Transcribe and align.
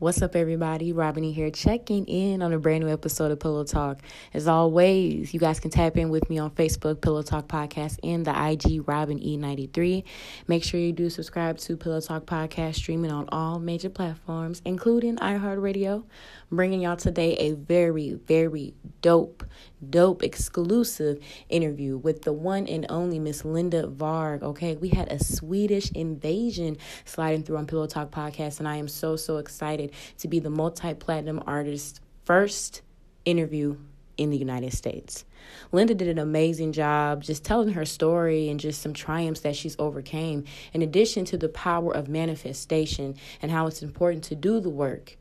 What's 0.00 0.22
up, 0.22 0.34
everybody? 0.34 0.94
Robin 0.94 1.22
here, 1.24 1.50
checking 1.50 2.06
in 2.06 2.40
on 2.40 2.54
a 2.54 2.58
brand 2.58 2.82
new 2.82 2.90
episode 2.90 3.32
of 3.32 3.38
Pillow 3.38 3.64
Talk. 3.64 4.00
As 4.32 4.48
always, 4.48 5.34
you 5.34 5.38
guys 5.38 5.60
can 5.60 5.70
tap 5.70 5.98
in 5.98 6.08
with 6.08 6.30
me 6.30 6.38
on 6.38 6.52
Facebook, 6.52 7.02
Pillow 7.02 7.20
Talk 7.20 7.48
Podcast, 7.48 7.98
and 8.02 8.24
the 8.24 8.30
IG 8.30 8.88
Robin 8.88 9.20
E93. 9.20 10.02
Make 10.48 10.64
sure 10.64 10.80
you 10.80 10.92
do 10.92 11.10
subscribe 11.10 11.58
to 11.58 11.76
Pillow 11.76 12.00
Talk 12.00 12.24
Podcast, 12.24 12.76
streaming 12.76 13.12
on 13.12 13.28
all 13.28 13.58
major 13.58 13.90
platforms, 13.90 14.62
including 14.64 15.16
iHeartRadio. 15.16 16.04
Bringing 16.50 16.80
y'all 16.80 16.96
today 16.96 17.36
a 17.36 17.52
very, 17.52 18.14
very 18.14 18.74
dope, 19.02 19.44
dope 19.88 20.22
exclusive 20.24 21.22
interview 21.48 21.96
with 21.96 22.22
the 22.22 22.32
one 22.32 22.66
and 22.66 22.86
only 22.88 23.18
Miss 23.18 23.44
Linda 23.44 23.84
Varg. 23.86 24.42
Okay, 24.42 24.76
we 24.76 24.88
had 24.88 25.12
a 25.12 25.22
Swedish 25.22 25.92
invasion 25.92 26.78
sliding 27.04 27.42
through 27.44 27.58
on 27.58 27.66
Pillow 27.66 27.86
Talk 27.86 28.10
Podcast, 28.10 28.60
and 28.60 28.66
I 28.66 28.76
am 28.76 28.88
so, 28.88 29.14
so 29.14 29.36
excited 29.36 29.89
to 30.18 30.28
be 30.28 30.38
the 30.38 30.50
multi 30.50 30.94
platinum 30.94 31.42
artist's 31.46 32.00
first 32.24 32.82
interview 33.24 33.76
in 34.16 34.30
the 34.30 34.36
United 34.36 34.72
States. 34.72 35.24
Linda 35.72 35.94
did 35.94 36.08
an 36.08 36.18
amazing 36.18 36.72
job 36.72 37.22
just 37.22 37.44
telling 37.44 37.70
her 37.70 37.84
story 37.84 38.48
and 38.48 38.60
just 38.60 38.82
some 38.82 38.92
triumphs 38.92 39.40
that 39.40 39.56
she's 39.56 39.76
overcame, 39.78 40.44
in 40.72 40.82
addition 40.82 41.24
to 41.24 41.38
the 41.38 41.48
power 41.48 41.94
of 41.94 42.08
manifestation 42.08 43.16
and 43.40 43.50
how 43.50 43.66
it's 43.66 43.82
important 43.82 44.22
to 44.24 44.34
do 44.34 44.60
the 44.60 44.68
work, 44.68 45.16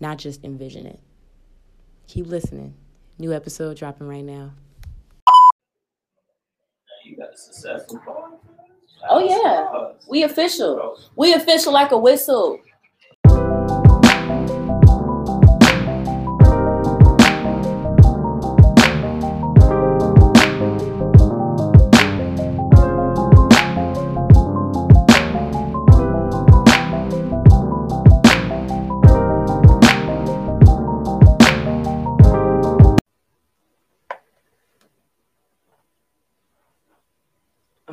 not 0.00 0.18
just 0.18 0.44
envision 0.44 0.86
it. 0.86 1.00
Keep 2.06 2.26
listening. 2.26 2.74
New 3.18 3.32
episode 3.32 3.76
dropping 3.76 4.06
right 4.06 4.24
now. 4.24 4.52
You 7.04 7.16
got 7.16 7.32
a 7.32 7.36
successful 7.36 8.00
Oh 9.08 9.20
yeah, 9.20 9.92
we 10.08 10.22
official. 10.22 10.98
We 11.16 11.34
official 11.34 11.72
like 11.72 11.92
a 11.92 11.98
whistle. 11.98 12.60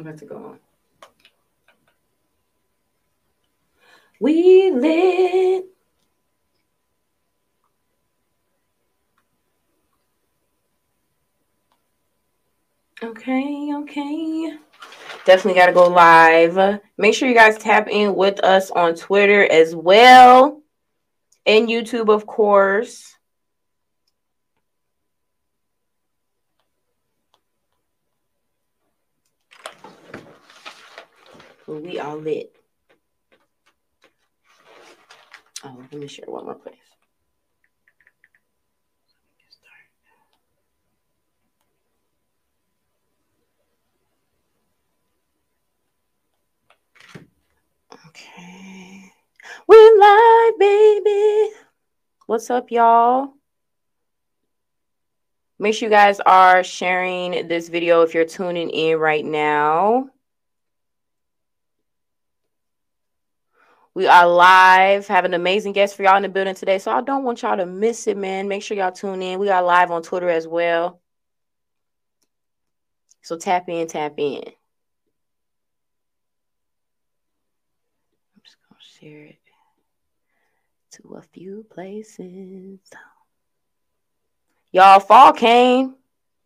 About 0.03 0.17
to 0.17 0.25
go 0.25 0.35
on. 0.35 0.59
We 4.19 4.69
lit. 4.69 5.63
Okay, 13.01 13.71
okay. 13.73 14.57
Definitely 15.23 15.53
got 15.53 15.67
to 15.67 15.71
go 15.71 15.87
live. 15.87 16.81
Make 16.97 17.13
sure 17.13 17.29
you 17.29 17.33
guys 17.33 17.57
tap 17.57 17.87
in 17.87 18.13
with 18.13 18.43
us 18.43 18.71
on 18.71 18.95
Twitter 18.95 19.49
as 19.49 19.73
well 19.73 20.61
and 21.45 21.69
YouTube, 21.69 22.13
of 22.13 22.25
course. 22.25 23.15
We 31.67 31.99
all 31.99 32.17
lit. 32.17 32.55
Oh, 35.63 35.77
let 35.79 35.93
me 35.93 36.07
share 36.07 36.25
one 36.27 36.45
more 36.45 36.55
place. 36.55 36.75
Okay. 48.07 49.11
We're 49.67 49.99
live, 49.99 50.59
baby. 50.59 51.51
What's 52.25 52.49
up, 52.49 52.71
y'all? 52.71 53.33
Make 55.59 55.75
sure 55.75 55.87
you 55.87 55.95
guys 55.95 56.19
are 56.25 56.61
sharing 56.63 57.47
this 57.47 57.69
video 57.69 58.01
if 58.01 58.13
you're 58.13 58.25
tuning 58.25 58.69
in 58.69 58.97
right 58.97 59.23
now. 59.23 60.09
We 63.95 64.07
are 64.07 64.27
live, 64.27 65.07
have 65.07 65.23
an 65.23 65.35
amazing 65.35 65.73
guest 65.73 65.95
for 65.95 66.01
y'all 66.01 66.17
in 66.17 66.23
the 66.23 66.29
building 66.29 66.55
today. 66.55 66.79
So 66.79 66.91
I 66.91 67.01
don't 67.01 67.23
want 67.23 67.43
y'all 67.43 67.57
to 67.57 67.67
miss 67.67 68.07
it, 68.07 68.17
man. 68.17 68.47
Make 68.47 68.63
sure 68.63 68.75
y'all 68.75 68.91
tune 68.91 69.21
in. 69.21 69.37
We 69.37 69.49
are 69.49 69.61
live 69.61 69.91
on 69.91 70.01
Twitter 70.01 70.29
as 70.29 70.47
well. 70.47 70.99
So 73.21 73.37
tap 73.37 73.69
in, 73.69 73.87
tap 73.87 74.15
in. 74.17 74.41
I'm 78.35 78.41
just 78.43 78.57
gonna 78.67 78.81
share 78.99 79.25
it 79.25 79.37
to 80.93 81.15
a 81.15 81.21
few 81.21 81.63
places. 81.69 82.79
Y'all, 84.71 84.99
fall 84.99 85.33
came. 85.33 85.93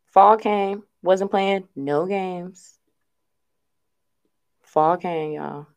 Fall 0.08 0.36
came. 0.36 0.84
Wasn't 1.02 1.32
playing 1.32 1.66
no 1.78 2.06
games. 2.06 2.78
Fall 4.64 4.98
came, 4.98 5.32
y'all. 5.32 5.68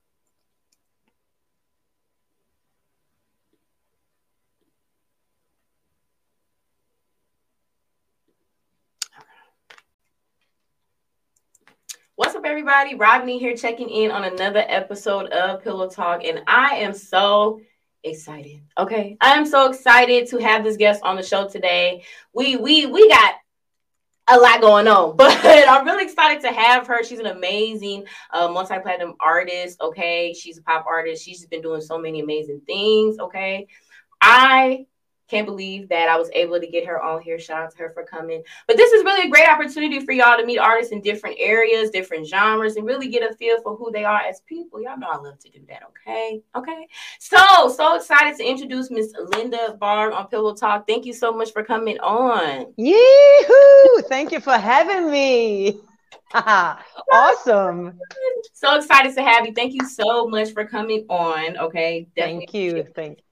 Everybody? 12.50 12.96
Rodney 12.96 13.38
here 13.38 13.56
checking 13.56 13.88
in 13.88 14.10
on 14.10 14.24
another 14.24 14.64
episode 14.66 15.26
of 15.28 15.62
Pillow 15.62 15.88
Talk, 15.88 16.24
and 16.24 16.42
I 16.48 16.78
am 16.78 16.92
so 16.94 17.60
excited. 18.02 18.62
Okay, 18.76 19.16
I 19.20 19.34
am 19.34 19.46
so 19.46 19.70
excited 19.70 20.26
to 20.30 20.38
have 20.38 20.64
this 20.64 20.76
guest 20.76 21.00
on 21.04 21.14
the 21.14 21.22
show 21.22 21.46
today. 21.46 22.02
We 22.32 22.56
we 22.56 22.86
we 22.86 23.08
got 23.08 23.34
a 24.28 24.36
lot 24.36 24.60
going 24.60 24.88
on, 24.88 25.16
but 25.16 25.38
I'm 25.44 25.86
really 25.86 26.02
excited 26.02 26.42
to 26.42 26.52
have 26.52 26.88
her. 26.88 27.04
She's 27.04 27.20
an 27.20 27.26
amazing 27.26 28.06
uh, 28.32 28.48
multi-platinum 28.48 29.14
artist. 29.20 29.80
Okay, 29.80 30.34
she's 30.36 30.58
a 30.58 30.62
pop 30.62 30.86
artist. 30.88 31.24
She's 31.24 31.46
been 31.46 31.62
doing 31.62 31.80
so 31.80 31.98
many 31.98 32.18
amazing 32.18 32.62
things. 32.66 33.20
Okay, 33.20 33.68
I 34.20 34.86
can't 35.30 35.46
believe 35.46 35.88
that 35.88 36.08
I 36.08 36.18
was 36.18 36.28
able 36.34 36.60
to 36.60 36.66
get 36.66 36.86
her 36.86 37.00
on 37.02 37.22
here. 37.22 37.38
Shout 37.38 37.62
out 37.62 37.70
to 37.72 37.78
her 37.78 37.90
for 37.90 38.04
coming. 38.04 38.42
But 38.66 38.76
this 38.76 38.92
is 38.92 39.04
really 39.04 39.28
a 39.28 39.30
great 39.30 39.48
opportunity 39.48 40.04
for 40.04 40.12
y'all 40.12 40.36
to 40.36 40.44
meet 40.44 40.58
artists 40.58 40.92
in 40.92 41.00
different 41.00 41.36
areas, 41.38 41.90
different 41.90 42.26
genres, 42.26 42.76
and 42.76 42.86
really 42.86 43.08
get 43.08 43.28
a 43.28 43.34
feel 43.36 43.62
for 43.62 43.76
who 43.76 43.90
they 43.92 44.04
are 44.04 44.20
as 44.20 44.40
people. 44.40 44.82
Y'all 44.82 44.98
know 44.98 45.08
I 45.10 45.16
love 45.16 45.38
to 45.38 45.50
do 45.50 45.60
that. 45.68 45.82
Okay. 45.88 46.42
Okay. 46.56 46.88
So, 47.18 47.68
so 47.68 47.96
excited 47.96 48.36
to 48.38 48.44
introduce 48.44 48.90
Miss 48.90 49.12
Linda 49.34 49.78
Varg 49.80 50.12
on 50.14 50.26
Pillow 50.26 50.54
Talk. 50.54 50.86
Thank 50.86 51.06
you 51.06 51.12
so 51.12 51.32
much 51.32 51.52
for 51.52 51.62
coming 51.62 51.98
on. 52.00 52.72
Yee-hoo! 52.76 54.02
Thank 54.08 54.32
you 54.32 54.40
for 54.40 54.56
having 54.56 55.10
me. 55.10 55.80
awesome. 57.12 57.98
So 58.52 58.76
excited 58.76 59.14
to 59.14 59.22
have 59.22 59.46
you. 59.46 59.52
Thank 59.52 59.74
you 59.74 59.88
so 59.88 60.28
much 60.28 60.52
for 60.52 60.64
coming 60.64 61.06
on. 61.08 61.56
Okay. 61.56 62.06
Definitely. 62.16 62.46
Thank 62.46 62.54
you. 62.54 62.84
Thank 62.94 63.18
you. 63.18 63.24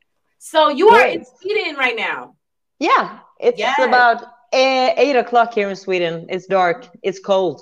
So 0.49 0.71
you 0.71 0.89
are 0.89 1.07
in 1.07 1.27
Sweden 1.27 1.77
right 1.77 1.95
now. 1.95 2.35
Yeah, 2.79 3.19
it's 3.39 3.59
yes. 3.59 3.79
about 3.81 4.25
eight, 4.55 4.95
eight 4.97 5.15
o'clock 5.15 5.53
here 5.53 5.69
in 5.69 5.77
Sweden. 5.77 6.25
It's 6.31 6.47
dark. 6.47 6.89
It's 7.03 7.21
cold. 7.21 7.61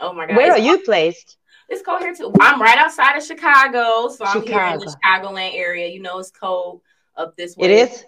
Oh 0.00 0.12
my 0.12 0.26
god! 0.26 0.36
Where 0.36 0.54
it's 0.54 0.60
are 0.60 0.62
you 0.62 0.80
placed? 0.80 1.38
It's 1.70 1.80
cold 1.80 2.00
here 2.02 2.14
too. 2.14 2.30
I'm 2.38 2.60
right 2.60 2.76
outside 2.76 3.16
of 3.16 3.24
Chicago, 3.24 4.08
so 4.08 4.26
I'm 4.26 4.42
here 4.42 4.62
in 4.64 4.80
the 4.80 4.94
Chicagoland 4.94 5.54
area. 5.54 5.86
You 5.88 6.02
know, 6.02 6.18
it's 6.18 6.30
cold 6.30 6.82
up 7.16 7.34
this 7.38 7.56
way. 7.56 7.68
It 7.68 7.88
is. 7.88 8.04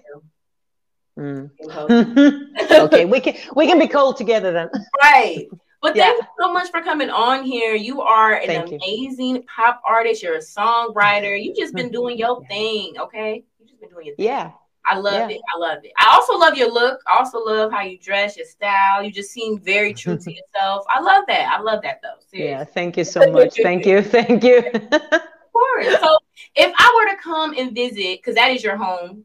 Mm. 1.18 2.70
okay, 2.70 3.06
we 3.06 3.20
can 3.20 3.34
we 3.56 3.66
can 3.66 3.78
be 3.78 3.88
cold 3.88 4.18
together 4.18 4.52
then. 4.52 4.68
Right. 5.02 5.46
But 5.80 5.96
yeah. 5.96 6.02
thank 6.02 6.22
you 6.22 6.28
so 6.40 6.52
much 6.52 6.70
for 6.70 6.82
coming 6.82 7.08
on 7.08 7.44
here. 7.44 7.74
You 7.74 8.02
are 8.02 8.34
an 8.34 8.46
thank 8.46 8.72
amazing 8.72 9.36
you. 9.36 9.44
pop 9.44 9.80
artist. 9.88 10.22
You're 10.22 10.34
a 10.34 10.40
songwriter. 10.40 11.42
You've 11.42 11.56
just 11.56 11.72
been 11.72 11.90
doing 11.90 12.18
your 12.18 12.44
thing. 12.46 12.94
Okay 12.98 13.44
been 13.80 13.90
doing 13.90 14.06
your 14.06 14.16
thing. 14.16 14.26
Yeah. 14.26 14.52
I 14.84 14.96
love 14.96 15.30
yeah. 15.30 15.36
it. 15.36 15.40
I 15.54 15.58
love 15.58 15.84
it. 15.84 15.92
I 15.98 16.14
also 16.14 16.38
love 16.38 16.56
your 16.56 16.72
look. 16.72 17.00
I 17.06 17.18
also 17.18 17.44
love 17.44 17.70
how 17.70 17.82
you 17.82 17.98
dress, 17.98 18.36
your 18.36 18.46
style. 18.46 19.02
You 19.02 19.10
just 19.12 19.30
seem 19.30 19.58
very 19.58 19.92
true 19.92 20.16
to 20.16 20.32
yourself. 20.34 20.84
I 20.88 21.00
love 21.00 21.24
that. 21.28 21.54
I 21.58 21.60
love 21.60 21.82
that 21.82 22.00
though. 22.02 22.14
Seriously. 22.30 22.50
Yeah, 22.50 22.64
thank 22.64 22.96
you 22.96 23.04
so 23.04 23.30
much. 23.30 23.58
thank 23.62 23.84
you. 23.84 24.00
Thank 24.18 24.44
you. 24.44 24.58
of 24.58 25.52
course. 25.52 26.00
So 26.00 26.18
if 26.54 26.72
I 26.78 26.92
were 26.96 27.16
to 27.16 27.22
come 27.22 27.54
and 27.58 27.74
visit, 27.74 28.18
because 28.18 28.36
that 28.36 28.50
is 28.50 28.64
your 28.64 28.76
home. 28.76 29.24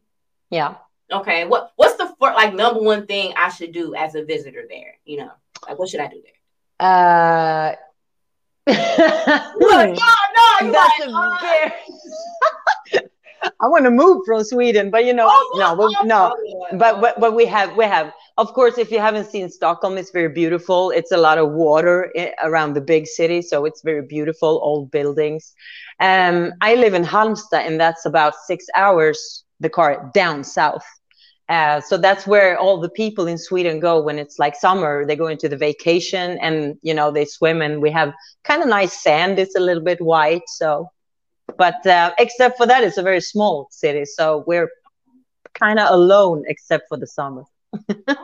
Yeah. 0.50 0.76
Okay. 1.12 1.46
What 1.46 1.72
what's 1.78 1.96
the 1.96 2.14
like 2.20 2.54
number 2.54 2.82
one 2.82 3.06
thing 3.06 3.34
I 3.38 3.50
should 3.50 3.72
do 3.72 3.96
as 3.96 4.16
a 4.16 4.26
visitor 4.26 4.66
there? 4.70 4.96
You 5.06 5.18
know, 5.18 5.32
like 5.68 5.80
what 5.80 5.90
should 5.90 6.02
I 6.02 6.08
do 6.08 6.22
there? 6.22 6.34
Uh 6.88 7.76
Look, 8.68 8.78
no, 8.80 9.94
no, 9.94 10.68
you 10.68 10.72
That's 10.72 11.00
like, 11.00 11.10
a 11.10 11.12
uh, 11.12 11.38
very 11.42 13.10
I 13.60 13.68
want 13.68 13.86
to 13.86 13.92
move 13.92 14.26
from 14.26 14.44
Sweden, 14.44 14.90
but 14.90 15.06
you 15.06 15.14
know, 15.14 15.28
oh, 15.30 15.56
no, 15.58 15.76
oh, 15.80 16.06
no. 16.06 16.36
Oh, 16.36 16.78
but, 16.78 17.02
but 17.02 17.20
but 17.20 17.36
we 17.36 17.46
have 17.46 17.76
we 17.76 17.86
have. 17.86 18.14
Of 18.38 18.54
course, 18.54 18.78
if 18.78 18.92
you 18.92 19.00
haven't 19.00 19.30
seen 19.30 19.50
Stockholm, 19.50 19.98
it's 19.98 20.12
very 20.12 20.30
beautiful. 20.30 20.90
It's 20.90 21.12
a 21.12 21.18
lot 21.18 21.38
of 21.38 21.52
water 21.52 22.12
around 22.44 22.74
the 22.74 22.82
big 22.82 23.06
city, 23.06 23.42
so 23.42 23.66
it's 23.66 23.82
very 23.84 24.02
beautiful, 24.02 24.60
old 24.64 24.90
buildings. 24.90 25.54
Um, 26.00 26.54
I 26.62 26.76
live 26.76 26.94
in 26.94 27.04
Halmstad, 27.04 27.68
and 27.68 27.80
that's 27.80 28.06
about 28.06 28.34
six 28.48 28.66
hours 28.76 29.44
the 29.60 29.70
car 29.70 30.12
down 30.14 30.44
south. 30.44 30.86
Uh, 31.50 31.82
so 31.82 31.98
that's 31.98 32.26
where 32.26 32.58
all 32.58 32.80
the 32.80 32.90
people 32.90 33.28
in 33.28 33.38
Sweden 33.38 33.80
go 33.80 34.02
when 34.02 34.18
it's 34.18 34.40
like 34.40 34.56
summer. 34.56 35.06
They 35.06 35.16
go 35.16 35.28
into 35.28 35.50
the 35.50 35.58
vacation 35.58 36.38
and 36.42 36.78
you 36.82 36.94
know 36.94 37.12
they 37.12 37.26
swim, 37.26 37.62
and 37.62 37.82
we 37.82 37.92
have 37.92 38.14
kind 38.44 38.62
of 38.62 38.70
nice 38.70 39.02
sand. 39.04 39.40
It's 39.40 39.56
a 39.56 39.60
little 39.60 39.84
bit 39.84 40.02
white, 40.02 40.48
so 40.48 40.90
but 41.58 41.86
uh, 41.86 42.14
except 42.20 42.58
for 42.58 42.66
that, 42.66 42.84
it's 42.84 42.98
a 42.98 43.04
very 43.04 43.22
small 43.22 43.68
city, 43.72 44.06
so 44.06 44.44
we're 44.48 44.70
kind 45.54 45.80
of 45.80 45.94
alone 45.94 46.44
except 46.48 46.88
for 46.90 46.98
the 46.98 47.08
summer. 47.08 47.44
oh, 47.74 47.84
dang. 47.98 48.16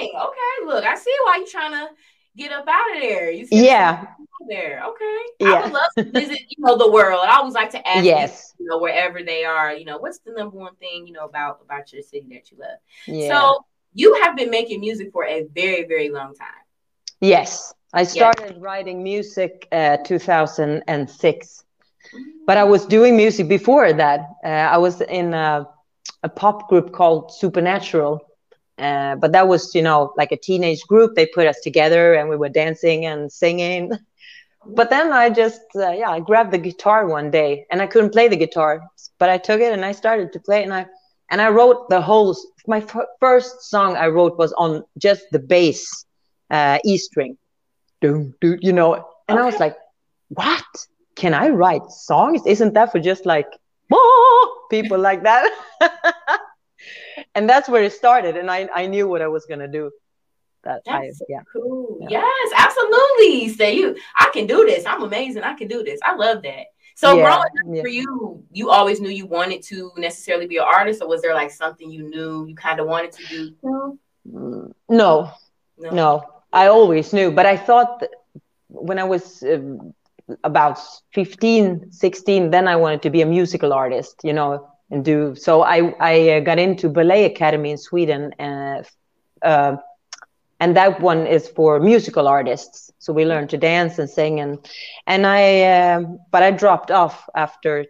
Okay. 0.00 0.66
Look, 0.66 0.84
I 0.84 0.94
see 0.94 1.14
why 1.24 1.36
you're 1.38 1.46
trying 1.46 1.72
to 1.72 1.88
get 2.36 2.52
up 2.52 2.66
out 2.68 2.96
of 2.96 3.02
there. 3.02 3.30
You 3.30 3.46
yeah. 3.50 4.06
There. 4.48 4.82
Okay. 4.84 5.22
Yeah. 5.40 5.52
I 5.52 5.64
would 5.64 5.72
love 5.72 5.90
to 5.98 6.04
visit, 6.04 6.40
you 6.48 6.64
know, 6.64 6.76
the 6.76 6.90
world. 6.90 7.20
I 7.26 7.36
always 7.36 7.54
like 7.54 7.70
to 7.70 7.88
ask 7.88 8.04
yes. 8.04 8.54
you 8.58 8.66
know, 8.66 8.78
wherever 8.78 9.22
they 9.22 9.44
are, 9.44 9.74
you 9.74 9.84
know, 9.84 9.98
what's 9.98 10.18
the 10.20 10.32
number 10.32 10.56
one 10.56 10.74
thing, 10.76 11.06
you 11.06 11.12
know, 11.12 11.24
about 11.24 11.60
about 11.62 11.92
your 11.92 12.02
city 12.02 12.26
that 12.30 12.50
you 12.50 12.58
love? 12.58 12.78
Yeah. 13.06 13.28
So 13.28 13.64
you 13.92 14.20
have 14.22 14.36
been 14.36 14.50
making 14.50 14.80
music 14.80 15.12
for 15.12 15.24
a 15.26 15.46
very, 15.54 15.84
very 15.86 16.10
long 16.10 16.34
time. 16.34 16.48
Yes. 17.20 17.74
I 17.92 18.04
started 18.04 18.52
yes. 18.52 18.60
writing 18.60 19.02
music 19.02 19.66
uh, 19.72 19.98
2006 20.04 21.64
but 22.46 22.56
I 22.56 22.64
was 22.64 22.86
doing 22.86 23.16
music 23.16 23.48
before 23.48 23.92
that. 23.92 24.20
Uh, 24.44 24.48
I 24.48 24.78
was 24.78 25.00
in 25.02 25.34
a, 25.34 25.66
a, 26.22 26.28
pop 26.28 26.68
group 26.68 26.92
called 26.92 27.32
Supernatural, 27.32 28.20
uh, 28.78 29.16
but 29.16 29.32
that 29.32 29.46
was 29.48 29.74
you 29.74 29.82
know 29.82 30.12
like 30.16 30.32
a 30.32 30.36
teenage 30.36 30.82
group. 30.86 31.14
They 31.14 31.26
put 31.26 31.46
us 31.46 31.60
together 31.60 32.14
and 32.14 32.28
we 32.28 32.36
were 32.36 32.48
dancing 32.48 33.06
and 33.06 33.30
singing. 33.30 33.92
But 34.66 34.90
then 34.90 35.10
I 35.10 35.30
just 35.30 35.62
uh, 35.74 35.92
yeah 35.92 36.10
I 36.10 36.20
grabbed 36.20 36.52
the 36.52 36.58
guitar 36.58 37.06
one 37.06 37.30
day 37.30 37.64
and 37.70 37.80
I 37.80 37.86
couldn't 37.86 38.10
play 38.10 38.28
the 38.28 38.36
guitar, 38.36 38.82
but 39.18 39.30
I 39.30 39.38
took 39.38 39.58
it 39.62 39.72
and 39.72 39.86
I 39.86 39.92
started 39.92 40.34
to 40.34 40.38
play 40.38 40.62
and 40.62 40.74
I 40.74 40.84
and 41.30 41.40
I 41.40 41.48
wrote 41.48 41.88
the 41.88 42.02
whole. 42.02 42.36
My 42.66 42.84
first 43.20 43.70
song 43.70 43.96
I 43.96 44.08
wrote 44.08 44.36
was 44.36 44.52
on 44.52 44.84
just 44.98 45.22
the 45.32 45.38
bass 45.38 46.04
uh, 46.50 46.78
E 46.84 46.98
string, 46.98 47.38
doom, 48.02 48.34
doom, 48.40 48.58
you 48.60 48.72
know, 48.72 48.94
and 49.28 49.38
okay. 49.38 49.42
I 49.42 49.46
was 49.46 49.58
like, 49.58 49.76
what? 50.28 50.64
Can 51.20 51.34
I 51.34 51.50
write 51.50 51.90
songs? 51.90 52.40
Isn't 52.46 52.72
that 52.72 52.90
for 52.90 52.98
just 52.98 53.26
like 53.26 53.46
people 54.70 54.98
like 54.98 55.22
that? 55.24 55.52
and 57.34 57.48
that's 57.48 57.68
where 57.68 57.84
it 57.84 57.92
started. 57.92 58.38
And 58.38 58.50
I, 58.50 58.68
I 58.74 58.86
knew 58.86 59.06
what 59.06 59.20
I 59.20 59.28
was 59.28 59.44
gonna 59.44 59.68
do. 59.68 59.90
That 60.64 60.80
that's 60.86 61.20
I, 61.20 61.24
yeah. 61.28 61.42
cool. 61.52 61.98
Yeah. 62.00 62.22
Yes, 62.22 62.52
absolutely. 62.56 63.50
Say 63.50 63.76
you, 63.76 63.96
I 64.18 64.30
can 64.32 64.46
do 64.46 64.64
this. 64.64 64.86
I'm 64.86 65.02
amazing. 65.02 65.42
I 65.42 65.52
can 65.52 65.68
do 65.68 65.84
this. 65.84 66.00
I 66.02 66.14
love 66.14 66.42
that. 66.42 66.66
So 66.94 67.16
yeah, 67.16 67.22
growing 67.22 67.42
up 67.42 67.76
yeah. 67.76 67.82
for 67.82 67.88
you, 67.88 68.42
you 68.50 68.70
always 68.70 69.00
knew 69.00 69.10
you 69.10 69.26
wanted 69.26 69.62
to 69.64 69.92
necessarily 69.98 70.46
be 70.46 70.56
an 70.56 70.64
artist, 70.64 71.02
or 71.02 71.08
was 71.08 71.20
there 71.20 71.34
like 71.34 71.50
something 71.50 71.90
you 71.90 72.08
knew 72.08 72.46
you 72.46 72.54
kind 72.54 72.80
of 72.80 72.86
wanted 72.86 73.12
to 73.12 73.26
do? 73.26 73.54
No. 73.62 73.98
no, 74.88 75.30
no, 75.78 75.90
no. 75.90 76.22
I 76.52 76.66
always 76.68 77.12
knew, 77.12 77.30
but 77.30 77.46
I 77.46 77.56
thought 77.56 78.02
when 78.68 78.98
I 78.98 79.04
was 79.04 79.42
um, 79.42 79.94
about 80.44 80.78
15 81.12 81.92
16 81.92 82.50
then 82.50 82.68
i 82.68 82.76
wanted 82.76 83.02
to 83.02 83.10
be 83.10 83.22
a 83.22 83.26
musical 83.26 83.72
artist 83.72 84.20
you 84.24 84.32
know 84.32 84.68
and 84.90 85.04
do 85.04 85.34
so 85.34 85.62
i 85.62 85.94
i 86.00 86.30
uh, 86.30 86.40
got 86.40 86.58
into 86.58 86.88
ballet 86.88 87.24
academy 87.24 87.70
in 87.70 87.78
sweden 87.78 88.32
and 88.38 88.86
uh, 89.42 89.76
and 90.60 90.76
that 90.76 91.00
one 91.00 91.26
is 91.26 91.48
for 91.48 91.80
musical 91.80 92.28
artists. 92.28 92.90
So 92.98 93.12
we 93.12 93.24
learn 93.24 93.48
to 93.48 93.56
dance 93.56 93.98
and 93.98 94.08
sing 94.08 94.40
and 94.40 94.58
and 95.06 95.26
i 95.26 95.62
uh, 95.62 96.02
but 96.30 96.42
i 96.42 96.50
dropped 96.50 96.90
off 96.90 97.28
after 97.34 97.86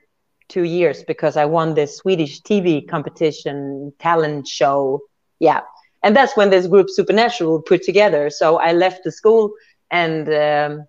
two 0.49 0.63
years 0.63 1.03
because 1.03 1.37
i 1.37 1.45
won 1.45 1.75
this 1.75 1.97
swedish 1.97 2.41
tv 2.43 2.89
competition 2.89 3.93
talent 3.99 4.47
show. 4.47 5.01
Yeah. 5.41 5.61
And 6.03 6.17
that's 6.17 6.35
when 6.37 6.49
this 6.51 6.67
group 6.67 6.89
supernatural 6.89 7.61
put 7.61 7.83
together. 7.83 8.31
So 8.31 8.59
i 8.59 8.73
left 8.73 9.03
the 9.05 9.13
school 9.13 9.53
and 9.91 10.29
um, 10.29 10.87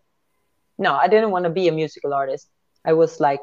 no, 0.77 0.93
I 0.93 1.07
didn't 1.07 1.31
want 1.31 1.45
to 1.45 1.49
be 1.51 1.67
a 1.67 1.71
musical 1.71 2.13
artist. 2.13 2.49
I 2.85 2.93
was 2.93 3.19
like, 3.19 3.41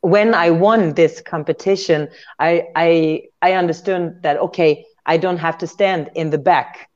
when 0.00 0.34
I 0.34 0.50
won 0.50 0.94
this 0.94 1.20
competition, 1.20 2.08
I 2.38 2.68
I 2.74 3.22
I 3.40 3.52
understood 3.54 4.22
that 4.22 4.38
okay, 4.38 4.84
I 5.06 5.16
don't 5.16 5.38
have 5.38 5.58
to 5.58 5.66
stand 5.66 6.10
in 6.14 6.30
the 6.30 6.38
back 6.38 6.88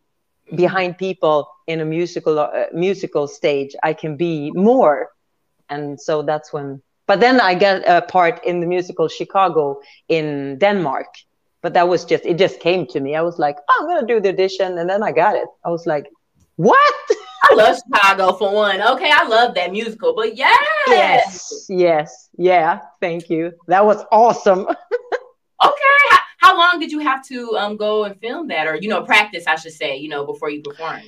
behind 0.54 0.98
people 0.98 1.48
in 1.66 1.80
a 1.80 1.84
musical 1.84 2.38
uh, 2.38 2.66
musical 2.72 3.28
stage. 3.28 3.74
I 3.82 3.92
can 3.94 4.16
be 4.16 4.50
more, 4.52 5.10
and 5.68 6.00
so 6.00 6.22
that's 6.22 6.52
when. 6.52 6.82
But 7.06 7.20
then 7.20 7.40
I 7.40 7.54
got 7.54 7.82
a 7.86 8.02
part 8.02 8.44
in 8.44 8.60
the 8.60 8.66
musical 8.66 9.08
Chicago 9.08 9.80
in 10.08 10.58
Denmark. 10.58 11.06
But 11.62 11.74
that 11.74 11.88
was 11.88 12.04
just 12.04 12.24
it. 12.26 12.38
Just 12.38 12.60
came 12.60 12.86
to 12.88 13.00
me. 13.00 13.14
I 13.14 13.22
was 13.22 13.38
like, 13.38 13.56
oh, 13.68 13.78
I'm 13.80 13.88
gonna 13.88 14.06
do 14.06 14.20
the 14.20 14.30
audition, 14.30 14.78
and 14.78 14.88
then 14.88 15.02
I 15.02 15.12
got 15.12 15.36
it. 15.36 15.48
I 15.64 15.70
was 15.70 15.86
like, 15.86 16.06
what? 16.56 16.94
I 17.42 17.54
love 17.54 17.76
Chicago 17.76 18.32
for 18.32 18.52
one. 18.52 18.80
Okay, 18.80 19.10
I 19.12 19.26
love 19.26 19.54
that 19.54 19.72
musical, 19.72 20.14
but 20.14 20.36
yes. 20.36 20.58
Yes, 20.88 21.66
yes, 21.68 22.28
yeah. 22.36 22.80
Thank 23.00 23.28
you. 23.30 23.52
That 23.68 23.84
was 23.84 24.04
awesome. 24.10 24.60
okay. 24.60 25.96
How, 26.10 26.18
how, 26.38 26.58
long 26.58 26.80
did 26.80 26.90
you 26.90 27.00
have 27.00 27.24
to 27.28 27.56
um 27.56 27.76
go 27.76 28.04
and 28.04 28.18
film 28.20 28.48
that, 28.48 28.66
or 28.66 28.76
you 28.76 28.88
know, 28.88 29.02
practice? 29.02 29.44
I 29.46 29.56
should 29.56 29.72
say, 29.72 29.96
you 29.96 30.08
know, 30.08 30.24
before 30.24 30.50
you 30.50 30.62
perform. 30.62 31.02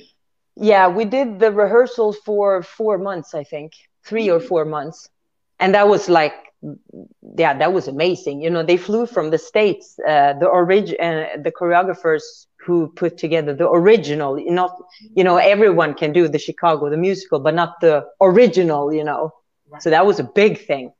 Yeah, 0.55 0.87
we 0.87 1.05
did 1.05 1.39
the 1.39 1.51
rehearsals 1.51 2.17
for 2.25 2.61
four 2.63 2.97
months, 2.97 3.33
I 3.33 3.43
think, 3.43 3.73
3 4.05 4.27
mm-hmm. 4.27 4.35
or 4.35 4.39
four 4.39 4.65
months, 4.65 5.09
and 5.59 5.73
that 5.73 5.87
was 5.87 6.09
like 6.09 6.33
yeah 7.37 7.57
that 7.57 7.71
was 7.71 7.87
amazing 7.87 8.41
you 8.41 8.49
know 8.49 8.61
they 8.63 8.75
flew 8.75 9.05
from 9.05 9.29
the 9.29 9.37
states 9.37 9.97
uh, 10.05 10.33
the 10.33 10.45
origin 10.45 10.97
uh, 10.99 11.27
the 11.41 11.51
choreographers 11.51 12.47
who 12.65 12.87
put 12.87 13.17
together 13.17 13.53
the 13.53 13.69
original 13.69 14.35
not 14.51 14.75
you 15.15 15.23
know 15.23 15.37
everyone 15.37 15.93
can 15.93 16.11
do 16.11 16.27
the 16.27 16.39
chicago 16.39 16.89
the 16.89 16.97
musical 16.97 17.39
but 17.39 17.53
not 17.53 17.79
the 17.81 18.05
original 18.21 18.93
you 18.93 19.03
know. 19.03 19.33
Right. 19.69 19.81
so 19.81 19.89
that 19.91 20.05
was 20.05 20.19
a 20.19 20.23
big 20.23 20.65
thing. 20.65 20.91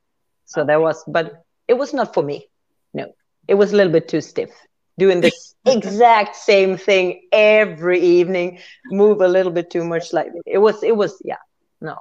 So 0.44 0.62
okay. 0.62 0.68
that 0.68 0.80
was 0.80 1.02
but 1.06 1.44
it 1.68 1.74
was 1.74 1.92
not 1.92 2.14
for 2.14 2.22
me. 2.22 2.48
No. 2.94 3.12
It 3.48 3.54
was 3.54 3.72
a 3.72 3.76
little 3.76 3.92
bit 3.92 4.08
too 4.08 4.20
stiff 4.20 4.50
doing 4.98 5.20
the 5.20 5.32
exact 5.66 6.36
same 6.36 6.76
thing 6.76 7.22
every 7.32 8.00
evening 8.00 8.58
move 8.86 9.20
a 9.20 9.28
little 9.28 9.52
bit 9.52 9.70
too 9.70 9.84
much 9.84 10.12
like 10.12 10.28
it 10.46 10.58
was 10.58 10.82
it 10.82 10.96
was 10.96 11.20
yeah 11.24 11.42
no. 11.80 11.96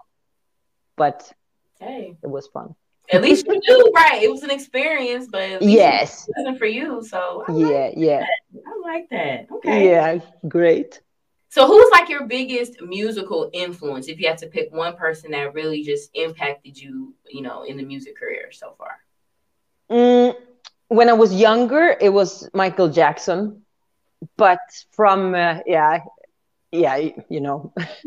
But 0.96 1.32
hey 1.80 2.18
it 2.24 2.30
was 2.30 2.48
fun 2.48 2.76
at 3.12 3.22
least 3.22 3.46
you 3.48 3.60
knew, 3.68 3.92
right? 3.96 4.22
It 4.22 4.32
was 4.32 4.44
an 4.44 4.52
experience, 4.52 5.28
but 5.30 5.62
yes, 5.62 6.28
it 6.28 6.36
wasn't 6.38 6.60
for 6.60 6.66
you. 6.66 7.04
So 7.04 7.44
I 7.48 7.52
yeah, 7.54 7.68
like 7.68 7.94
yeah, 7.98 8.26
I 8.68 8.82
like 8.82 9.10
that. 9.10 9.48
Okay, 9.52 9.90
yeah, 9.90 10.20
great. 10.48 11.02
So, 11.52 11.66
who's 11.66 11.90
like 11.92 12.10
your 12.10 12.28
biggest 12.28 12.80
musical 12.82 13.50
influence? 13.54 14.08
If 14.08 14.20
you 14.20 14.28
had 14.28 14.38
to 14.40 14.48
pick 14.48 14.72
one 14.72 14.96
person 14.96 15.32
that 15.32 15.56
really 15.56 15.82
just 15.82 16.12
impacted 16.14 16.78
you, 16.78 17.16
you 17.28 17.42
know, 17.42 17.64
in 17.64 17.76
the 17.76 17.84
music 17.84 18.18
career 18.18 18.52
so 18.52 18.76
far. 18.78 19.00
Mm, 19.90 20.36
when 20.90 21.10
I 21.10 21.14
was 21.14 21.34
younger, 21.34 21.98
it 22.00 22.10
was 22.10 22.48
Michael 22.54 22.90
Jackson, 22.90 23.64
but 24.38 24.60
from 24.92 25.34
uh, 25.34 25.60
yeah, 25.66 26.02
yeah, 26.72 26.98
you 27.30 27.42
know, 27.42 27.74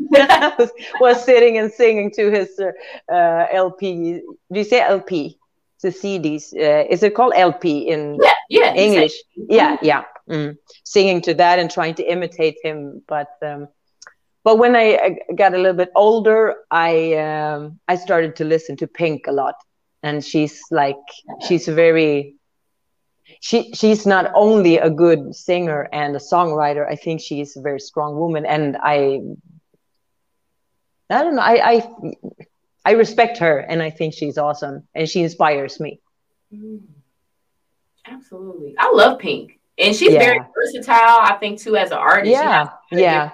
was, 1.00 1.24
sitting 1.24 1.58
and 1.58 1.72
singing 1.72 2.10
to 2.12 2.30
his 2.30 2.60
uh, 2.60 3.46
LP. 3.52 4.20
Do 4.52 4.58
you 4.58 4.64
say 4.64 4.80
LP? 4.80 5.38
The 5.82 5.88
CDs. 5.88 6.54
Uh, 6.54 6.86
is 6.88 7.02
it 7.02 7.16
called 7.16 7.32
LP 7.34 7.88
in 7.88 8.16
yeah, 8.22 8.34
yeah, 8.48 8.74
English? 8.74 9.14
Yeah, 9.34 9.78
yeah. 9.82 10.04
Mm. 10.30 10.56
Singing 10.84 11.20
to 11.22 11.34
that 11.34 11.58
and 11.58 11.68
trying 11.68 11.94
to 11.96 12.04
imitate 12.04 12.56
him, 12.62 13.02
but 13.08 13.30
um, 13.42 13.66
but 14.44 14.58
when 14.58 14.76
I, 14.76 15.18
I, 15.28 15.32
got 15.34 15.54
a 15.54 15.58
little 15.58 15.76
bit 15.76 15.90
older, 15.96 16.54
I 16.70 17.14
um, 17.14 17.80
I 17.88 17.96
started 17.96 18.36
to 18.36 18.44
listen 18.44 18.76
to 18.76 18.86
Pink 18.86 19.26
a 19.26 19.32
lot, 19.32 19.56
and 20.04 20.24
she's 20.24 20.60
like 20.70 21.02
she's 21.46 21.66
very 21.66 22.36
she 23.42 23.72
she's 23.72 24.06
not 24.06 24.30
only 24.36 24.78
a 24.78 24.88
good 24.88 25.34
singer 25.34 25.88
and 25.92 26.14
a 26.14 26.20
songwriter. 26.20 26.88
I 26.88 26.94
think 26.94 27.20
she's 27.20 27.56
a 27.56 27.60
very 27.60 27.80
strong 27.80 28.14
woman, 28.14 28.46
and 28.46 28.76
I 28.80 29.20
I 31.10 31.24
don't 31.24 31.34
know. 31.34 31.42
I 31.42 31.72
I, 31.72 31.92
I 32.84 32.92
respect 32.92 33.38
her, 33.38 33.58
and 33.58 33.82
I 33.82 33.90
think 33.90 34.14
she's 34.14 34.38
awesome, 34.38 34.86
and 34.94 35.08
she 35.08 35.22
inspires 35.22 35.80
me. 35.80 35.98
Mm. 36.54 36.82
Absolutely, 38.06 38.76
I 38.78 38.92
love 38.92 39.18
Pink, 39.18 39.58
and 39.76 39.94
she's 39.94 40.12
yeah. 40.12 40.20
very 40.20 40.40
versatile. 40.54 41.18
I 41.22 41.36
think 41.40 41.60
too 41.60 41.76
as 41.76 41.90
an 41.90 41.98
artist. 41.98 42.30
Yeah, 42.30 42.68
yeah. 42.92 43.32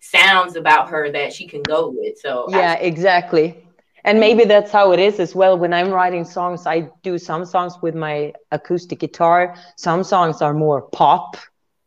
Sounds 0.00 0.56
about 0.56 0.88
her 0.88 1.12
that 1.12 1.34
she 1.34 1.46
can 1.46 1.62
go 1.62 1.90
with. 1.94 2.16
So 2.18 2.46
yeah, 2.48 2.76
I, 2.80 2.84
exactly. 2.84 3.61
And 4.04 4.18
maybe 4.18 4.44
that's 4.44 4.70
how 4.70 4.92
it 4.92 5.00
is 5.00 5.20
as 5.20 5.34
well. 5.34 5.58
When 5.58 5.72
i'm 5.72 5.90
writing 5.90 6.24
songs 6.24 6.66
i 6.66 6.88
do 7.02 7.18
some 7.18 7.44
songs 7.44 7.74
with 7.82 7.94
my 7.94 8.32
acoustic 8.50 8.98
guitar. 9.00 9.56
Some 9.76 10.04
songs 10.04 10.42
are 10.42 10.54
more 10.54 10.82
pop. 10.82 11.36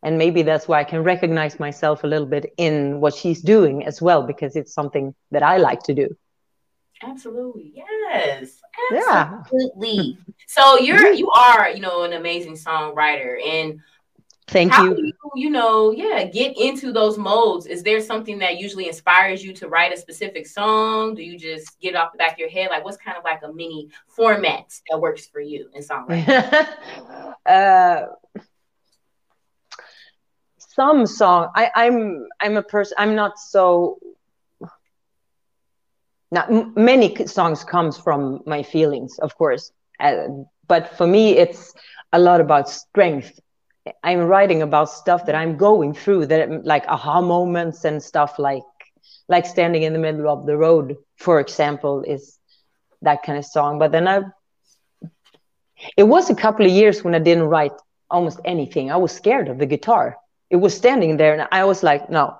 And 0.02 0.18
maybe 0.18 0.42
that's 0.42 0.68
why 0.68 0.80
i 0.80 0.84
can 0.84 1.02
recognize 1.02 1.58
myself 1.58 2.04
a 2.04 2.06
little 2.06 2.26
bit 2.26 2.52
in 2.56 3.00
what 3.00 3.14
she's 3.14 3.40
doing 3.42 3.84
as 3.84 4.00
well 4.00 4.22
because 4.22 4.56
it's 4.56 4.72
something 4.72 5.14
that 5.30 5.42
i 5.42 5.56
like 5.56 5.82
to 5.84 5.94
do. 5.94 6.08
Absolutely. 7.02 7.72
Yes. 7.74 8.60
Absolutely. 8.90 10.18
Yeah. 10.26 10.34
so 10.46 10.78
you're 10.78 11.12
you 11.12 11.30
are 11.30 11.70
you 11.70 11.80
know 11.80 12.04
an 12.04 12.12
amazing 12.12 12.54
songwriter. 12.54 13.36
And 13.46 13.80
Thank 14.48 14.72
How 14.72 14.84
you. 14.84 14.96
you. 14.96 15.12
You 15.34 15.50
know, 15.50 15.90
yeah, 15.90 16.24
get 16.24 16.56
into 16.56 16.92
those 16.92 17.18
modes. 17.18 17.66
Is 17.66 17.82
there 17.82 18.00
something 18.00 18.38
that 18.38 18.58
usually 18.58 18.86
inspires 18.86 19.44
you 19.44 19.52
to 19.54 19.68
write 19.68 19.92
a 19.92 19.96
specific 19.96 20.46
song? 20.46 21.14
Do 21.14 21.22
you 21.22 21.36
just 21.36 21.80
get 21.80 21.96
off 21.96 22.12
the 22.12 22.18
back 22.18 22.34
of 22.34 22.38
your 22.38 22.48
head? 22.48 22.68
Like, 22.70 22.84
what's 22.84 22.96
kind 22.96 23.16
of 23.16 23.24
like 23.24 23.42
a 23.42 23.52
mini 23.52 23.88
format 24.06 24.72
that 24.88 25.00
works 25.00 25.26
for 25.26 25.40
you 25.40 25.68
in 25.74 25.82
songwriting? 25.82 26.68
uh, 27.46 28.02
some 30.58 31.06
song. 31.06 31.50
I, 31.54 31.70
I'm 31.74 32.28
I'm 32.40 32.56
a 32.56 32.62
person. 32.62 32.94
I'm 32.98 33.16
not 33.16 33.38
so. 33.38 33.98
Not 36.30 36.76
many 36.76 37.26
songs 37.26 37.64
comes 37.64 37.98
from 37.98 38.42
my 38.46 38.62
feelings, 38.62 39.18
of 39.18 39.36
course, 39.36 39.72
uh, 40.00 40.26
but 40.66 40.96
for 40.96 41.06
me, 41.06 41.36
it's 41.36 41.72
a 42.12 42.18
lot 42.18 42.40
about 42.40 42.68
strength 42.68 43.40
I'm 44.02 44.20
writing 44.20 44.62
about 44.62 44.90
stuff 44.90 45.26
that 45.26 45.34
I'm 45.34 45.56
going 45.56 45.94
through 45.94 46.26
that 46.26 46.64
like 46.64 46.86
aha 46.88 47.20
moments 47.20 47.84
and 47.84 48.02
stuff 48.02 48.38
like 48.38 48.62
like 49.28 49.46
standing 49.46 49.82
in 49.82 49.92
the 49.92 49.98
middle 49.98 50.28
of 50.28 50.46
the 50.46 50.56
road, 50.56 50.96
for 51.16 51.40
example, 51.40 52.02
is 52.02 52.38
that 53.02 53.22
kind 53.22 53.38
of 53.38 53.44
song. 53.44 53.78
But 53.78 53.92
then 53.92 54.08
I 54.08 54.22
it 55.96 56.04
was 56.04 56.30
a 56.30 56.34
couple 56.34 56.64
of 56.64 56.72
years 56.72 57.04
when 57.04 57.14
I 57.14 57.18
didn't 57.18 57.44
write 57.44 57.72
almost 58.10 58.40
anything. 58.44 58.90
I 58.90 58.96
was 58.96 59.12
scared 59.12 59.48
of 59.48 59.58
the 59.58 59.66
guitar. 59.66 60.16
It 60.50 60.56
was 60.56 60.74
standing 60.74 61.16
there 61.16 61.34
and 61.34 61.48
I 61.50 61.64
was 61.64 61.82
like, 61.82 62.08
no. 62.08 62.34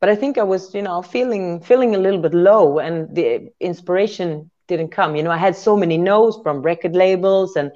But 0.00 0.08
I 0.08 0.14
think 0.14 0.38
I 0.38 0.44
was, 0.44 0.74
you 0.74 0.82
know, 0.82 1.02
feeling 1.02 1.60
feeling 1.60 1.94
a 1.94 1.98
little 1.98 2.20
bit 2.20 2.34
low 2.34 2.78
and 2.78 3.14
the 3.14 3.50
inspiration 3.60 4.50
didn't 4.68 4.90
come. 4.90 5.16
You 5.16 5.22
know, 5.22 5.30
I 5.30 5.36
had 5.36 5.56
so 5.56 5.76
many 5.76 5.98
no's 5.98 6.38
from 6.42 6.62
record 6.62 6.94
labels 6.94 7.56
and 7.56 7.72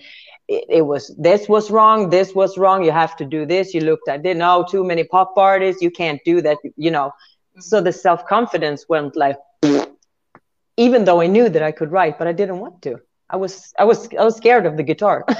it, 0.52 0.64
it, 0.68 0.82
was 0.82 1.14
this 1.18 1.48
was 1.48 1.70
wrong 1.70 2.10
this 2.10 2.34
was 2.34 2.58
wrong 2.58 2.84
you 2.84 2.92
have 2.92 3.16
to 3.16 3.24
do 3.24 3.46
this. 3.46 3.74
You 3.74 3.80
looked 3.80 4.08
at 4.08 4.22
didn't 4.22 4.38
know 4.38 4.64
too 4.68 4.84
many 4.84 5.04
pop 5.04 5.32
artists 5.36 5.82
you 5.82 5.90
can't 5.90 6.20
do 6.24 6.40
that 6.42 6.58
you 6.76 6.90
know. 6.90 7.08
Mm-hmm. 7.08 7.60
so 7.60 7.80
the 7.80 7.92
self-confidence 7.92 8.88
went 8.88 9.16
like 9.16 9.36
even 10.76 11.04
though 11.04 11.20
i 11.20 11.26
knew 11.26 11.48
that 11.48 11.62
i 11.62 11.72
could 11.72 11.90
write 11.92 12.18
but 12.18 12.26
i 12.26 12.32
didn't 12.32 12.58
want 12.58 12.82
to. 12.82 12.98
I 13.30 13.36
was 13.36 13.72
i 13.78 13.84
was 13.84 14.08
i 14.20 14.24
was 14.24 14.36
scared 14.36 14.66
of 14.66 14.76
the 14.76 14.82
guitar. 14.82 15.24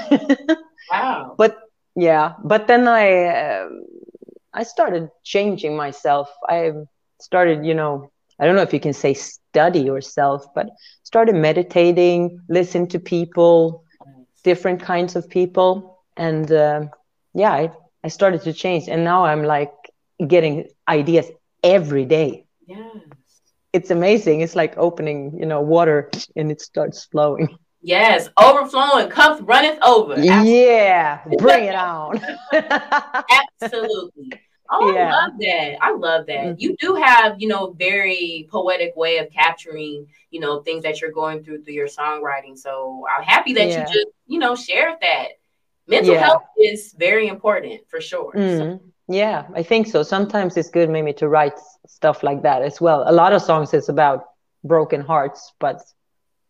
Wow. 0.91 1.35
But 1.37 1.57
yeah 1.95 2.33
but 2.43 2.67
then 2.67 2.87
i 2.87 3.05
uh, 3.25 3.69
i 4.53 4.63
started 4.63 5.09
changing 5.23 5.75
myself. 5.75 6.29
I 6.49 6.71
started 7.19 7.65
you 7.65 7.73
know 7.73 8.11
i 8.39 8.45
don't 8.45 8.55
know 8.55 8.61
if 8.61 8.73
you 8.73 8.79
can 8.79 8.93
say 8.93 9.13
study 9.13 9.79
yourself 9.79 10.45
but 10.55 10.67
started 11.03 11.35
meditating 11.35 12.39
listen 12.49 12.87
to 12.87 12.99
people 12.99 13.83
different 14.43 14.81
kinds 14.81 15.15
of 15.15 15.29
people. 15.29 15.99
And 16.17 16.51
uh, 16.51 16.85
yeah 17.33 17.51
I, 17.51 17.71
I 18.03 18.07
started 18.09 18.41
to 18.43 18.53
change. 18.53 18.87
And 18.87 19.03
now 19.03 19.25
i'm 19.25 19.43
like 19.43 19.73
getting 20.27 20.67
ideas 20.87 21.29
every 21.63 22.05
day. 22.05 22.45
Yes. 22.67 22.97
It's 23.73 23.89
amazing. 23.89 24.41
It's 24.41 24.55
like 24.55 24.77
opening 24.77 25.37
you 25.39 25.45
know 25.45 25.61
water 25.61 26.09
and 26.35 26.51
it 26.51 26.61
starts 26.61 27.05
flowing. 27.05 27.57
Yes. 27.81 28.29
Overflowing. 28.37 29.09
Cups 29.09 29.41
runneth 29.41 29.79
over. 29.83 30.13
Absolutely. 30.13 30.65
yeah. 30.65 31.19
Bring 31.37 31.65
it 31.65 31.75
on. 31.75 32.21
Absolutely 33.61 34.39
Oh, 34.81 34.93
yeah. 34.93 35.07
I 35.07 35.11
love 35.11 35.33
that. 35.39 35.77
I 35.81 35.91
love 35.93 36.25
that. 36.27 36.45
Mm-hmm. 36.45 36.59
You 36.59 36.75
do 36.79 36.95
have, 36.95 37.39
you 37.39 37.47
know, 37.47 37.75
very 37.77 38.47
poetic 38.49 38.95
way 38.95 39.17
of 39.19 39.29
capturing, 39.31 40.07
you 40.31 40.39
know, 40.39 40.61
things 40.61 40.83
that 40.83 40.99
you're 40.99 41.11
going 41.11 41.43
through 41.43 41.63
through 41.63 41.75
your 41.75 41.87
songwriting. 41.87 42.57
So 42.57 43.05
I'm 43.15 43.23
happy 43.23 43.53
that 43.53 43.67
yeah. 43.69 43.79
you 43.81 43.93
just, 43.93 44.07
you 44.25 44.39
know, 44.39 44.55
shared 44.55 44.95
that. 45.01 45.27
Mental 45.87 46.13
yeah. 46.13 46.25
health 46.25 46.43
is 46.57 46.95
very 46.97 47.27
important 47.27 47.81
for 47.87 48.01
sure. 48.01 48.33
Mm-hmm. 48.33 48.77
So. 48.77 48.79
Yeah, 49.09 49.45
I 49.53 49.63
think 49.63 49.87
so. 49.87 50.01
Sometimes 50.01 50.55
it's 50.57 50.69
good 50.69 50.89
maybe 50.89 51.13
to 51.13 51.27
write 51.27 51.59
stuff 51.85 52.23
like 52.23 52.41
that 52.43 52.61
as 52.61 52.79
well. 52.79 53.03
A 53.05 53.11
lot 53.11 53.33
of 53.33 53.41
songs 53.41 53.73
is 53.73 53.89
about 53.89 54.25
broken 54.63 55.01
hearts, 55.01 55.53
but 55.59 55.81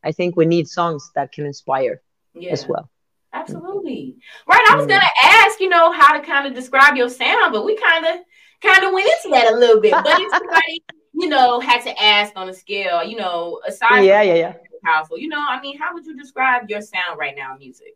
I 0.04 0.12
think 0.12 0.36
we 0.36 0.46
need 0.46 0.68
songs 0.68 1.12
that 1.16 1.32
can 1.32 1.46
inspire 1.46 2.02
yeah. 2.36 2.52
as 2.52 2.68
well. 2.68 2.90
Absolutely. 3.34 4.16
Right. 4.48 4.64
I 4.70 4.76
was 4.76 4.86
gonna 4.86 5.02
mm. 5.02 5.24
ask, 5.24 5.60
you 5.60 5.70
know, 5.70 5.92
how 5.92 6.18
to 6.18 6.26
kind 6.26 6.48
of 6.48 6.54
describe 6.54 6.96
your 6.96 7.10
sound, 7.10 7.52
but 7.52 7.66
we 7.66 7.76
kind 7.76 8.06
of 8.06 8.18
kind 8.62 8.84
of 8.86 8.94
went 8.94 9.08
into 9.08 9.36
that 9.36 9.52
a 9.52 9.58
little 9.58 9.82
bit. 9.82 9.92
But 9.92 10.22
if 10.22 10.32
somebody, 10.32 10.84
you 11.14 11.30
know, 11.30 11.60
had 11.60 11.82
to 11.84 12.02
ask 12.02 12.34
on 12.36 12.48
a 12.50 12.54
scale, 12.54 13.04
you 13.04 13.18
know, 13.18 13.60
aside 13.68 14.02
yeah, 14.02 14.22
yeah, 14.22 14.36
yeah, 14.36 14.54
powerful, 14.84 15.18
you 15.18 15.28
know, 15.28 15.44
I 15.48 15.60
mean, 15.62 15.78
how 15.80 15.94
would 15.94 16.06
you 16.06 16.16
describe 16.16 16.70
your 16.70 16.82
sound 16.82 17.18
right 17.18 17.36
now, 17.36 17.56
music? 17.58 17.96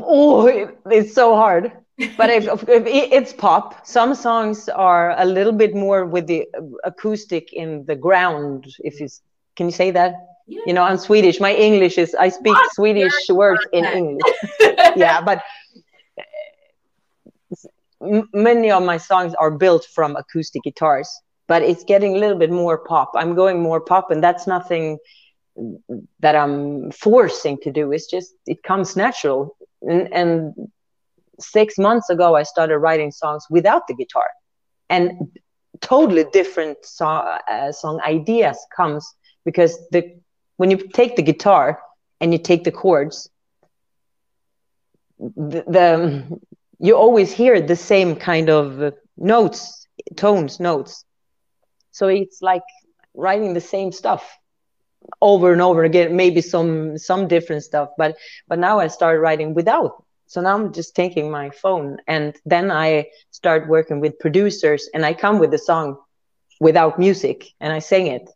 Oh, 0.00 0.46
it's 0.90 1.14
so 1.14 1.36
hard. 1.36 1.72
but 2.16 2.30
if, 2.30 2.46
if 2.68 2.86
it's 2.86 3.32
pop, 3.32 3.86
some 3.86 4.14
songs 4.14 4.68
are 4.68 5.14
a 5.20 5.24
little 5.24 5.52
bit 5.52 5.74
more 5.74 6.06
with 6.06 6.26
the 6.26 6.46
uh, 6.56 6.62
acoustic 6.84 7.52
in 7.52 7.84
the 7.84 7.94
ground. 7.94 8.66
If 8.80 8.98
you 8.98 9.08
can 9.56 9.66
you 9.66 9.72
say 9.72 9.92
that? 9.92 10.14
You 10.46 10.72
know, 10.72 10.82
I'm 10.82 10.98
Swedish. 10.98 11.40
My 11.40 11.54
English 11.54 11.96
is 11.96 12.14
I 12.14 12.28
speak 12.28 12.56
Swedish 12.72 13.14
words 13.30 13.66
in 13.72 13.84
English. 13.84 14.34
yeah, 14.96 15.20
but 15.22 15.42
many 18.32 18.70
of 18.70 18.82
my 18.82 18.98
songs 18.98 19.34
are 19.34 19.50
built 19.50 19.86
from 19.94 20.16
acoustic 20.16 20.62
guitars, 20.62 21.08
but 21.48 21.62
it's 21.62 21.84
getting 21.84 22.16
a 22.16 22.18
little 22.18 22.38
bit 22.38 22.50
more 22.50 22.78
pop. 22.78 23.12
I'm 23.14 23.34
going 23.34 23.62
more 23.62 23.80
pop, 23.80 24.10
and 24.10 24.22
that's 24.22 24.46
nothing 24.46 24.98
that 26.20 26.36
I'm 26.36 26.90
forcing 26.90 27.58
to 27.62 27.72
do. 27.72 27.92
It's 27.92 28.10
just 28.10 28.34
it 28.46 28.62
comes 28.62 28.96
natural. 28.96 29.56
And, 29.80 30.12
and 30.12 30.54
six 31.40 31.78
months 31.78 32.10
ago, 32.10 32.36
I 32.36 32.42
started 32.42 32.78
writing 32.78 33.12
songs 33.12 33.46
without 33.48 33.86
the 33.86 33.94
guitar, 33.94 34.28
and 34.90 35.12
totally 35.80 36.24
different 36.32 36.84
song, 36.84 37.38
uh, 37.50 37.72
song 37.72 38.00
ideas 38.06 38.58
comes 38.76 39.06
because 39.44 39.78
the 39.90 40.18
when 40.56 40.70
you 40.70 40.76
take 40.76 41.16
the 41.16 41.22
guitar 41.22 41.80
and 42.20 42.32
you 42.32 42.38
take 42.38 42.64
the 42.64 42.72
chords 42.72 43.28
the, 45.18 45.64
the 45.66 46.40
you 46.78 46.96
always 46.96 47.32
hear 47.32 47.60
the 47.60 47.76
same 47.76 48.16
kind 48.16 48.50
of 48.50 48.94
notes 49.16 49.86
tones 50.16 50.60
notes. 50.60 51.04
So 51.92 52.08
it's 52.08 52.42
like 52.42 52.62
writing 53.14 53.54
the 53.54 53.60
same 53.60 53.92
stuff 53.92 54.36
over 55.20 55.52
and 55.52 55.60
over 55.60 55.84
again 55.84 56.16
maybe 56.16 56.40
some 56.40 56.96
some 56.96 57.28
different 57.28 57.62
stuff 57.62 57.90
but 57.98 58.16
but 58.48 58.58
now 58.58 58.78
i 58.80 58.86
started 58.86 59.20
writing 59.20 59.54
without. 59.54 60.04
So 60.26 60.40
now 60.40 60.54
i'm 60.54 60.72
just 60.72 60.96
taking 60.96 61.30
my 61.30 61.50
phone 61.50 61.98
and 62.08 62.34
then 62.46 62.70
i 62.70 63.06
start 63.30 63.68
working 63.68 64.00
with 64.00 64.18
producers 64.18 64.88
and 64.94 65.04
i 65.04 65.12
come 65.12 65.38
with 65.38 65.50
the 65.50 65.58
song 65.58 65.98
without 66.58 66.98
music 66.98 67.52
and 67.60 67.72
i 67.72 67.78
sing 67.78 68.06
it 68.06 68.28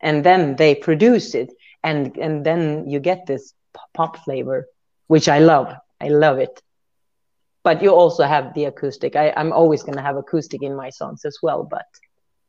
and 0.00 0.24
then 0.24 0.56
they 0.56 0.74
produce 0.74 1.34
it. 1.34 1.52
And 1.82 2.16
and 2.16 2.44
then 2.44 2.88
you 2.88 3.00
get 3.00 3.26
this 3.26 3.54
pop 3.94 4.24
flavor 4.24 4.66
which 5.06 5.28
i 5.28 5.38
love. 5.38 5.72
I 6.00 6.08
love 6.08 6.38
it. 6.38 6.60
But 7.62 7.82
you 7.82 7.90
also 7.94 8.24
have 8.24 8.54
the 8.54 8.64
acoustic. 8.64 9.16
I, 9.16 9.32
i'm 9.36 9.52
always 9.52 9.82
going 9.82 9.96
to 9.96 10.02
have 10.02 10.16
acoustic 10.16 10.62
in 10.62 10.74
my 10.74 10.90
songs 10.90 11.24
as 11.24 11.38
well 11.42 11.62
but 11.64 11.86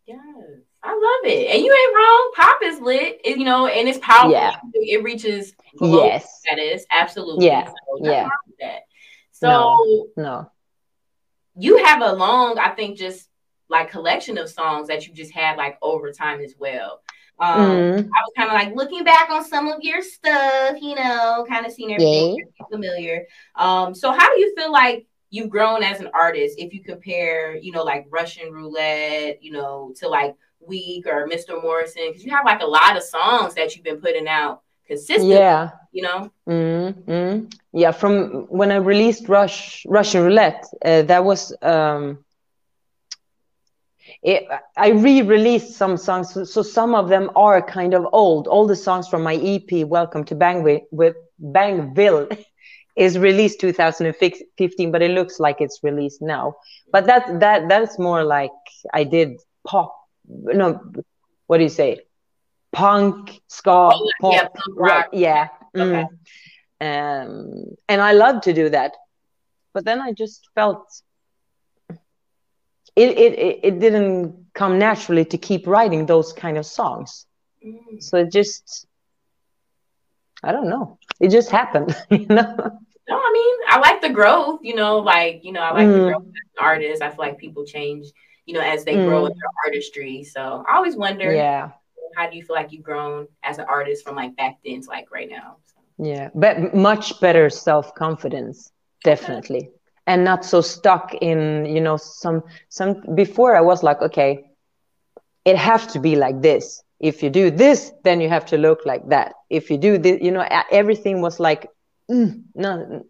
yes. 0.05 0.19
I 0.83 0.91
love 0.91 1.31
it. 1.31 1.53
And 1.53 1.63
you 1.63 1.73
ain't 1.73 1.95
wrong. 1.95 2.31
Pop 2.35 2.59
is 2.63 2.79
lit 2.79 3.21
you 3.25 3.43
know 3.43 3.67
and 3.67 3.87
it's 3.87 3.99
powerful. 3.99 4.31
Yeah. 4.31 4.55
it 4.73 5.03
reaches 5.03 5.53
yes. 5.79 6.41
that 6.49 6.59
is 6.59 6.85
absolutely. 6.91 7.45
Yeah. 7.45 7.67
So 7.67 7.73
yeah. 8.01 8.29
so 9.31 9.49
no, 9.49 10.07
no. 10.17 10.51
you 11.57 11.83
have 11.83 12.01
a 12.01 12.13
long 12.13 12.57
i 12.57 12.69
think 12.69 12.97
just 12.97 13.29
like 13.69 13.91
collection 13.91 14.37
of 14.37 14.49
songs 14.49 14.87
that 14.87 15.07
you 15.07 15.13
just 15.13 15.33
had 15.33 15.57
like 15.57 15.77
over 15.81 16.11
time 16.11 16.41
as 16.41 16.55
well 16.57 17.01
um, 17.39 17.59
mm. 17.59 17.97
I 17.99 18.21
was 18.21 18.31
kind 18.35 18.49
of 18.49 18.53
like 18.53 18.75
looking 18.75 19.03
back 19.03 19.29
on 19.29 19.43
some 19.43 19.67
of 19.67 19.81
your 19.81 20.01
stuff, 20.01 20.77
you 20.81 20.95
know, 20.95 21.45
kind 21.47 21.65
of 21.65 21.71
seeing 21.71 21.93
everything 21.93 22.37
yeah. 22.37 22.65
familiar. 22.71 23.25
Um, 23.55 23.93
so 23.93 24.11
how 24.11 24.33
do 24.33 24.39
you 24.39 24.53
feel 24.55 24.71
like 24.71 25.05
you've 25.29 25.49
grown 25.49 25.83
as 25.83 25.99
an 25.99 26.09
artist 26.13 26.55
if 26.57 26.73
you 26.73 26.83
compare, 26.83 27.55
you 27.55 27.71
know, 27.71 27.83
like 27.83 28.07
Russian 28.09 28.51
roulette, 28.51 29.43
you 29.43 29.51
know, 29.51 29.93
to 29.97 30.07
like 30.07 30.35
Week 30.59 31.05
or 31.05 31.27
Mr. 31.27 31.61
Morrison? 31.61 32.07
Because 32.07 32.25
you 32.25 32.31
have 32.31 32.45
like 32.45 32.61
a 32.61 32.65
lot 32.65 32.97
of 32.97 33.03
songs 33.03 33.53
that 33.53 33.75
you've 33.75 33.85
been 33.85 34.01
putting 34.01 34.27
out 34.27 34.63
consistently. 34.87 35.35
Yeah. 35.35 35.71
You 35.91 36.01
know? 36.03 36.31
Mm-hmm. 36.49 37.45
Yeah. 37.73 37.91
From 37.91 38.47
when 38.49 38.71
I 38.71 38.77
released 38.77 39.29
Rush 39.29 39.85
Russian 39.87 40.23
roulette, 40.23 40.65
uh, 40.83 41.03
that 41.03 41.23
was 41.23 41.53
um 41.61 42.23
it, 44.23 44.47
I 44.75 44.89
re-released 44.89 45.73
some 45.73 45.97
songs, 45.97 46.33
so, 46.33 46.43
so, 46.43 46.61
some 46.61 46.95
of 46.95 47.09
them 47.09 47.29
are 47.35 47.61
kind 47.61 47.93
of 47.93 48.07
old. 48.11 48.47
All 48.47 48.65
the 48.65 48.75
songs 48.75 49.07
from 49.07 49.23
my 49.23 49.35
EP, 49.35 49.85
Welcome 49.87 50.23
to 50.25 50.35
Bangville, 50.35 50.81
with 50.91 51.15
Bangville, 51.41 52.43
is 52.95 53.17
released 53.17 53.59
2015, 53.61 54.91
but 54.91 55.01
it 55.03 55.11
looks 55.11 55.39
like 55.39 55.61
it's 55.61 55.83
released 55.83 56.21
now. 56.21 56.55
But 56.91 57.05
that 57.05 57.39
that 57.39 57.69
that's 57.69 57.99
more 57.99 58.23
like 58.23 58.51
I 58.91 59.03
did 59.03 59.37
pop. 59.65 59.95
No, 60.27 60.81
what 61.45 61.57
do 61.57 61.63
you 61.63 61.69
say? 61.69 62.01
Punk, 62.71 63.39
ska, 63.47 63.91
oh, 63.93 64.11
pop, 64.19 64.33
yeah, 64.33 64.47
punk 64.47 64.79
rock. 64.79 65.09
yeah. 65.13 65.47
Okay. 65.75 66.05
Mm. 66.81 67.23
Um, 67.25 67.75
and 67.87 68.01
I 68.01 68.13
love 68.13 68.41
to 68.41 68.53
do 68.53 68.69
that, 68.69 68.95
but 69.73 69.85
then 69.85 70.01
I 70.01 70.11
just 70.11 70.49
felt 70.55 70.83
it, 72.97 73.17
it, 73.17 73.59
it 73.63 73.79
didn't 73.79 74.47
come 74.53 74.79
naturally 74.79 75.23
to 75.25 75.37
keep 75.37 75.67
writing 75.67 76.05
those 76.05 76.33
kind 76.33 76.57
of 76.57 76.65
songs. 76.65 77.27
Mm. 77.65 78.01
So 78.01 78.17
it 78.17 78.31
just, 78.31 78.87
I 80.43 80.51
don't 80.51 80.67
know. 80.67 80.97
It 81.19 81.29
just 81.29 81.51
happened, 81.51 81.95
you 82.09 82.25
know? 82.25 82.55
No, 83.09 83.15
I 83.15 83.31
mean, 83.31 83.55
I 83.69 83.79
like 83.79 84.01
the 84.01 84.09
growth, 84.09 84.61
you 84.63 84.75
know, 84.75 84.97
like, 84.97 85.41
you 85.43 85.51
know, 85.51 85.61
I 85.61 85.71
like 85.71 85.87
mm. 85.87 85.93
the 85.93 86.11
growth 86.11 86.23
as 86.23 86.57
an 86.57 86.65
artist. 86.65 87.01
I 87.03 87.09
feel 87.09 87.19
like 87.19 87.37
people 87.37 87.65
change, 87.65 88.07
you 88.45 88.55
know, 88.55 88.61
as 88.61 88.83
they 88.83 88.95
mm. 88.95 89.07
grow 89.07 89.27
in 89.27 89.31
their 89.31 89.49
artistry. 89.65 90.23
So 90.23 90.65
I 90.67 90.75
always 90.75 90.95
wonder, 90.95 91.31
yeah, 91.31 91.71
how 92.15 92.29
do 92.29 92.35
you 92.35 92.43
feel 92.43 92.55
like 92.55 92.71
you've 92.71 92.83
grown 92.83 93.27
as 93.43 93.59
an 93.59 93.65
artist 93.69 94.03
from 94.03 94.15
like 94.15 94.35
back 94.35 94.57
then 94.65 94.81
to 94.81 94.89
like 94.89 95.11
right 95.11 95.29
now? 95.29 95.57
So. 95.65 96.03
Yeah, 96.03 96.29
but 96.33 96.73
much 96.73 97.19
better 97.21 97.49
self 97.49 97.93
confidence, 97.93 98.71
definitely 99.03 99.69
and 100.07 100.23
not 100.23 100.45
so 100.45 100.61
stuck 100.61 101.13
in 101.21 101.65
you 101.65 101.81
know 101.81 101.97
some 101.97 102.41
some 102.69 102.95
before 103.15 103.55
i 103.55 103.61
was 103.61 103.83
like 103.83 104.01
okay 104.01 104.43
it 105.45 105.55
have 105.55 105.87
to 105.93 105.99
be 105.99 106.15
like 106.17 106.41
this. 106.41 106.83
If 106.99 107.23
you 107.23 107.29
do 107.29 107.51
this 107.51 107.91
then 108.03 108.19
you 108.21 108.29
have 108.29 108.45
to 108.47 108.57
look 108.57 108.85
like 108.85 109.07
that. 109.09 109.33
If 109.49 109.69
you 109.69 109.77
do 109.77 109.97
this 109.97 110.19
you 110.21 110.31
know 110.31 110.45
everything 110.71 111.21
was 111.21 111.39
like 111.39 111.69
mm, 112.11 112.41
no 112.55 113.03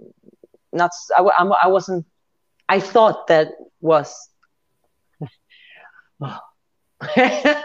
not 0.73 0.91
I, 1.17 1.21
I 1.63 1.67
wasn't 1.67 2.05
i 2.69 2.79
thought 2.79 3.27
that 3.27 3.47
was 3.81 4.13
oh, 6.21 6.39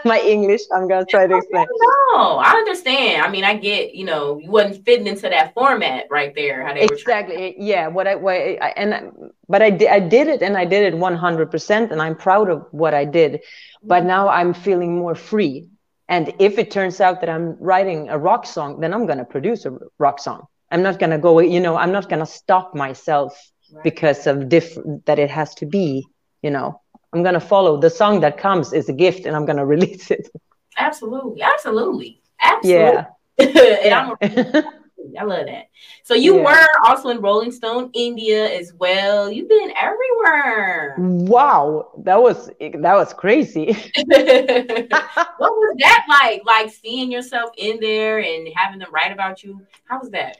my 0.05 0.21
English. 0.23 0.61
I'm 0.71 0.87
gonna 0.87 1.05
try 1.05 1.25
to 1.25 1.37
explain. 1.37 1.65
No, 2.13 2.37
I 2.37 2.51
understand. 2.51 3.23
I 3.23 3.29
mean, 3.29 3.43
I 3.43 3.55
get. 3.57 3.95
You 3.95 4.05
know, 4.05 4.39
you 4.39 4.49
wasn't 4.49 4.85
fitting 4.85 5.07
into 5.07 5.27
that 5.27 5.55
format 5.55 6.05
right 6.11 6.35
there. 6.35 6.65
How 6.65 6.73
they 6.75 6.83
exactly. 6.83 7.55
yeah. 7.57 7.87
What 7.87 8.07
I, 8.07 8.13
what 8.13 8.35
I 8.35 8.73
and 8.77 9.31
but 9.49 9.63
I 9.63 9.71
did. 9.71 9.87
I 9.89 9.99
did 9.99 10.27
it, 10.27 10.43
and 10.43 10.55
I 10.55 10.65
did 10.65 10.93
it 10.93 10.95
100, 10.97 11.49
percent 11.49 11.91
and 11.91 11.99
I'm 11.99 12.15
proud 12.15 12.47
of 12.49 12.67
what 12.71 12.93
I 12.93 13.05
did. 13.05 13.41
But 13.81 13.99
mm-hmm. 13.99 14.07
now 14.07 14.29
I'm 14.29 14.53
feeling 14.53 14.97
more 14.97 15.15
free. 15.15 15.67
And 16.09 16.31
if 16.37 16.59
it 16.59 16.69
turns 16.69 17.01
out 17.01 17.19
that 17.21 17.29
I'm 17.29 17.57
writing 17.59 18.09
a 18.09 18.17
rock 18.19 18.45
song, 18.45 18.81
then 18.81 18.93
I'm 18.93 19.07
gonna 19.07 19.25
produce 19.25 19.65
a 19.65 19.75
rock 19.97 20.19
song. 20.19 20.45
I'm 20.69 20.83
not 20.83 20.99
gonna 20.99 21.17
go. 21.17 21.39
You 21.39 21.59
know, 21.59 21.75
I'm 21.75 21.91
not 21.91 22.07
gonna 22.07 22.27
stop 22.27 22.75
myself 22.75 23.35
right. 23.73 23.83
because 23.83 24.27
of 24.27 24.47
different 24.47 25.07
that 25.07 25.17
it 25.17 25.31
has 25.31 25.55
to 25.55 25.65
be. 25.65 26.05
You 26.43 26.51
know 26.51 26.82
I'm 27.13 27.21
going 27.21 27.35
to 27.35 27.39
follow 27.39 27.77
the 27.77 27.89
song 27.89 28.19
that 28.21 28.37
comes 28.37 28.73
is 28.73 28.89
a 28.89 28.93
gift 28.93 29.25
and 29.25 29.35
I'm 29.35 29.45
going 29.45 29.57
to 29.63 29.65
release 29.65 30.11
it. 30.11 30.29
Absolutely. 30.77 31.41
Absolutely. 31.41 32.21
Absolutely. 32.41 33.05
Yeah. 33.39 34.13
yeah. 34.21 34.61
I 35.19 35.23
love 35.23 35.47
that. 35.47 35.65
So 36.03 36.13
you 36.13 36.37
yeah. 36.37 36.43
were 36.43 36.67
also 36.85 37.09
in 37.09 37.19
Rolling 37.19 37.51
Stone 37.51 37.91
India 37.93 38.47
as 38.57 38.73
well. 38.73 39.29
You've 39.31 39.49
been 39.49 39.73
everywhere. 39.75 40.95
Wow, 40.97 41.91
that 42.03 42.21
was 42.21 42.47
that 42.59 42.93
was 42.95 43.13
crazy. 43.13 43.65
what 44.05 45.39
was 45.39 45.75
that 45.79 46.05
like? 46.07 46.43
Like 46.45 46.71
seeing 46.71 47.11
yourself 47.11 47.49
in 47.57 47.79
there 47.79 48.19
and 48.19 48.47
having 48.55 48.79
them 48.79 48.91
write 48.91 49.11
about 49.11 49.43
you. 49.43 49.65
How 49.85 49.99
was 49.99 50.09
that? 50.11 50.37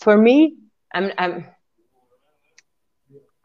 For 0.00 0.16
me, 0.16 0.56
I'm 0.92 1.10
I'm 1.18 1.46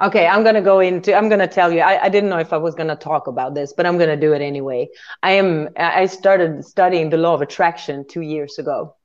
Okay, 0.02 0.28
I'm 0.28 0.44
gonna 0.44 0.62
go 0.62 0.80
into. 0.80 1.14
I'm 1.16 1.30
gonna 1.30 1.48
tell 1.48 1.72
you. 1.72 1.80
I, 1.82 2.04
I 2.04 2.10
didn't 2.10 2.30
know 2.30 2.38
if 2.38 2.54
I 2.54 2.58
was 2.58 2.76
gonna 2.76 2.96
talk 2.96 3.28
about 3.28 3.56
this, 3.56 3.74
but 3.74 3.86
I'm 3.86 3.98
gonna 3.98 4.16
do 4.18 4.34
it 4.34 4.42
anyway. 4.42 4.90
I 5.24 5.32
am. 5.32 5.70
I 5.78 6.06
started 6.06 6.64
studying 6.66 7.10
the 7.10 7.18
law 7.18 7.34
of 7.34 7.42
attraction 7.42 8.06
two 8.08 8.22
years 8.22 8.60
ago, 8.60 8.96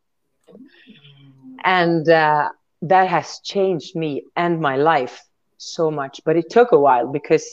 and 1.64 2.08
uh, 2.08 2.48
that 2.82 3.08
has 3.08 3.40
changed 3.44 3.96
me 3.96 4.24
and 4.36 4.60
my 4.60 4.76
life 4.76 5.22
so 5.56 5.90
much. 5.90 6.20
But 6.24 6.36
it 6.36 6.50
took 6.50 6.72
a 6.72 6.78
while 6.78 7.06
because 7.10 7.44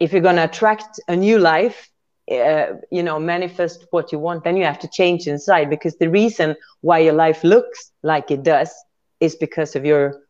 if 0.00 0.12
you're 0.12 0.22
gonna 0.22 0.44
attract 0.44 1.00
a 1.08 1.16
new 1.16 1.38
life, 1.38 1.88
uh, 2.30 2.66
you 2.90 3.02
know, 3.02 3.18
manifest 3.18 3.86
what 3.90 4.12
you 4.12 4.18
want, 4.18 4.44
then 4.44 4.56
you 4.56 4.64
have 4.64 4.78
to 4.80 4.88
change 4.88 5.26
inside. 5.26 5.70
Because 5.70 5.96
the 5.98 6.08
reason 6.08 6.56
why 6.80 6.98
your 6.98 7.14
life 7.14 7.44
looks 7.44 7.92
like 8.02 8.30
it 8.30 8.42
does 8.42 8.72
is 9.20 9.36
because 9.36 9.76
of 9.76 9.84
your 9.84 10.20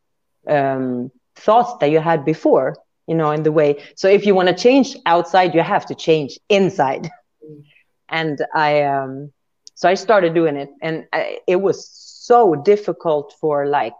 um, 0.49 1.11
thoughts 1.37 1.75
that 1.81 1.91
you 1.91 2.01
had 2.01 2.25
before 2.25 2.77
you 3.07 3.15
know 3.15 3.31
in 3.31 3.43
the 3.43 3.53
way. 3.53 3.77
So 3.97 4.09
if 4.09 4.27
you 4.27 4.35
want 4.35 4.49
to 4.49 4.55
change 4.55 4.97
outside 5.07 5.55
you 5.55 5.63
have 5.63 5.87
to 5.87 5.95
change 5.95 6.39
inside. 6.49 7.11
Mm. 7.45 7.63
and 8.09 8.39
i 8.55 8.83
um 8.83 9.31
so 9.75 9.89
i 9.89 9.95
started 9.95 10.35
doing 10.35 10.57
it. 10.57 10.71
And 10.83 11.05
I, 11.13 11.39
it 11.47 11.57
was 11.61 11.79
so 12.33 12.55
difficult 12.55 13.35
for 13.41 13.67
like 13.67 13.95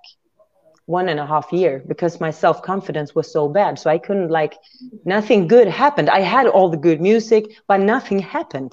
one 0.87 1.09
and 1.09 1.21
a 1.21 1.27
half 1.27 1.53
year 1.53 1.83
because 1.87 2.21
my 2.21 2.31
self-confidence 2.31 3.15
was 3.15 3.31
so 3.33 3.49
bad. 3.49 3.79
So 3.79 3.91
i 3.91 3.99
couldn't 3.99 4.31
like 4.31 4.55
nothing 5.05 5.49
good 5.49 5.69
happened. 5.69 6.09
I 6.11 6.21
had 6.21 6.47
all 6.47 6.69
the 6.71 6.77
good 6.89 7.01
music 7.01 7.45
but 7.69 7.81
nothing 7.81 8.19
happened. 8.21 8.73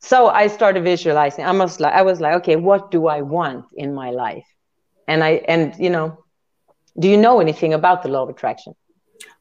So 0.00 0.28
i 0.28 0.46
started 0.48 0.84
visualizing. 0.84 1.44
I 1.44 1.52
was 1.52 1.80
like 1.80 1.94
i 1.94 2.02
was 2.02 2.20
like 2.20 2.34
okay 2.40 2.56
what 2.56 2.90
do 2.90 3.06
i 3.06 3.20
want 3.22 3.64
in 3.74 3.94
my 3.94 4.10
life? 4.10 4.46
And 5.08 5.22
i 5.24 5.32
and 5.48 5.74
you 5.78 5.90
know 5.90 6.18
do 7.00 7.08
you 7.08 7.16
know 7.16 7.40
anything 7.40 7.74
about 7.74 8.02
the 8.02 8.08
law 8.08 8.22
of 8.22 8.28
attraction? 8.28 8.74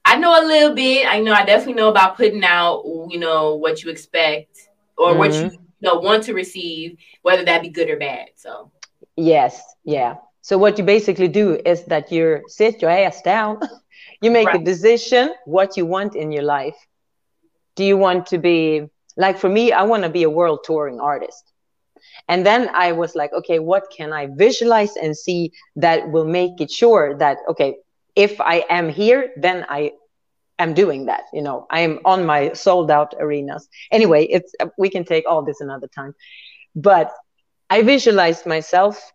I 0.05 0.17
know 0.17 0.31
a 0.31 0.43
little 0.45 0.73
bit. 0.73 1.07
I 1.07 1.19
know 1.19 1.33
I 1.33 1.45
definitely 1.45 1.75
know 1.75 1.89
about 1.89 2.17
putting 2.17 2.43
out, 2.43 2.83
you 3.09 3.19
know, 3.19 3.55
what 3.55 3.83
you 3.83 3.91
expect 3.91 4.57
or 4.97 5.09
mm-hmm. 5.09 5.19
what 5.19 5.33
you, 5.33 5.43
you 5.51 5.59
know, 5.81 5.99
want 5.99 6.23
to 6.23 6.33
receive, 6.33 6.97
whether 7.21 7.45
that 7.45 7.61
be 7.61 7.69
good 7.69 7.89
or 7.89 7.97
bad. 7.97 8.29
So 8.35 8.71
yes, 9.15 9.61
yeah. 9.83 10.15
So 10.41 10.57
what 10.57 10.77
you 10.77 10.83
basically 10.83 11.27
do 11.27 11.59
is 11.65 11.83
that 11.85 12.11
you 12.11 12.41
sit 12.47 12.81
your 12.81 12.89
ass 12.89 13.21
down, 13.21 13.59
you 14.21 14.31
make 14.31 14.47
right. 14.47 14.61
a 14.61 14.63
decision 14.63 15.33
what 15.45 15.77
you 15.77 15.85
want 15.85 16.15
in 16.15 16.31
your 16.31 16.43
life. 16.43 16.77
Do 17.75 17.83
you 17.83 17.97
want 17.97 18.25
to 18.27 18.37
be 18.37 18.89
like 19.15 19.37
for 19.37 19.49
me, 19.49 19.71
I 19.73 19.83
want 19.83 20.03
to 20.03 20.09
be 20.09 20.23
a 20.23 20.29
world 20.29 20.63
touring 20.63 20.99
artist. 20.99 21.48
And 22.29 22.45
then 22.45 22.69
I 22.73 22.91
was 22.91 23.15
like, 23.15 23.33
okay, 23.33 23.57
what 23.57 23.85
can 23.89 24.13
I 24.13 24.27
visualize 24.27 24.95
and 24.95 25.17
see 25.17 25.51
that 25.75 26.11
will 26.11 26.25
make 26.25 26.61
it 26.61 26.71
sure 26.71 27.17
that, 27.17 27.39
okay, 27.49 27.77
if 28.15 28.39
I 28.39 28.63
am 28.69 28.87
here, 28.87 29.31
then 29.35 29.65
I 29.67 29.93
am 30.59 30.75
doing 30.75 31.07
that. 31.07 31.23
You 31.33 31.41
know, 31.41 31.65
I 31.71 31.79
am 31.81 31.99
on 32.05 32.27
my 32.27 32.53
sold 32.53 32.91
out 32.91 33.15
arenas. 33.19 33.67
Anyway, 33.91 34.25
it's, 34.25 34.53
we 34.77 34.91
can 34.91 35.05
take 35.05 35.25
all 35.27 35.41
this 35.41 35.59
another 35.59 35.87
time. 35.87 36.13
But 36.75 37.11
I 37.67 37.81
visualized 37.81 38.45
myself, 38.45 39.11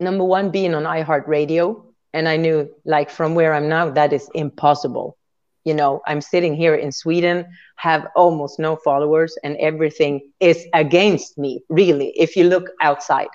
number 0.00 0.24
one, 0.24 0.50
being 0.50 0.74
on 0.74 0.84
iHeartRadio. 0.84 1.84
And 2.14 2.26
I 2.28 2.38
knew, 2.38 2.70
like, 2.84 3.10
from 3.10 3.34
where 3.34 3.52
I'm 3.52 3.68
now, 3.68 3.90
that 3.90 4.12
is 4.12 4.28
impossible 4.34 5.18
you 5.64 5.74
know 5.74 6.00
i'm 6.06 6.20
sitting 6.20 6.54
here 6.54 6.74
in 6.74 6.90
sweden 6.92 7.44
have 7.76 8.06
almost 8.16 8.58
no 8.58 8.76
followers 8.76 9.36
and 9.44 9.56
everything 9.58 10.20
is 10.40 10.64
against 10.74 11.38
me 11.38 11.62
really 11.68 12.12
if 12.16 12.36
you 12.36 12.44
look 12.44 12.70
outside. 12.80 13.28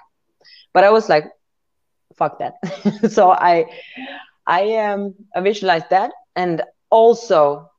But 0.73 0.83
i 0.83 0.89
was 0.91 1.09
like 1.09 1.25
fuck 2.17 2.39
that. 2.39 2.53
So 3.11 3.31
i 3.31 3.65
i 4.47 4.75
um 4.77 5.13
i 5.35 5.41
visualized 5.41 5.89
that 5.89 6.11
and 6.35 6.61
also 6.89 7.69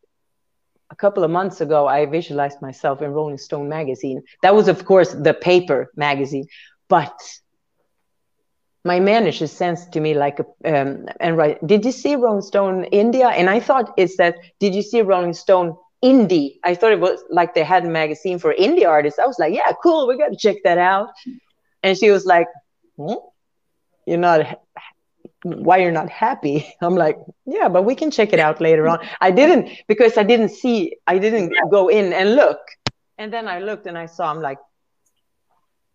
a 0.91 0.97
couple 0.97 1.25
of 1.25 1.31
months 1.31 1.61
ago 1.61 1.87
i 1.87 2.07
visualized 2.07 2.61
myself 2.63 3.03
in 3.03 3.11
rolling 3.13 3.39
stone 3.39 3.69
magazine. 3.69 4.23
That 4.43 4.55
was 4.55 4.69
of 4.69 4.85
course 4.85 5.13
the 5.13 5.35
paper 5.35 5.91
magazine 5.97 6.47
but 6.89 7.19
my 8.87 9.01
manager 9.01 9.47
sends 9.47 9.87
to 9.87 10.01
me 10.01 10.15
like 10.15 10.39
um, 10.65 11.07
and 11.21 11.37
right 11.37 11.65
did 11.67 11.85
you 11.85 11.93
see 11.93 12.15
rolling 12.15 12.43
stone 12.43 12.85
india? 12.85 13.29
And 13.29 13.51
i 13.51 13.59
thought 13.61 13.93
it's 13.97 14.17
that 14.17 14.37
did 14.61 14.75
you 14.75 14.83
see 14.83 15.03
rolling 15.03 15.35
stone 15.35 15.77
indie? 16.05 16.59
I 16.63 16.75
thought 16.75 16.93
it 16.93 17.01
was 17.01 17.25
like 17.31 17.55
they 17.55 17.65
had 17.65 17.85
a 17.85 17.89
magazine 17.89 18.39
for 18.39 18.55
indie 18.55 18.87
artists. 18.87 19.19
I 19.19 19.27
was 19.27 19.39
like 19.39 19.55
yeah 19.55 19.73
cool 19.83 20.07
we 20.07 20.17
got 20.17 20.29
to 20.29 20.37
check 20.37 20.57
that 20.65 20.79
out. 20.79 21.09
And 21.83 21.99
she 21.99 22.11
was 22.11 22.25
like 22.27 22.47
hmm? 22.97 23.15
you're 24.07 24.19
not 24.19 24.61
why 25.43 25.79
you're 25.79 25.99
not 26.01 26.11
happy? 26.11 26.57
I'm 26.81 26.95
like 26.95 27.19
yeah 27.47 27.69
but 27.69 27.83
we 27.83 27.95
can 27.95 28.11
check 28.11 28.33
it 28.33 28.39
out 28.39 28.61
later 28.61 28.89
on. 28.89 28.99
I 29.21 29.31
didn't 29.31 29.71
because 29.89 30.17
i 30.17 30.23
didn't 30.23 30.51
see 30.51 30.97
i 31.07 31.19
didn't 31.19 31.55
go 31.71 31.89
in 31.89 32.13
and 32.13 32.37
look. 32.37 32.61
And 33.19 33.33
then 33.33 33.49
i 33.49 33.59
looked 33.59 33.87
and 33.87 33.99
i 33.99 34.07
saw 34.07 34.31
i'm 34.31 34.41
like 34.41 34.59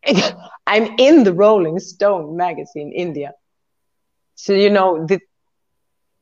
I'm 0.68 0.96
in 0.98 1.24
the 1.24 1.34
Rolling 1.34 1.80
Stone 1.80 2.36
magazine, 2.36 2.92
India. 2.96 3.34
So 4.36 4.54
you 4.54 4.70
know 4.70 5.06
the 5.06 5.20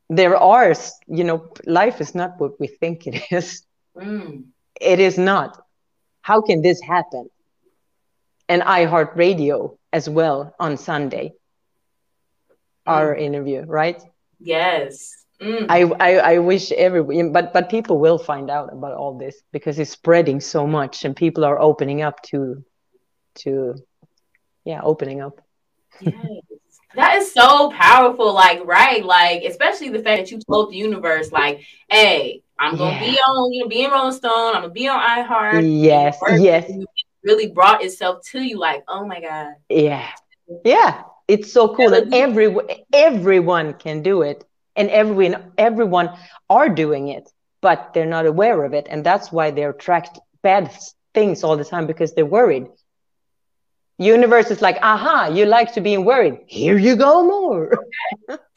there 0.08 0.36
are 0.36 0.74
you 1.06 1.24
know 1.24 1.52
life 1.66 2.00
is 2.00 2.14
not 2.14 2.38
what 2.38 2.58
we 2.58 2.66
think 2.66 3.06
it 3.06 3.22
is 3.30 3.62
mm. 3.96 4.44
it 4.80 4.98
is 4.98 5.16
not 5.16 5.64
how 6.22 6.42
can 6.42 6.62
this 6.62 6.80
happen 6.82 7.30
and 8.50 8.62
iHeartRadio 8.62 9.78
as 9.92 10.08
well 10.08 10.54
on 10.58 10.76
Sunday. 10.76 11.32
Mm. 12.86 12.92
Our 12.92 13.14
interview, 13.14 13.62
right? 13.62 14.02
Yes. 14.40 15.14
Mm. 15.40 15.66
I, 15.68 15.82
I, 16.00 16.34
I 16.34 16.38
wish 16.38 16.72
everyone, 16.72 17.32
but 17.32 17.52
but 17.52 17.70
people 17.70 17.98
will 17.98 18.18
find 18.18 18.50
out 18.50 18.72
about 18.72 18.94
all 18.94 19.16
this 19.16 19.40
because 19.52 19.78
it's 19.78 19.90
spreading 19.90 20.40
so 20.40 20.66
much, 20.66 21.04
and 21.04 21.14
people 21.16 21.44
are 21.44 21.58
opening 21.58 22.02
up 22.02 22.20
to, 22.24 22.62
to, 23.44 23.76
yeah, 24.64 24.80
opening 24.82 25.20
up. 25.20 25.40
Yes. 26.00 26.14
That 26.96 27.18
is 27.18 27.32
so 27.32 27.70
powerful. 27.70 28.32
Like, 28.34 28.66
right? 28.66 29.04
Like, 29.04 29.44
especially 29.44 29.90
the 29.90 30.02
fact 30.02 30.22
that 30.22 30.30
you 30.32 30.40
told 30.40 30.72
the 30.72 30.76
universe, 30.76 31.30
like, 31.30 31.64
hey, 31.88 32.42
I'm 32.58 32.76
gonna 32.76 32.90
yeah. 32.90 33.00
be 33.00 33.12
on, 33.12 33.52
you 33.52 33.62
know, 33.62 33.68
be 33.68 33.84
in 33.84 33.92
Rolling 33.92 34.12
Stone. 34.12 34.56
I'm 34.56 34.62
gonna 34.62 34.70
be 34.70 34.88
on 34.88 34.98
iHeart. 34.98 35.62
Yes, 35.82 36.18
yes 36.38 36.68
really 37.22 37.48
brought 37.48 37.82
itself 37.82 38.24
to 38.24 38.40
you 38.40 38.58
like 38.58 38.82
oh 38.88 39.06
my 39.06 39.20
god 39.20 39.54
yeah 39.68 40.08
yeah 40.64 41.02
it's 41.28 41.52
so 41.52 41.74
cool 41.74 41.90
that 41.90 42.12
every 42.12 42.54
everyone 42.92 43.74
can 43.74 44.02
do 44.02 44.22
it 44.22 44.44
and 44.76 44.88
everyone 44.90 45.52
everyone 45.58 46.10
are 46.48 46.68
doing 46.68 47.08
it 47.08 47.30
but 47.60 47.92
they're 47.92 48.06
not 48.06 48.26
aware 48.26 48.64
of 48.64 48.72
it 48.72 48.86
and 48.90 49.04
that's 49.04 49.30
why 49.30 49.50
they're 49.50 49.70
attract 49.70 50.18
bad 50.42 50.72
things 51.12 51.44
all 51.44 51.56
the 51.56 51.64
time 51.64 51.86
because 51.86 52.14
they're 52.14 52.24
worried 52.24 52.66
universe 54.00 54.50
is 54.50 54.62
like 54.62 54.78
aha 54.82 55.28
you 55.28 55.44
like 55.44 55.72
to 55.72 55.80
be 55.80 55.96
worried 55.98 56.38
here 56.46 56.78
you 56.78 56.96
go 56.96 57.22
more 57.22 57.70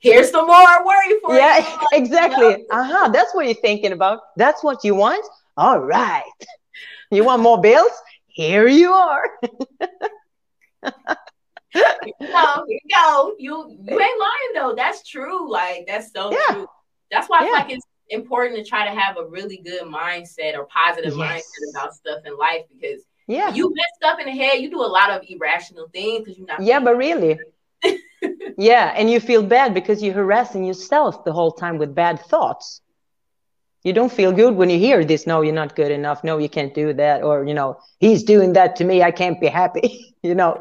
here's 0.00 0.30
some 0.30 0.46
more 0.46 0.84
worry 0.84 1.20
for 1.22 1.34
yeah, 1.36 1.58
you 1.58 1.64
yeah 1.64 1.78
exactly 1.92 2.66
aha 2.72 3.08
that's 3.12 3.34
what 3.34 3.46
you're 3.46 3.54
thinking 3.54 3.92
about 3.92 4.20
that's 4.36 4.64
what 4.64 4.82
you 4.82 4.94
want 4.94 5.24
all 5.56 5.78
right 5.78 6.24
you 7.10 7.24
want 7.24 7.42
more 7.42 7.60
bills? 7.60 7.92
Here 8.26 8.68
you 8.68 8.92
are. 8.92 9.30
no, 10.82 12.64
you 12.68 12.78
go. 12.92 13.34
You 13.38 13.78
you 13.82 14.00
ain't 14.00 14.20
lying 14.20 14.52
though. 14.54 14.74
That's 14.76 15.08
true. 15.08 15.50
Like 15.50 15.86
that's 15.86 16.12
so 16.12 16.32
yeah. 16.32 16.54
true. 16.54 16.66
That's 17.10 17.28
why 17.28 17.40
I 17.40 17.44
yeah. 17.44 17.46
feel 17.46 17.60
like 17.60 17.70
it's 17.70 17.86
important 18.10 18.56
to 18.56 18.64
try 18.64 18.88
to 18.88 18.94
have 18.98 19.16
a 19.16 19.26
really 19.26 19.58
good 19.58 19.82
mindset 19.82 20.56
or 20.56 20.66
positive 20.66 21.16
yes. 21.16 21.42
mindset 21.42 21.70
about 21.70 21.94
stuff 21.94 22.20
in 22.26 22.36
life 22.36 22.62
because 22.72 23.02
yeah, 23.26 23.52
you 23.52 23.72
messed 23.74 24.12
up 24.12 24.20
in 24.20 24.26
the 24.26 24.32
head. 24.32 24.60
You 24.60 24.70
do 24.70 24.80
a 24.80 24.86
lot 24.86 25.10
of 25.10 25.22
irrational 25.28 25.88
things 25.88 26.24
because 26.24 26.38
you're 26.38 26.46
not. 26.46 26.62
Yeah, 26.62 26.80
but 26.80 26.96
really. 26.96 27.38
yeah, 28.58 28.92
and 28.96 29.10
you 29.10 29.20
feel 29.20 29.42
bad 29.42 29.74
because 29.74 30.02
you're 30.02 30.14
harassing 30.14 30.64
yourself 30.64 31.24
the 31.24 31.32
whole 31.32 31.52
time 31.52 31.78
with 31.78 31.94
bad 31.94 32.20
thoughts 32.20 32.80
you 33.86 33.92
don't 33.92 34.12
feel 34.12 34.32
good 34.32 34.56
when 34.56 34.68
you 34.68 34.78
hear 34.80 35.04
this 35.04 35.28
no 35.28 35.42
you're 35.42 35.54
not 35.54 35.76
good 35.76 35.92
enough 35.92 36.24
no 36.24 36.38
you 36.38 36.48
can't 36.48 36.74
do 36.74 36.92
that 36.92 37.22
or 37.22 37.44
you 37.46 37.54
know 37.54 37.78
he's 38.00 38.24
doing 38.24 38.52
that 38.52 38.74
to 38.74 38.84
me 38.84 39.00
i 39.00 39.12
can't 39.12 39.40
be 39.40 39.46
happy 39.46 40.14
you 40.22 40.34
know 40.34 40.58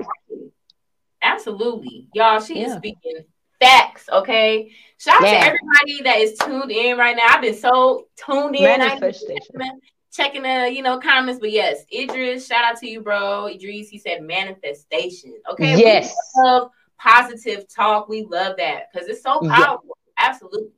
absolutely 1.24 2.08
y'all 2.14 2.40
she 2.40 2.60
yeah. 2.60 2.68
is 2.68 2.74
speaking 2.76 3.26
facts 3.60 4.08
okay 4.14 4.72
shout 5.00 5.24
out 5.24 5.28
yeah. 5.28 5.40
to 5.40 5.46
everybody 5.48 6.02
that 6.04 6.18
is 6.20 6.38
tuned 6.38 6.70
in 6.70 6.98
right 6.98 7.16
now 7.16 7.26
i've 7.30 7.42
been 7.42 7.56
so 7.56 8.06
tuned 8.16 8.56
in 8.56 8.80
checking 10.16 10.44
the 10.44 10.72
you 10.72 10.82
know 10.82 11.00
comments 11.00 11.40
but 11.40 11.52
yes 11.52 11.84
idris 11.94 12.48
shout 12.48 12.64
out 12.64 12.78
to 12.78 12.88
you 12.88 13.02
bro 13.02 13.48
idris 13.48 13.90
he 13.90 13.98
said 13.98 14.22
manifestation 14.22 15.34
okay 15.52 15.78
yes 15.78 16.16
love 16.38 16.70
positive 16.98 17.66
talk 17.68 18.08
we 18.08 18.24
love 18.24 18.56
that 18.58 18.86
because 18.92 19.08
it's 19.08 19.22
so 19.22 19.40
powerful 19.42 19.98
yeah. 20.18 20.28
absolutely 20.30 20.70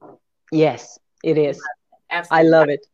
yes 0.52 0.98
it 1.24 1.38
is 1.38 1.62
Absolutely. 2.10 2.48
I 2.48 2.50
love 2.50 2.70
it. 2.70 2.86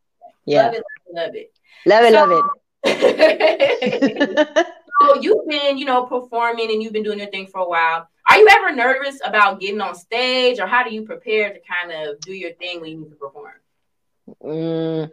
Yeah. 0.44 0.66
Love 0.66 0.74
it, 0.74 0.84
love 1.12 1.34
it. 1.34 1.52
Love 1.86 2.04
it, 2.04 2.12
so, 2.12 2.24
love 2.24 2.44
it. 2.84 4.66
so 5.00 5.20
you've 5.20 5.46
been, 5.46 5.78
you 5.78 5.84
know, 5.84 6.04
performing 6.04 6.70
and 6.70 6.82
you've 6.82 6.92
been 6.92 7.02
doing 7.02 7.18
your 7.18 7.30
thing 7.30 7.46
for 7.46 7.60
a 7.60 7.68
while. 7.68 8.08
Are 8.28 8.38
you 8.38 8.48
ever 8.50 8.74
nervous 8.74 9.20
about 9.24 9.60
getting 9.60 9.80
on 9.80 9.94
stage 9.94 10.58
or 10.58 10.66
how 10.66 10.82
do 10.82 10.94
you 10.94 11.02
prepare 11.02 11.52
to 11.52 11.60
kind 11.60 11.92
of 11.92 12.20
do 12.20 12.32
your 12.32 12.52
thing 12.54 12.80
when 12.80 12.90
you 12.90 12.98
need 13.00 13.10
to 13.10 13.16
perform? 13.16 13.52
Mm, 14.42 15.10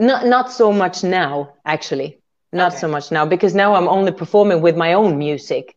not, 0.00 0.26
not 0.26 0.50
so 0.50 0.72
much 0.72 1.04
now, 1.04 1.54
actually. 1.64 2.20
Not 2.52 2.72
okay. 2.72 2.80
so 2.80 2.88
much 2.88 3.12
now 3.12 3.24
because 3.24 3.54
now 3.54 3.74
I'm 3.76 3.86
only 3.86 4.10
performing 4.10 4.60
with 4.60 4.76
my 4.76 4.94
own 4.94 5.18
music. 5.18 5.76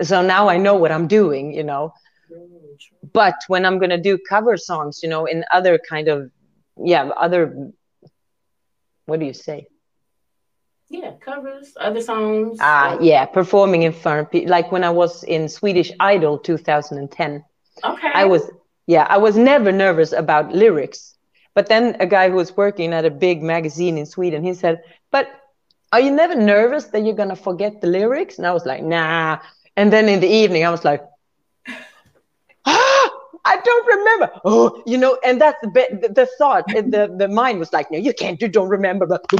So 0.00 0.22
now 0.22 0.48
I 0.48 0.58
know 0.58 0.76
what 0.76 0.92
I'm 0.92 1.08
doing, 1.08 1.52
you 1.52 1.64
know. 1.64 1.92
But 3.12 3.34
when 3.48 3.66
I'm 3.66 3.78
going 3.78 3.90
to 3.90 4.00
do 4.00 4.16
cover 4.28 4.56
songs, 4.56 5.00
you 5.02 5.08
know, 5.08 5.26
in 5.26 5.44
other 5.52 5.76
kind 5.90 6.06
of 6.06 6.30
yeah 6.82 7.08
other 7.16 7.70
what 9.06 9.20
do 9.20 9.26
you 9.26 9.32
say 9.32 9.66
yeah 10.88 11.12
covers 11.20 11.72
other 11.80 12.00
songs 12.00 12.58
ah 12.60 12.94
uh, 12.94 12.98
yeah 13.00 13.24
performing 13.24 13.82
in 13.82 13.92
front 13.92 14.20
of 14.20 14.30
people 14.30 14.50
like 14.50 14.72
when 14.72 14.84
i 14.84 14.90
was 14.90 15.22
in 15.24 15.48
swedish 15.48 15.92
idol 16.00 16.38
2010 16.38 17.44
okay 17.84 18.10
i 18.14 18.24
was 18.24 18.50
yeah 18.86 19.06
i 19.08 19.16
was 19.16 19.36
never 19.36 19.70
nervous 19.70 20.12
about 20.12 20.52
lyrics 20.52 21.13
but 21.54 21.68
then 21.68 21.96
a 22.00 22.06
guy 22.06 22.28
who 22.28 22.36
was 22.36 22.56
working 22.56 22.92
at 22.92 23.04
a 23.04 23.10
big 23.10 23.42
magazine 23.42 23.96
in 23.98 24.06
sweden 24.06 24.42
he 24.42 24.54
said 24.54 24.82
but 25.10 25.28
are 25.92 26.00
you 26.00 26.10
never 26.10 26.34
nervous 26.34 26.86
that 26.86 27.04
you're 27.04 27.14
gonna 27.14 27.36
forget 27.36 27.80
the 27.80 27.86
lyrics 27.86 28.38
and 28.38 28.46
i 28.46 28.52
was 28.52 28.66
like 28.66 28.82
nah 28.82 29.38
and 29.76 29.92
then 29.92 30.08
in 30.08 30.20
the 30.20 30.28
evening 30.28 30.64
i 30.64 30.70
was 30.70 30.84
like 30.84 31.02
ah, 32.66 33.10
I 33.44 33.56
don't 33.62 33.86
remember. 33.86 34.40
Oh, 34.44 34.82
you 34.86 34.98
know, 34.98 35.18
and 35.24 35.40
that's 35.40 35.60
the 35.62 35.68
the, 36.00 36.08
the 36.08 36.26
thought, 36.38 36.66
the 36.68 37.14
the 37.16 37.28
mind 37.28 37.58
was 37.58 37.72
like, 37.72 37.90
no, 37.90 37.98
you 37.98 38.12
can't, 38.14 38.40
you 38.40 38.48
don't 38.48 38.68
remember. 38.68 39.06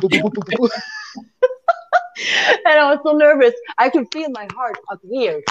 and 2.66 2.79
I 2.79 2.90
was 2.90 2.98
so 3.05 3.12
nervous. 3.12 3.55
I 3.79 3.88
could 3.88 4.07
feel 4.12 4.29
my 4.31 4.46
heart 4.55 4.79
up 4.90 5.00
here, 5.11 5.42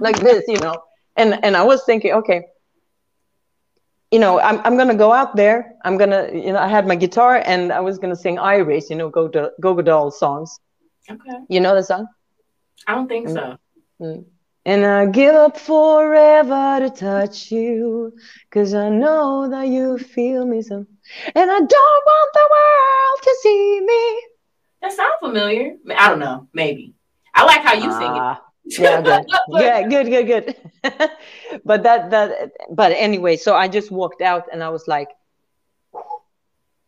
like 0.00 0.18
this, 0.20 0.44
you 0.48 0.58
know. 0.58 0.76
And 1.16 1.38
and 1.44 1.56
I 1.56 1.62
was 1.62 1.84
thinking, 1.84 2.12
okay, 2.12 2.42
you 4.14 4.20
know, 4.20 4.38
I'm 4.38 4.60
I'm 4.64 4.76
gonna 4.76 4.94
go 4.94 5.12
out 5.12 5.34
there. 5.34 5.74
I'm 5.84 5.96
gonna, 5.96 6.28
you 6.32 6.52
know, 6.52 6.60
I 6.66 6.68
had 6.68 6.86
my 6.86 6.94
guitar 6.94 7.42
and 7.44 7.72
I 7.72 7.80
was 7.80 7.98
gonna 7.98 8.14
sing 8.14 8.38
Iris, 8.38 8.88
you 8.88 8.94
know, 8.94 9.08
go 9.08 9.26
to 9.26 9.50
Goo 9.60 9.74
Goo 9.74 9.82
Doll 9.82 10.12
songs. 10.12 10.60
Okay. 11.10 11.38
You 11.48 11.58
know 11.58 11.74
the 11.74 11.82
song? 11.82 12.06
I 12.86 12.94
don't 12.94 13.08
think 13.08 13.26
mm. 13.26 13.34
so. 13.34 13.58
Mm. 14.00 14.24
And 14.66 14.86
I 14.86 15.06
give 15.06 15.34
up 15.34 15.58
forever 15.58 16.78
to 16.82 16.90
touch 16.90 17.50
you, 17.50 18.12
cause 18.52 18.72
I 18.72 18.88
know 18.88 19.50
that 19.50 19.66
you 19.66 19.98
feel 19.98 20.46
me 20.46 20.62
so. 20.62 20.86
And 21.34 21.50
I 21.56 21.60
don't 21.74 22.04
want 22.12 22.30
the 22.38 22.48
world 22.54 23.18
to 23.24 23.36
see 23.42 23.80
me. 23.90 24.22
That 24.80 24.92
sounds 24.92 25.18
familiar. 25.18 25.74
I 26.04 26.08
don't 26.08 26.20
know, 26.20 26.46
maybe. 26.52 26.94
I 27.34 27.44
like 27.44 27.62
how 27.62 27.74
you 27.74 27.90
uh, 27.90 27.98
sing 27.98 28.14
it. 28.14 28.43
Ah, 28.66 28.78
yeah, 28.78 29.00
good. 29.02 29.26
yeah, 29.48 29.88
good, 29.88 30.06
good, 30.06 30.26
good. 30.26 30.56
but 31.64 31.82
that 31.82 32.10
that 32.10 32.52
but 32.70 32.92
anyway, 32.92 33.36
so 33.36 33.54
I 33.54 33.68
just 33.68 33.90
walked 33.90 34.22
out 34.22 34.44
and 34.52 34.62
I 34.62 34.70
was 34.70 34.88
like, 34.88 35.08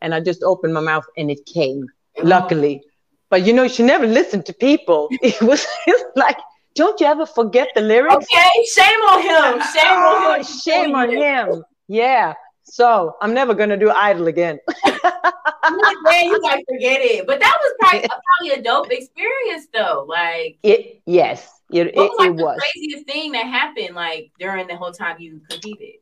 and 0.00 0.14
I 0.14 0.20
just 0.20 0.42
opened 0.42 0.74
my 0.74 0.80
mouth 0.80 1.06
and 1.16 1.30
it 1.30 1.44
came, 1.46 1.86
oh. 2.18 2.22
luckily. 2.24 2.82
But 3.28 3.44
you 3.44 3.52
know, 3.52 3.68
she 3.68 3.82
never 3.82 4.06
listened 4.06 4.46
to 4.46 4.52
people. 4.52 5.08
It 5.22 5.40
was 5.42 5.66
like 6.14 6.38
don't 6.76 7.00
you 7.00 7.06
ever 7.06 7.24
forget 7.24 7.68
the 7.74 7.80
lyrics? 7.80 8.14
Okay, 8.16 8.64
shame 8.66 9.00
on 9.08 9.22
him. 9.22 9.62
Shame 9.74 9.96
on 9.96 10.34
him. 10.34 10.40
Oh, 10.40 10.60
shame 10.60 10.94
on 10.94 11.10
him. 11.10 11.64
Yeah. 11.88 12.34
So 12.64 13.16
I'm 13.22 13.32
never 13.32 13.54
gonna 13.54 13.78
do 13.78 13.90
idol 13.90 14.26
again. 14.26 14.58
Man, 14.84 16.26
you 16.26 16.40
like 16.42 16.64
forget 16.68 17.00
it. 17.00 17.26
But 17.26 17.40
that 17.40 17.56
was 17.60 17.74
probably, 17.80 18.08
probably 18.08 18.60
a 18.60 18.62
dope 18.62 18.92
experience 18.92 19.68
though. 19.72 20.04
Like 20.06 20.58
it 20.62 21.00
yes. 21.06 21.55
It, 21.72 21.94
what 21.94 22.11
was, 22.11 22.18
like, 22.18 22.31
it 22.31 22.37
the 22.37 22.42
was. 22.44 22.61
craziest 22.61 23.07
thing 23.07 23.33
that 23.33 23.46
happened 23.46 23.94
like 23.94 24.33
during 24.38 24.66
the 24.66 24.76
whole 24.76 24.92
time 24.92 25.16
you 25.18 25.40
competed? 25.50 25.96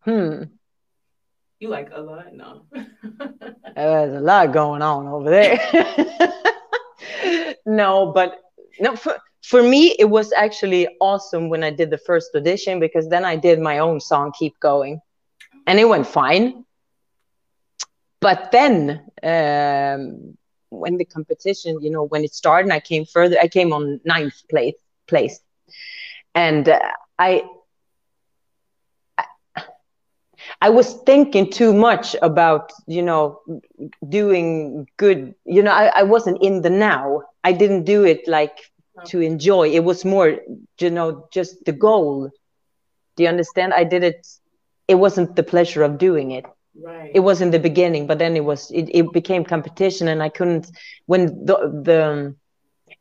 Hmm. 0.00 0.42
You 1.60 1.68
like 1.68 1.90
a 1.92 2.00
lot? 2.00 2.32
No. 2.34 2.62
There's 3.76 4.14
a 4.14 4.20
lot 4.20 4.52
going 4.52 4.82
on 4.82 5.06
over 5.06 5.30
there 5.30 5.60
no, 7.66 8.12
but 8.12 8.38
no, 8.80 8.96
for, 8.96 9.16
for 9.42 9.62
me, 9.62 9.94
it 9.98 10.04
was 10.04 10.32
actually 10.32 10.88
awesome 11.00 11.48
when 11.48 11.62
I 11.62 11.70
did 11.70 11.90
the 11.90 11.98
first 11.98 12.30
audition 12.34 12.80
because 12.80 13.08
then 13.08 13.24
I 13.24 13.36
did 13.36 13.60
my 13.60 13.78
own 13.78 14.00
song, 14.00 14.32
Keep 14.38 14.58
Going, 14.60 15.00
and 15.66 15.78
it 15.78 15.84
went 15.84 16.06
fine. 16.06 16.64
But 18.20 18.52
then, 18.52 19.04
um, 19.22 20.36
when 20.72 20.98
the 20.98 21.04
competition, 21.04 21.78
you 21.82 21.90
know, 21.90 22.04
when 22.04 22.24
it 22.24 22.34
started, 22.34 22.72
I 22.72 22.80
came 22.80 23.04
further, 23.06 23.36
I 23.42 23.48
came 23.48 23.72
on 23.72 24.00
ninth 24.04 24.42
place, 24.50 24.74
place. 25.08 25.40
And 26.34 26.68
uh, 26.68 26.78
I, 27.18 27.42
I 30.62 30.70
was 30.70 30.94
thinking 31.06 31.50
too 31.50 31.72
much 31.72 32.16
about, 32.22 32.72
you 32.86 33.02
know, 33.02 33.40
doing 34.08 34.86
good. 34.96 35.34
You 35.44 35.62
know, 35.62 35.72
I, 35.72 35.86
I 36.00 36.02
wasn't 36.04 36.42
in 36.42 36.62
the 36.62 36.70
now. 36.70 37.22
I 37.44 37.52
didn't 37.52 37.84
do 37.84 38.04
it 38.04 38.26
like 38.28 38.56
to 39.06 39.20
enjoy. 39.20 39.70
It 39.70 39.84
was 39.84 40.04
more, 40.04 40.36
you 40.80 40.90
know, 40.90 41.26
just 41.32 41.64
the 41.64 41.72
goal 41.72 42.30
Do 43.16 43.24
you 43.24 43.28
understand? 43.28 43.72
I 43.74 43.84
did 43.84 44.04
it. 44.04 44.26
It 44.88 44.96
wasn't 44.96 45.36
the 45.36 45.42
pleasure 45.42 45.82
of 45.82 45.98
doing 45.98 46.32
it. 46.32 46.46
Right. 46.74 47.10
It 47.14 47.20
was 47.20 47.40
in 47.40 47.50
the 47.50 47.58
beginning, 47.58 48.06
but 48.06 48.18
then 48.18 48.36
it 48.36 48.44
was 48.44 48.70
it, 48.70 48.88
it 48.92 49.12
became 49.12 49.44
competition, 49.44 50.08
and 50.08 50.22
I 50.22 50.28
couldn't 50.28 50.70
when 51.06 51.26
the 51.44 51.56
the 51.84 52.34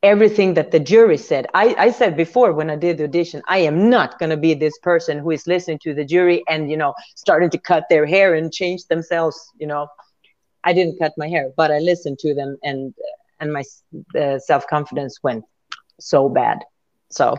everything 0.03 0.53
that 0.55 0.71
the 0.71 0.79
jury 0.79 1.17
said. 1.17 1.47
I, 1.53 1.75
I 1.77 1.91
said 1.91 2.15
before 2.17 2.53
when 2.53 2.69
I 2.69 2.75
did 2.75 2.97
the 2.97 3.05
audition, 3.05 3.41
I 3.47 3.59
am 3.59 3.89
not 3.89 4.19
going 4.19 4.29
to 4.29 4.37
be 4.37 4.53
this 4.53 4.77
person 4.79 5.19
who 5.19 5.31
is 5.31 5.47
listening 5.47 5.79
to 5.83 5.93
the 5.93 6.05
jury 6.05 6.43
and, 6.47 6.69
you 6.69 6.77
know, 6.77 6.93
starting 7.15 7.49
to 7.51 7.57
cut 7.57 7.85
their 7.89 8.05
hair 8.05 8.33
and 8.35 8.51
change 8.51 8.85
themselves. 8.87 9.39
You 9.59 9.67
know, 9.67 9.87
I 10.63 10.73
didn't 10.73 10.97
cut 10.99 11.13
my 11.17 11.27
hair, 11.27 11.49
but 11.55 11.71
I 11.71 11.79
listened 11.79 12.19
to 12.19 12.33
them 12.33 12.57
and, 12.63 12.93
and 13.39 13.53
my 13.53 13.63
uh, 14.19 14.39
self 14.39 14.67
confidence 14.67 15.19
went 15.23 15.43
so 15.99 16.29
bad. 16.29 16.59
So 17.09 17.35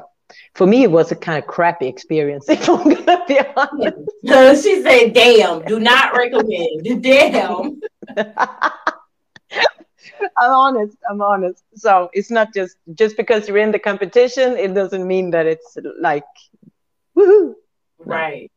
for 0.55 0.66
me, 0.66 0.83
it 0.83 0.90
was 0.90 1.12
a 1.12 1.16
kind 1.16 1.42
of 1.42 1.49
crappy 1.49 1.87
experience, 1.87 2.47
if 2.49 2.68
I'm 2.68 2.85
going 2.85 3.07
to 3.07 3.25
be 3.29 3.40
honest. 3.57 4.64
she 4.64 4.83
said, 4.83 5.12
damn, 5.12 5.64
do 5.64 5.81
not 5.81 6.16
recommend. 6.16 7.03
Damn. 7.03 7.81
I'm 10.38 10.53
honest. 10.53 10.97
I'm 11.11 11.21
honest. 11.21 11.64
So 11.75 12.09
it's 12.12 12.31
not 12.31 12.55
just 12.55 12.77
just 12.95 13.16
because 13.16 13.49
you're 13.49 13.59
in 13.59 13.73
the 13.73 13.79
competition, 13.79 14.57
it 14.57 14.73
doesn't 14.75 15.07
mean 15.07 15.31
that 15.33 15.47
it's 15.47 15.77
like 16.01 16.25
woohoo. 17.16 17.55
Right. 17.99 18.51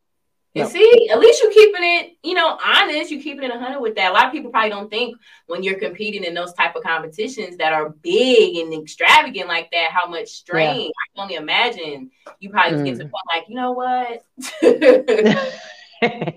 No. 0.56 0.66
See, 0.66 1.08
at 1.12 1.18
least 1.18 1.42
you're 1.42 1.52
keeping 1.52 1.82
it, 1.82 2.16
you 2.22 2.32
know, 2.32 2.58
honest. 2.64 3.10
You're 3.10 3.20
keeping 3.20 3.44
it 3.44 3.50
100 3.50 3.78
with 3.78 3.94
that. 3.96 4.10
A 4.10 4.14
lot 4.14 4.24
of 4.24 4.32
people 4.32 4.50
probably 4.50 4.70
don't 4.70 4.88
think 4.88 5.14
when 5.48 5.62
you're 5.62 5.78
competing 5.78 6.24
in 6.24 6.32
those 6.32 6.54
type 6.54 6.74
of 6.74 6.82
competitions 6.82 7.58
that 7.58 7.74
are 7.74 7.90
big 7.90 8.56
and 8.56 8.72
extravagant 8.72 9.48
like 9.48 9.70
that, 9.72 9.90
how 9.90 10.06
much 10.06 10.28
strain. 10.28 10.80
Yeah. 10.80 10.86
I 10.86 11.14
can 11.14 11.22
only 11.22 11.34
imagine 11.34 12.10
you 12.40 12.48
probably 12.48 12.78
mm. 12.78 12.84
get 12.86 12.92
to 12.92 13.04
the 13.04 13.04
point 13.04 13.22
like, 13.34 13.44
you 13.48 13.54
know 13.54 13.72
what? 13.72 14.24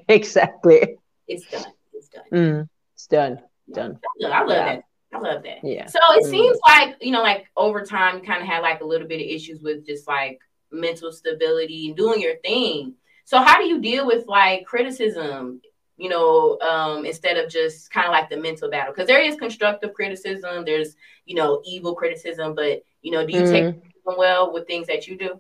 exactly. 0.10 0.98
It's 1.26 1.50
done. 1.50 1.72
It's 1.94 2.10
done. 2.10 2.24
Mm. 2.34 2.70
It's 2.96 3.08
done. 3.08 3.40
Done. 3.72 4.00
I 4.22 4.42
love 4.42 4.50
yeah. 4.50 4.66
that. 4.66 4.84
I 5.14 5.20
love 5.20 5.44
that. 5.44 5.64
Yeah. 5.64 5.86
So 5.86 6.00
it 6.18 6.26
mm. 6.26 6.30
seems 6.30 6.58
like, 6.68 6.98
you 7.00 7.12
know, 7.12 7.22
like 7.22 7.46
over 7.56 7.86
time, 7.86 8.18
you 8.18 8.24
kind 8.24 8.42
of 8.42 8.50
had 8.50 8.60
like 8.60 8.82
a 8.82 8.86
little 8.86 9.08
bit 9.08 9.22
of 9.22 9.28
issues 9.28 9.62
with 9.62 9.86
just 9.86 10.10
like 10.10 10.42
mental 10.72 11.14
stability 11.14 11.88
and 11.88 11.96
doing 11.96 12.20
your 12.20 12.36
thing. 12.44 12.96
So 13.30 13.40
how 13.40 13.60
do 13.62 13.68
you 13.68 13.80
deal 13.80 14.08
with 14.08 14.26
like 14.26 14.66
criticism, 14.66 15.62
you 15.98 16.10
know, 16.10 16.58
um, 16.62 17.06
instead 17.06 17.38
of 17.38 17.48
just 17.48 17.92
kind 17.92 18.08
of 18.08 18.12
like 18.12 18.28
the 18.28 18.38
mental 18.38 18.72
battle? 18.72 18.92
Because 18.92 19.06
there 19.06 19.22
is 19.22 19.36
constructive 19.36 19.94
criticism, 19.94 20.66
there's, 20.66 20.96
you 21.28 21.36
know, 21.36 21.62
evil 21.64 21.94
criticism, 21.94 22.56
but, 22.56 22.82
you 23.04 23.12
know, 23.12 23.28
do 23.28 23.32
you 23.32 23.44
mm. 23.44 23.52
take 23.52 23.76
well 24.04 24.52
with 24.52 24.66
things 24.66 24.88
that 24.88 25.08
you 25.08 25.16
do? 25.16 25.40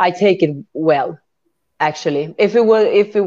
I 0.00 0.10
take 0.10 0.42
it 0.42 0.56
well, 0.72 1.20
actually. 1.78 2.34
If 2.36 2.56
it 2.56 2.66
was, 2.66 2.86
if 2.86 3.14
it 3.14 3.24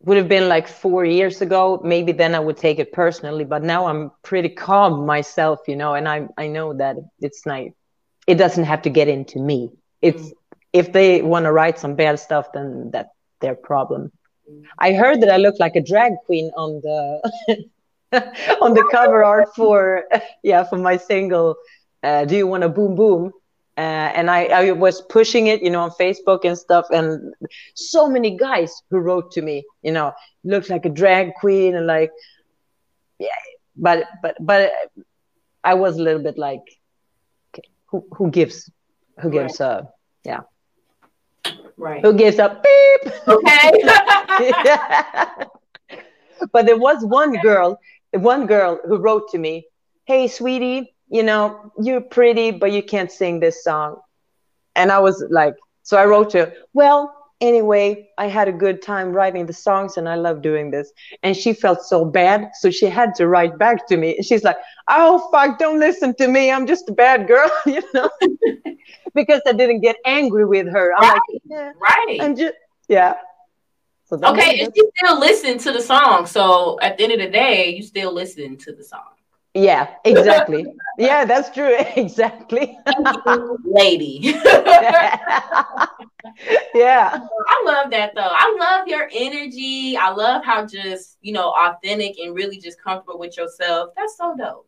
would 0.00 0.18
have 0.18 0.28
been 0.28 0.50
like 0.50 0.68
four 0.68 1.06
years 1.06 1.40
ago, 1.40 1.80
maybe 1.82 2.12
then 2.12 2.34
I 2.34 2.40
would 2.40 2.58
take 2.58 2.78
it 2.78 2.92
personally. 2.92 3.46
But 3.46 3.62
now 3.62 3.86
I'm 3.86 4.10
pretty 4.22 4.50
calm 4.50 5.06
myself, 5.06 5.60
you 5.66 5.76
know, 5.76 5.94
and 5.94 6.06
I 6.06 6.28
I 6.36 6.48
know 6.48 6.74
that 6.74 6.96
it's 7.20 7.46
not 7.46 7.62
it 8.26 8.34
doesn't 8.34 8.64
have 8.64 8.82
to 8.82 8.90
get 8.90 9.08
into 9.08 9.38
me. 9.38 9.70
It's 10.02 10.24
mm. 10.24 10.32
If 10.72 10.92
they 10.92 11.22
want 11.22 11.44
to 11.44 11.52
write 11.52 11.78
some 11.78 11.94
bad 11.94 12.18
stuff, 12.18 12.52
then 12.52 12.90
that's 12.90 13.10
their 13.40 13.54
problem. 13.54 14.10
I 14.78 14.92
heard 14.92 15.20
that 15.22 15.30
I 15.30 15.36
look 15.36 15.56
like 15.58 15.76
a 15.76 15.80
drag 15.80 16.12
queen 16.26 16.50
on 16.56 16.80
the 16.82 17.68
on 18.60 18.74
the 18.74 18.86
cover 18.90 19.24
art 19.24 19.54
for 19.54 20.04
yeah 20.42 20.64
for 20.64 20.78
my 20.78 20.96
single. 20.96 21.56
Uh, 22.02 22.24
Do 22.24 22.36
you 22.36 22.46
want 22.46 22.64
a 22.64 22.68
boom 22.68 22.96
boom? 22.96 23.32
uh, 23.76 23.80
and 24.14 24.30
I, 24.30 24.44
I 24.44 24.72
was 24.72 25.00
pushing 25.02 25.46
it, 25.46 25.62
you 25.62 25.70
know, 25.70 25.80
on 25.80 25.90
Facebook 25.92 26.40
and 26.44 26.56
stuff, 26.58 26.86
and 26.90 27.32
so 27.74 28.08
many 28.08 28.36
guys 28.36 28.82
who 28.90 28.98
wrote 28.98 29.32
to 29.32 29.42
me, 29.42 29.64
you 29.82 29.92
know, 29.92 30.12
looks 30.44 30.68
like 30.68 30.84
a 30.84 30.90
drag 30.90 31.34
queen 31.40 31.74
and 31.74 31.86
like, 31.86 32.10
yeah, 33.18 33.28
but 33.76 34.06
but 34.20 34.36
but 34.40 34.72
I 35.64 35.74
was 35.74 35.96
a 35.96 36.02
little 36.02 36.22
bit 36.22 36.36
like, 36.36 36.60
okay, 37.54 37.66
who 37.86 38.04
who 38.12 38.30
gives, 38.30 38.70
who 39.20 39.30
gives 39.30 39.58
right. 39.58 39.68
a 39.68 39.88
yeah, 40.24 40.40
right, 41.76 42.02
who 42.02 42.12
gives 42.12 42.38
up 42.38 42.62
beep, 42.62 43.12
okay, 43.28 43.82
but 46.52 46.66
there 46.66 46.78
was 46.78 47.04
one 47.04 47.32
girl, 47.40 47.80
one 48.12 48.46
girl 48.46 48.78
who 48.84 48.98
wrote 48.98 49.30
to 49.30 49.38
me, 49.38 49.66
hey 50.04 50.28
sweetie 50.28 50.92
you 51.12 51.22
know, 51.22 51.70
you're 51.78 52.00
pretty, 52.00 52.52
but 52.52 52.72
you 52.72 52.82
can't 52.82 53.12
sing 53.12 53.38
this 53.38 53.62
song. 53.62 54.00
And 54.74 54.90
I 54.90 55.00
was 55.00 55.22
like, 55.28 55.54
so 55.82 55.98
I 55.98 56.06
wrote 56.06 56.30
to 56.30 56.46
her, 56.46 56.54
well, 56.72 57.14
anyway, 57.42 58.08
I 58.16 58.28
had 58.28 58.48
a 58.48 58.52
good 58.52 58.80
time 58.80 59.12
writing 59.12 59.44
the 59.44 59.52
songs 59.52 59.96
and 59.98 60.08
I 60.08 60.14
love 60.14 60.40
doing 60.40 60.70
this. 60.70 60.92
And 61.22 61.36
she 61.36 61.52
felt 61.52 61.82
so 61.82 62.04
bad. 62.04 62.50
So 62.60 62.70
she 62.70 62.86
had 62.86 63.14
to 63.16 63.28
write 63.28 63.58
back 63.58 63.86
to 63.88 63.96
me. 63.98 64.16
And 64.16 64.24
she's 64.24 64.44
like, 64.44 64.56
oh, 64.88 65.28
fuck, 65.30 65.58
don't 65.58 65.80
listen 65.80 66.14
to 66.14 66.28
me. 66.28 66.50
I'm 66.50 66.66
just 66.66 66.88
a 66.88 66.92
bad 66.92 67.26
girl, 67.26 67.50
you 67.66 67.82
know? 67.92 68.08
because 69.14 69.42
I 69.46 69.52
didn't 69.52 69.80
get 69.80 69.96
angry 70.06 70.46
with 70.46 70.68
her. 70.68 70.94
I'm 70.94 71.02
right. 71.02 71.20
like, 71.32 71.42
yeah, 71.44 71.72
right. 71.78 72.18
I'm 72.22 72.36
just, 72.36 72.54
yeah. 72.88 73.14
So 74.04 74.18
okay, 74.24 74.60
and 74.60 74.72
she 74.74 74.82
still 74.96 75.18
listened 75.18 75.60
to 75.60 75.72
the 75.72 75.80
song. 75.80 76.26
So 76.26 76.78
at 76.80 76.96
the 76.96 77.04
end 77.04 77.12
of 77.14 77.18
the 77.18 77.30
day, 77.30 77.74
you 77.74 77.82
still 77.82 78.12
listen 78.12 78.56
to 78.58 78.72
the 78.72 78.84
song. 78.84 79.00
Yeah, 79.54 79.94
exactly. 80.04 80.64
yeah, 80.98 81.24
that's 81.24 81.50
true. 81.50 81.76
Exactly. 81.96 82.78
lady. 83.64 84.20
yeah. 86.74 87.20
I 87.20 87.62
love 87.64 87.90
that 87.90 88.14
though. 88.14 88.30
I 88.30 88.56
love 88.58 88.88
your 88.88 89.10
energy. 89.12 89.96
I 89.96 90.10
love 90.10 90.42
how 90.44 90.64
just, 90.66 91.18
you 91.20 91.32
know, 91.32 91.50
authentic 91.50 92.18
and 92.18 92.34
really 92.34 92.58
just 92.58 92.82
comfortable 92.82 93.18
with 93.18 93.36
yourself. 93.36 93.90
That's 93.96 94.16
so 94.16 94.34
dope. 94.36 94.66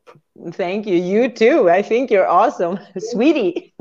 Thank 0.52 0.86
you. 0.86 0.96
You 0.96 1.28
too. 1.28 1.70
I 1.70 1.80
think 1.80 2.10
you're 2.10 2.28
awesome. 2.28 2.78
Sweetie. 2.98 3.74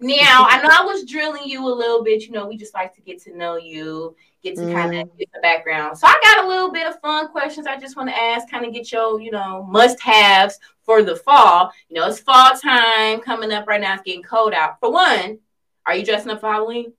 Now, 0.00 0.46
I 0.48 0.60
know 0.62 0.68
I 0.70 0.84
was 0.84 1.04
drilling 1.04 1.44
you 1.44 1.66
a 1.66 1.74
little 1.74 2.02
bit. 2.02 2.24
You 2.24 2.32
know, 2.32 2.46
we 2.46 2.56
just 2.56 2.74
like 2.74 2.94
to 2.94 3.00
get 3.00 3.22
to 3.22 3.36
know 3.36 3.56
you 3.56 4.16
get 4.42 4.56
to 4.56 4.62
mm. 4.62 4.72
kind 4.72 4.94
of 4.94 5.18
get 5.18 5.28
the 5.32 5.40
background. 5.40 5.98
So 5.98 6.06
I 6.06 6.14
got 6.22 6.44
a 6.44 6.48
little 6.48 6.70
bit 6.70 6.86
of 6.86 7.00
fun 7.00 7.28
questions 7.28 7.66
I 7.66 7.78
just 7.78 7.96
want 7.96 8.08
to 8.08 8.16
ask, 8.16 8.48
kind 8.50 8.64
of 8.64 8.72
get 8.72 8.92
your, 8.92 9.20
you 9.20 9.30
know, 9.30 9.64
must 9.64 10.00
haves 10.00 10.58
for 10.84 11.02
the 11.02 11.16
fall. 11.16 11.72
You 11.88 11.96
know, 11.96 12.06
it's 12.06 12.20
fall 12.20 12.52
time 12.52 13.20
coming 13.20 13.52
up 13.52 13.66
right 13.66 13.80
now. 13.80 13.94
It's 13.94 14.02
getting 14.02 14.22
cold 14.22 14.54
out. 14.54 14.78
For 14.80 14.92
one, 14.92 15.38
are 15.84 15.96
you 15.96 16.04
dressing 16.04 16.30
up 16.30 16.40
for 16.40 16.50
Halloween? 16.50 16.92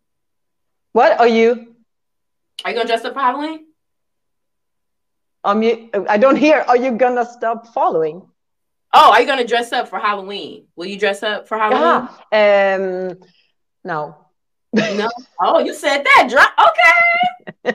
What 0.91 1.19
are 1.19 1.27
you? 1.27 1.75
Are 2.65 2.71
you 2.71 2.77
gonna 2.77 2.87
dress 2.87 3.05
up 3.05 3.13
for 3.13 3.19
Halloween? 3.19 3.65
Um, 5.43 5.61
you, 5.61 5.89
I 6.09 6.17
don't 6.17 6.35
hear. 6.35 6.65
Are 6.67 6.77
you 6.77 6.91
gonna 6.91 7.25
stop 7.25 7.67
following? 7.67 8.23
Oh, 8.93 9.12
are 9.12 9.21
you 9.21 9.28
gonna 9.28 9.45
dress 9.45 9.71
up 9.73 9.89
for 9.89 10.00
Halloween? 10.00 10.65
Will 10.76 10.86
you 10.86 10.97
dress 10.97 11.23
up 11.23 11.47
for 11.47 11.58
Halloween? 11.58 12.10
Yeah. 12.32 12.78
Um, 12.80 13.19
no. 13.84 14.15
No. 14.73 15.10
Oh, 15.39 15.60
you 15.60 15.73
said 15.73 16.04
that. 16.04 16.28
Drop. 16.30 16.52
Okay. 16.69 17.73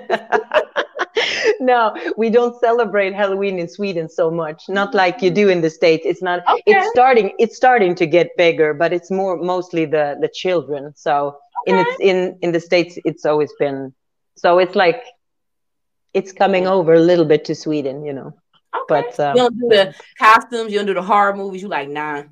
no, 1.60 1.94
we 2.16 2.30
don't 2.30 2.58
celebrate 2.60 3.14
Halloween 3.14 3.58
in 3.58 3.68
Sweden 3.68 4.08
so 4.08 4.30
much. 4.30 4.64
Not 4.68 4.94
like 4.94 5.22
you 5.22 5.30
do 5.30 5.48
in 5.48 5.60
the 5.60 5.70
States. 5.70 6.04
It's 6.06 6.22
not 6.22 6.46
okay. 6.48 6.62
it's 6.66 6.88
starting 6.90 7.32
it's 7.38 7.56
starting 7.56 7.94
to 7.96 8.06
get 8.06 8.30
bigger, 8.36 8.74
but 8.74 8.92
it's 8.92 9.10
more 9.10 9.36
mostly 9.36 9.84
the 9.84 10.18
the 10.20 10.28
children. 10.28 10.92
So 10.96 11.38
okay. 11.66 11.72
in 11.72 11.86
it's 11.86 12.00
in 12.00 12.38
in 12.42 12.52
the 12.52 12.60
States 12.60 12.98
it's 13.04 13.24
always 13.24 13.52
been 13.58 13.94
so 14.36 14.58
it's 14.58 14.74
like 14.74 15.04
it's 16.14 16.32
coming 16.32 16.66
over 16.66 16.94
a 16.94 17.00
little 17.00 17.24
bit 17.24 17.44
to 17.46 17.54
Sweden, 17.54 18.04
you 18.04 18.12
know. 18.12 18.34
But 18.88 19.18
um, 19.20 19.36
you 19.36 19.42
don't 19.42 19.58
do 19.58 19.68
the 19.68 19.94
costumes, 20.18 20.72
you 20.72 20.78
don't 20.78 20.86
do 20.86 20.94
the 20.94 21.02
horror 21.02 21.34
movies, 21.34 21.62
you 21.62 21.68
like 21.68 21.88
nah. 21.88 22.24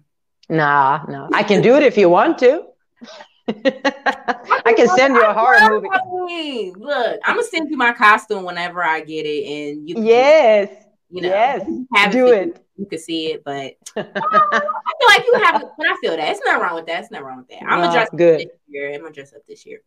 Nah, 0.48 1.04
no. 1.08 1.28
I 1.32 1.42
can 1.42 1.62
do 1.62 1.76
it 1.76 1.82
if 1.82 1.96
you 1.96 2.08
want 2.08 2.38
to. 2.38 2.66
I 3.48 4.72
can 4.76 4.88
send 4.88 5.14
you 5.14 5.24
a 5.24 5.32
horror 5.32 5.70
movie. 5.70 5.88
Halloween. 5.92 6.74
Look, 6.76 7.20
I'm 7.24 7.36
gonna 7.36 7.46
send 7.46 7.70
you 7.70 7.76
my 7.76 7.92
costume 7.92 8.44
whenever 8.44 8.82
I 8.82 9.00
get 9.00 9.26
it, 9.26 9.44
and 9.46 9.88
you. 9.88 9.94
Can, 9.94 10.04
yes. 10.04 10.86
You 11.08 11.22
know, 11.22 11.28
yes. 11.28 11.68
Have 11.94 12.12
do 12.12 12.28
it. 12.28 12.64
You 12.76 12.86
can 12.86 12.98
see 12.98 13.32
it, 13.32 13.44
but 13.44 13.52
I 13.96 14.02
feel 14.02 15.08
like 15.08 15.24
you 15.24 15.40
have. 15.42 15.62
But 15.76 15.86
I 15.86 15.96
feel 16.00 16.16
that 16.16 16.30
it's 16.30 16.40
not 16.44 16.60
wrong 16.60 16.76
with 16.76 16.86
that. 16.86 17.02
It's 17.02 17.10
not 17.10 17.24
wrong 17.24 17.38
with 17.38 17.48
that. 17.48 17.62
I'm 17.62 17.80
gonna 17.80 17.92
dress 17.92 18.08
good. 18.10 18.40
this 18.40 18.48
year. 18.68 18.92
I'm 18.92 19.00
gonna 19.00 19.12
dress 19.12 19.32
up 19.32 19.44
this 19.46 19.66
year. 19.66 19.82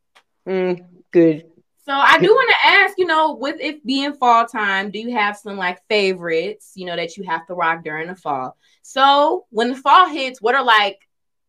Mm, 0.48 0.86
good. 1.12 1.46
So 1.86 1.92
I 1.92 2.18
do 2.18 2.30
want 2.30 2.50
to 2.50 2.68
ask, 2.68 2.98
you 2.98 3.06
know, 3.06 3.36
with 3.36 3.58
it 3.60 3.86
being 3.86 4.14
fall 4.14 4.46
time, 4.46 4.90
do 4.90 5.00
you 5.00 5.16
have 5.18 5.36
some 5.36 5.58
like 5.58 5.80
favorites, 5.90 6.72
you 6.76 6.86
know, 6.86 6.96
that 6.96 7.18
you 7.18 7.24
have 7.26 7.46
to 7.48 7.54
rock 7.54 7.84
during 7.84 8.08
the 8.08 8.16
fall? 8.16 8.56
So 8.84 9.46
when 9.50 9.70
the 9.70 9.76
fall 9.76 10.08
hits, 10.08 10.42
what 10.42 10.56
are 10.56 10.64
like, 10.64 11.00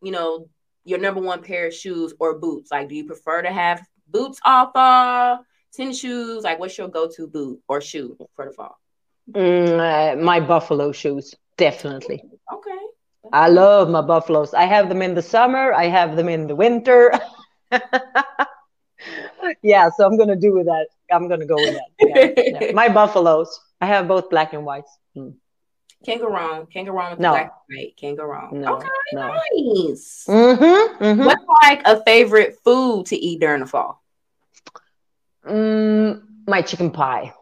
you 0.01 0.11
know, 0.11 0.49
your 0.83 0.99
number 0.99 1.21
one 1.21 1.41
pair 1.41 1.67
of 1.67 1.73
shoes 1.73 2.13
or 2.19 2.37
boots? 2.37 2.69
Like, 2.69 2.89
do 2.89 2.95
you 2.95 3.05
prefer 3.05 3.43
to 3.43 3.51
have 3.51 3.81
boots 4.09 4.39
all 4.43 4.71
fall, 4.71 5.45
tennis 5.73 5.99
shoes? 5.99 6.43
Like, 6.43 6.59
what's 6.59 6.77
your 6.77 6.89
go-to 6.89 7.27
boot 7.27 7.61
or 7.69 7.79
shoe 7.79 8.17
for 8.35 8.45
the 8.45 8.51
fall? 8.51 8.77
Mm, 9.31 9.79
uh, 9.79 10.21
my 10.21 10.41
buffalo 10.41 10.91
shoes, 10.91 11.33
definitely. 11.57 12.21
Okay. 12.53 12.71
I 13.31 13.47
love 13.47 13.89
my 13.89 14.01
buffaloes. 14.01 14.53
I 14.53 14.65
have 14.65 14.89
them 14.89 15.01
in 15.01 15.15
the 15.15 15.21
summer. 15.21 15.73
I 15.73 15.85
have 15.85 16.17
them 16.17 16.27
in 16.27 16.47
the 16.47 16.55
winter. 16.55 17.11
yeah, 19.61 19.89
so 19.95 20.05
I'm 20.05 20.17
gonna 20.17 20.35
do 20.35 20.53
with 20.53 20.65
that. 20.65 20.87
I'm 21.11 21.27
gonna 21.27 21.45
go 21.45 21.55
with 21.55 21.75
that. 21.75 22.37
Yeah, 22.39 22.59
yeah. 22.61 22.71
My 22.73 22.89
buffaloes. 22.89 23.59
I 23.81 23.87
have 23.87 24.07
both 24.07 24.29
black 24.29 24.53
and 24.53 24.65
whites. 24.65 24.97
Mm. 25.15 25.35
Can't 26.05 26.21
go 26.21 26.29
wrong. 26.29 26.67
Can't 26.67 26.85
go 26.85 26.93
wrong 26.93 27.11
with 27.11 27.19
no. 27.19 27.31
the 27.31 27.37
black 27.37 27.53
and 27.69 27.77
white. 27.77 27.97
Can't 27.97 28.17
go 28.17 28.25
wrong. 28.25 28.61
No, 28.61 28.75
okay, 28.75 28.87
no. 29.13 29.27
nice. 29.27 30.25
Mm-hmm, 30.27 31.03
mm-hmm. 31.03 31.25
What's 31.25 31.45
like 31.63 31.81
a 31.85 32.03
favorite 32.03 32.57
food 32.63 33.07
to 33.07 33.15
eat 33.15 33.39
during 33.39 33.61
the 33.61 33.65
fall? 33.65 34.03
Mm, 35.47 36.23
my 36.47 36.61
chicken 36.61 36.91
pie. 36.91 37.33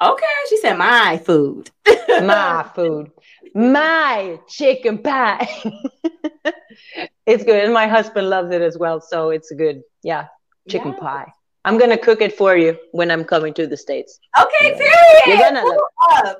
Okay, 0.00 0.26
she 0.48 0.58
said 0.58 0.78
my 0.78 1.18
food. 1.18 1.70
my 2.08 2.64
food. 2.74 3.10
My 3.54 4.38
chicken 4.48 4.98
pie. 4.98 5.48
it's 7.26 7.44
good. 7.44 7.64
And 7.64 7.74
my 7.74 7.88
husband 7.88 8.30
loves 8.30 8.54
it 8.54 8.62
as 8.62 8.78
well. 8.78 9.00
So 9.00 9.30
it's 9.30 9.50
good. 9.50 9.82
Yeah. 10.02 10.28
Chicken 10.68 10.92
yeah. 10.92 11.00
pie. 11.00 11.32
I'm 11.68 11.76
gonna 11.76 11.98
cook 11.98 12.22
it 12.22 12.34
for 12.34 12.56
you 12.56 12.78
when 12.92 13.10
I'm 13.10 13.24
coming 13.24 13.52
to 13.52 13.66
the 13.66 13.76
States. 13.76 14.18
Okay, 14.40 14.72
period. 14.72 15.22
You're 15.26 15.36
gonna 15.36 15.64
love 15.66 16.36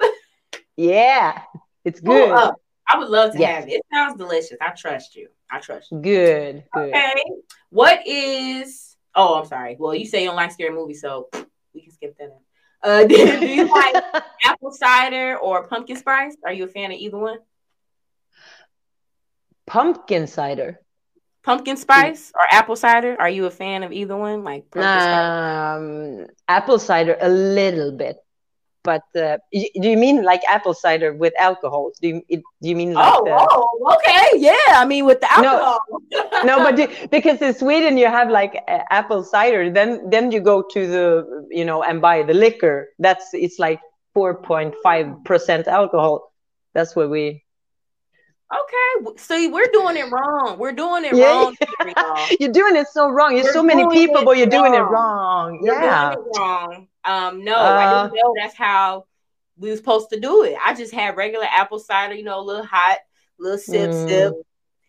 Yeah. 0.79 1.43
It's 1.85 2.01
good. 2.01 2.33
I 2.33 2.97
would 2.97 3.11
love 3.11 3.33
to 3.35 3.45
have 3.45 3.69
it. 3.69 3.73
It 3.73 3.83
sounds 3.93 4.17
delicious. 4.17 4.57
I 4.59 4.71
trust 4.71 5.15
you. 5.17 5.29
I 5.51 5.59
trust 5.59 5.93
you. 5.93 6.01
Good. 6.01 6.65
Good. 6.73 6.95
Okay. 6.95 7.25
What 7.69 8.07
is 8.07 8.97
oh 9.15 9.41
I'm 9.41 9.45
sorry. 9.45 9.77
Well, 9.79 9.95
you 9.95 10.07
say 10.07 10.23
you 10.23 10.29
don't 10.29 10.37
like 10.37 10.51
scary 10.51 10.73
movies, 10.73 11.03
so 11.03 11.29
we 11.75 11.83
can 11.83 11.93
skip 11.93 12.17
that. 12.17 12.39
Uh, 12.83 13.05
do, 13.05 13.15
do 13.41 13.47
you 13.47 13.71
like 13.71 14.03
apple 14.47 14.73
cider 14.73 15.37
or 15.37 15.67
pumpkin 15.67 15.97
spice? 15.97 16.39
Are 16.43 16.55
you 16.55 16.65
a 16.65 16.69
fan 16.69 16.91
of 16.91 16.97
either 16.97 17.19
one? 17.19 17.39
Pumpkin 19.67 20.27
cider. 20.27 20.81
Pumpkin 21.49 21.79
spice 21.79 22.31
or 22.35 22.45
apple 22.51 22.77
cider? 22.77 23.17
Are 23.19 23.31
you 23.31 23.47
a 23.47 23.51
fan 23.51 23.83
of 23.83 23.91
either 23.91 24.15
one? 24.15 24.45
Like 24.45 24.69
um, 24.77 26.27
apple 26.47 26.79
cider 26.79 27.17
a 27.23 27.31
little 27.31 27.91
bit, 27.91 28.19
but 28.85 29.01
uh, 29.17 29.39
do 29.51 29.89
you 29.89 29.97
mean 29.97 30.25
like 30.25 30.43
apple 30.47 30.75
cider 30.75 31.15
with 31.15 31.33
alcohol? 31.41 31.93
Do 32.03 32.09
you 32.09 32.23
do 32.29 32.69
you 32.69 32.77
mean 32.77 32.93
like 32.93 33.15
oh, 33.17 33.25
the... 33.25 33.33
oh 33.33 33.97
okay 33.97 34.37
yeah? 34.37 34.77
I 34.77 34.85
mean 34.85 35.07
with 35.07 35.23
the 35.23 35.33
alcohol. 35.33 35.81
No, 36.13 36.43
no 36.45 36.57
but 36.59 36.77
do, 36.77 36.87
because 37.11 37.41
in 37.41 37.55
Sweden 37.55 37.97
you 37.97 38.09
have 38.09 38.29
like 38.29 38.63
uh, 38.69 38.81
apple 38.91 39.25
cider, 39.25 39.71
then 39.71 40.11
then 40.11 40.31
you 40.31 40.41
go 40.41 40.61
to 40.61 40.87
the 40.87 41.47
you 41.51 41.65
know 41.65 41.83
and 41.83 42.03
buy 42.03 42.25
the 42.25 42.35
liquor. 42.35 42.91
That's 42.99 43.33
it's 43.33 43.59
like 43.59 43.81
four 44.13 44.43
point 44.43 44.75
five 44.83 45.25
percent 45.25 45.67
alcohol. 45.67 46.31
That's 46.75 46.95
what 46.95 47.09
we 47.09 47.43
Okay, 48.51 49.11
see, 49.19 49.49
we're 49.49 49.71
doing 49.73 49.97
it 49.99 50.11
wrong. 50.11 50.59
We're 50.59 50.73
doing 50.73 51.05
it 51.05 51.15
yeah. 51.15 51.27
wrong. 51.27 51.57
you're 52.41 52.53
doing 52.53 52.77
it 52.77 52.87
so 52.89 53.11
wrong. 53.11 53.37
You're 53.37 53.53
so 53.53 53.63
many 53.63 53.87
people, 53.91 54.25
but 54.25 54.39
you're 54.39 54.47
doing 54.47 54.73
it 54.73 54.79
wrong. 54.79 55.61
You're 55.63 55.79
yeah, 55.79 56.15
doing 56.15 56.27
it 56.27 56.39
wrong. 56.39 56.89
Um, 57.05 57.45
no, 57.45 57.55
uh, 57.55 57.59
I 57.59 58.03
didn't 58.05 58.17
know 58.17 58.35
that's 58.41 58.57
how 58.57 59.05
we 59.59 59.69
were 59.69 59.77
supposed 59.77 60.09
to 60.11 60.21
do 60.21 60.45
it. 60.45 60.57
I 60.65 60.75
just 60.75 60.95
had 60.95 61.17
regular 61.17 61.45
apple 61.45 61.79
cider, 61.79 62.15
you 62.15 62.25
know, 62.25 62.41
a 62.41 62.43
little 62.43 62.65
hot, 62.65 62.99
little 63.39 63.59
sip, 63.59 63.91
mm. 63.91 64.09
sip. 64.09 64.35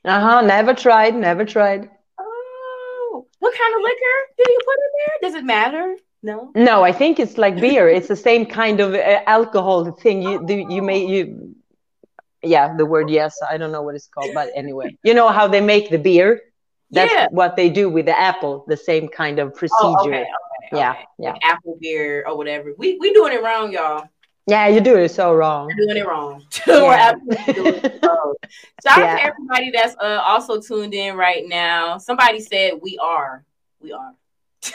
Uh 0.06 0.22
huh. 0.22 0.42
Never 0.42 0.74
tried. 0.74 1.16
Never 1.16 1.44
tried. 1.44 1.90
Oh, 2.18 3.28
what 3.40 3.58
kind 3.58 3.76
of 3.76 3.82
liquor 3.82 4.16
do 4.38 4.52
you 4.52 4.60
put 4.66 4.76
in 4.76 4.92
there? 5.00 5.30
Does 5.30 5.42
it 5.42 5.46
matter? 5.46 5.98
No. 6.22 6.52
No, 6.56 6.84
I 6.84 6.94
think 6.94 7.20
it's 7.20 7.38
like 7.38 7.60
beer. 7.60 7.90
it's 7.90 8.08
the 8.08 8.16
same 8.16 8.46
kind 8.46 8.80
of 8.80 8.94
uh, 8.94 9.22
alcohol 9.26 9.92
thing. 9.92 10.22
You 10.22 10.46
do. 10.46 10.66
You 10.70 10.82
may 10.82 11.06
you 11.06 11.56
yeah 12.44 12.76
the 12.76 12.86
word 12.86 13.10
yes 13.10 13.38
i 13.50 13.58
don't 13.58 13.72
know 13.72 13.82
what 13.82 13.96
it's 13.96 14.08
called 14.08 14.32
but 14.34 14.50
anyway. 14.56 14.96
You 15.04 15.14
know 15.14 15.30
how 15.30 15.48
they 15.48 15.62
make 15.62 15.90
the 15.90 15.98
beer? 15.98 16.42
That's 16.92 17.12
yeah. 17.12 17.28
what 17.30 17.56
they 17.56 17.70
do 17.70 17.90
with 17.90 18.06
the 18.06 18.20
apple 18.20 18.66
the 18.68 18.78
same 18.78 19.08
kind 19.08 19.40
of 19.40 19.56
procedure 19.56 19.76
oh, 19.82 20.08
okay, 20.08 20.22
okay, 20.22 20.28
yeah 20.74 20.92
okay. 20.92 21.06
yeah. 21.20 21.36
apple 21.44 21.78
beer 21.80 22.26
or 22.28 22.38
whatever. 22.38 22.74
We 22.78 22.98
we 23.00 23.14
doing 23.14 23.34
it 23.34 23.44
wrong 23.44 23.72
y'all. 23.72 24.08
Yeah 24.48 24.68
you 24.68 24.82
do 24.82 24.96
it 24.98 25.10
so 25.10 25.34
wrong. 25.34 25.68
We're 25.68 25.86
doing 25.86 25.98
it 25.98 26.08
wrong. 26.08 26.46
Yeah. 26.68 27.14
it 27.28 28.04
wrong. 28.04 28.36
shout 28.84 28.98
yeah. 28.98 29.04
out 29.04 29.18
to 29.18 29.24
everybody 29.24 29.72
that's 29.72 29.96
uh, 30.02 30.22
also 30.26 30.60
tuned 30.60 30.94
in 30.94 31.16
right 31.16 31.44
now. 31.48 31.98
Somebody 31.98 32.40
said 32.40 32.74
we 32.82 32.98
are. 32.98 33.46
We 33.82 33.92
are 33.92 34.14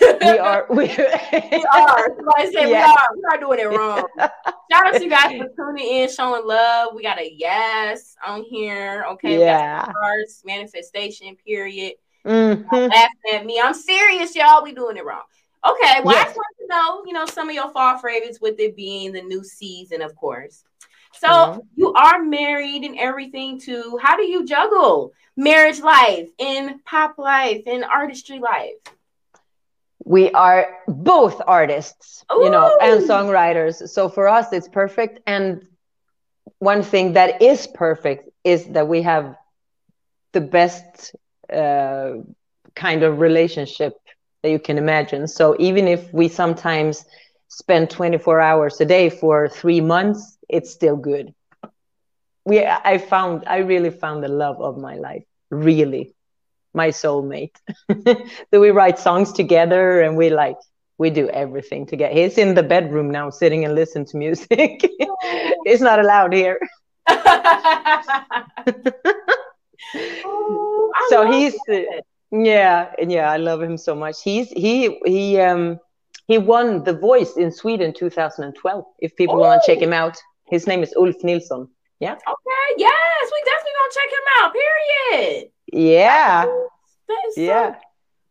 we 0.01 0.07
are. 0.39 0.67
We, 0.71 0.87
we 0.87 1.65
are. 1.75 2.17
Somebody 2.17 2.53
said 2.53 2.69
yeah. 2.69 2.69
we 2.69 2.75
are. 2.75 3.09
We 3.15 3.23
are 3.33 3.39
doing 3.39 3.61
it 3.61 3.77
wrong. 3.77 4.07
Shout 4.19 4.87
out 4.87 4.95
to 4.95 5.05
you 5.05 5.11
guys 5.11 5.39
for 5.39 5.49
tuning 5.57 5.87
in, 5.87 6.11
showing 6.11 6.47
love. 6.47 6.95
We 6.95 7.03
got 7.03 7.19
a 7.19 7.33
yes 7.33 8.17
on 8.27 8.45
here. 8.45 9.05
Okay. 9.13 9.39
Yeah. 9.39 9.85
Stars, 9.85 10.43
manifestation. 10.45 11.37
Period. 11.37 11.95
Mm-hmm. 12.27 12.75
Laughing 12.75 13.11
at 13.35 13.45
me. 13.45 13.61
I'm 13.63 13.75
serious, 13.75 14.35
y'all. 14.35 14.63
We 14.63 14.73
doing 14.73 14.97
it 14.97 15.05
wrong. 15.05 15.25
Okay. 15.65 16.01
Well, 16.03 16.15
yes. 16.15 16.23
I 16.23 16.25
just 16.25 16.37
want 16.37 16.57
to 16.61 16.67
know, 16.69 17.05
you 17.07 17.13
know, 17.13 17.27
some 17.27 17.49
of 17.49 17.55
your 17.55 17.71
fall 17.71 17.99
favorites 17.99 18.39
with 18.41 18.59
it 18.59 18.77
being 18.77 19.13
the 19.13 19.23
new 19.23 19.45
season, 19.45 20.03
of 20.03 20.15
course. 20.17 20.65
So 21.13 21.29
mm-hmm. 21.29 21.61
you 21.77 21.93
are 21.93 22.23
married 22.23 22.83
and 22.83 22.99
everything 22.99 23.61
too. 23.61 23.99
How 24.03 24.17
do 24.17 24.25
you 24.25 24.45
juggle 24.45 25.13
marriage 25.37 25.81
life 25.81 26.29
and 26.39 26.85
pop 26.85 27.19
life 27.19 27.63
and 27.67 27.85
artistry 27.85 28.39
life? 28.39 28.73
We 30.05 30.31
are 30.33 30.67
both 30.89 31.41
artists 31.47 32.25
Ooh. 32.33 32.45
you 32.45 32.51
know 32.51 32.77
and 32.81 33.03
songwriters. 33.03 33.89
So 33.89 34.09
for 34.09 34.29
us 34.29 34.53
it's 34.53 34.69
perfect. 34.69 35.21
And 35.27 35.63
one 36.59 36.83
thing 36.83 37.15
that 37.15 37.43
is 37.43 37.67
perfect 37.67 38.29
is 38.45 38.67
that 38.69 38.89
we 38.89 39.03
have 39.03 39.37
the 40.33 40.41
best 40.41 41.15
uh, 41.53 42.13
kind 42.75 43.03
of 43.03 43.21
relationship 43.21 43.95
that 44.43 44.51
you 44.51 44.59
can 44.59 44.79
imagine. 44.79 45.27
So 45.27 45.57
even 45.59 45.87
if 45.89 46.13
we 46.13 46.29
sometimes 46.29 47.05
spend 47.49 47.91
24 47.91 48.41
hours 48.41 48.81
a 48.81 48.85
day 48.85 49.09
for 49.11 49.49
three 49.49 49.81
months 49.81 50.39
it's 50.49 50.71
still 50.71 50.97
good. 50.97 51.33
We 52.45 52.65
i 52.65 52.99
found 52.99 53.45
i 53.47 53.59
really 53.59 53.91
found 53.91 54.23
the 54.23 54.29
love 54.29 54.61
of 54.61 54.77
my 54.79 54.97
life 54.97 55.25
really 55.51 56.15
my 56.75 56.89
soulmate. 56.89 57.57
so 58.51 58.61
we 58.61 58.71
write 58.71 58.99
songs 58.99 59.33
together 59.33 60.01
and 60.01 60.17
we 60.17 60.31
like 60.31 60.57
we 60.99 61.11
do 61.11 61.29
everything 61.31 61.87
together. 61.87 62.15
He's 62.15 62.39
in 62.39 62.55
the 62.55 62.63
bedroom 62.63 63.11
now, 63.11 63.29
sitting 63.31 63.65
and 63.65 63.75
listening 63.75 64.05
to 64.07 64.17
music. 64.17 64.47
it's 65.65 65.83
not 65.83 65.99
allowed 65.99 66.33
here. 66.33 66.61
oh, 67.09 68.03
so 71.09 71.31
he's 71.31 71.57
yeah, 72.31 72.93
yeah, 72.99 73.31
I 73.31 73.37
love 73.37 73.61
him 73.63 73.77
so 73.77 73.95
much. 73.95 74.23
He's 74.23 74.49
he 74.51 74.99
he 75.05 75.39
um 75.41 75.79
he 76.27 76.39
won 76.39 76.85
The 76.85 76.95
Voice 76.95 77.37
in 77.37 77.53
Sweden 77.53 77.93
2012. 77.93 78.85
If 79.01 79.15
people 79.17 79.37
want 79.37 79.63
to 79.63 79.73
check 79.73 79.83
him 79.83 79.93
out, 79.93 80.17
his 80.47 80.67
name 80.67 80.83
is 80.83 80.95
Ulf 80.97 81.17
Nilsson. 81.23 81.69
Yeah. 82.01 82.15
Okay. 82.15 82.75
Yes, 82.77 83.31
we 83.33 83.41
definitely 83.45 83.73
gonna 83.79 83.93
check 83.95 84.11
him 84.11 84.27
out. 84.41 84.53
Period. 84.53 85.54
Yeah. 85.73 86.45
Oh, 86.47 86.69
that 87.09 87.23
is 87.29 87.39
yeah. 87.39 87.77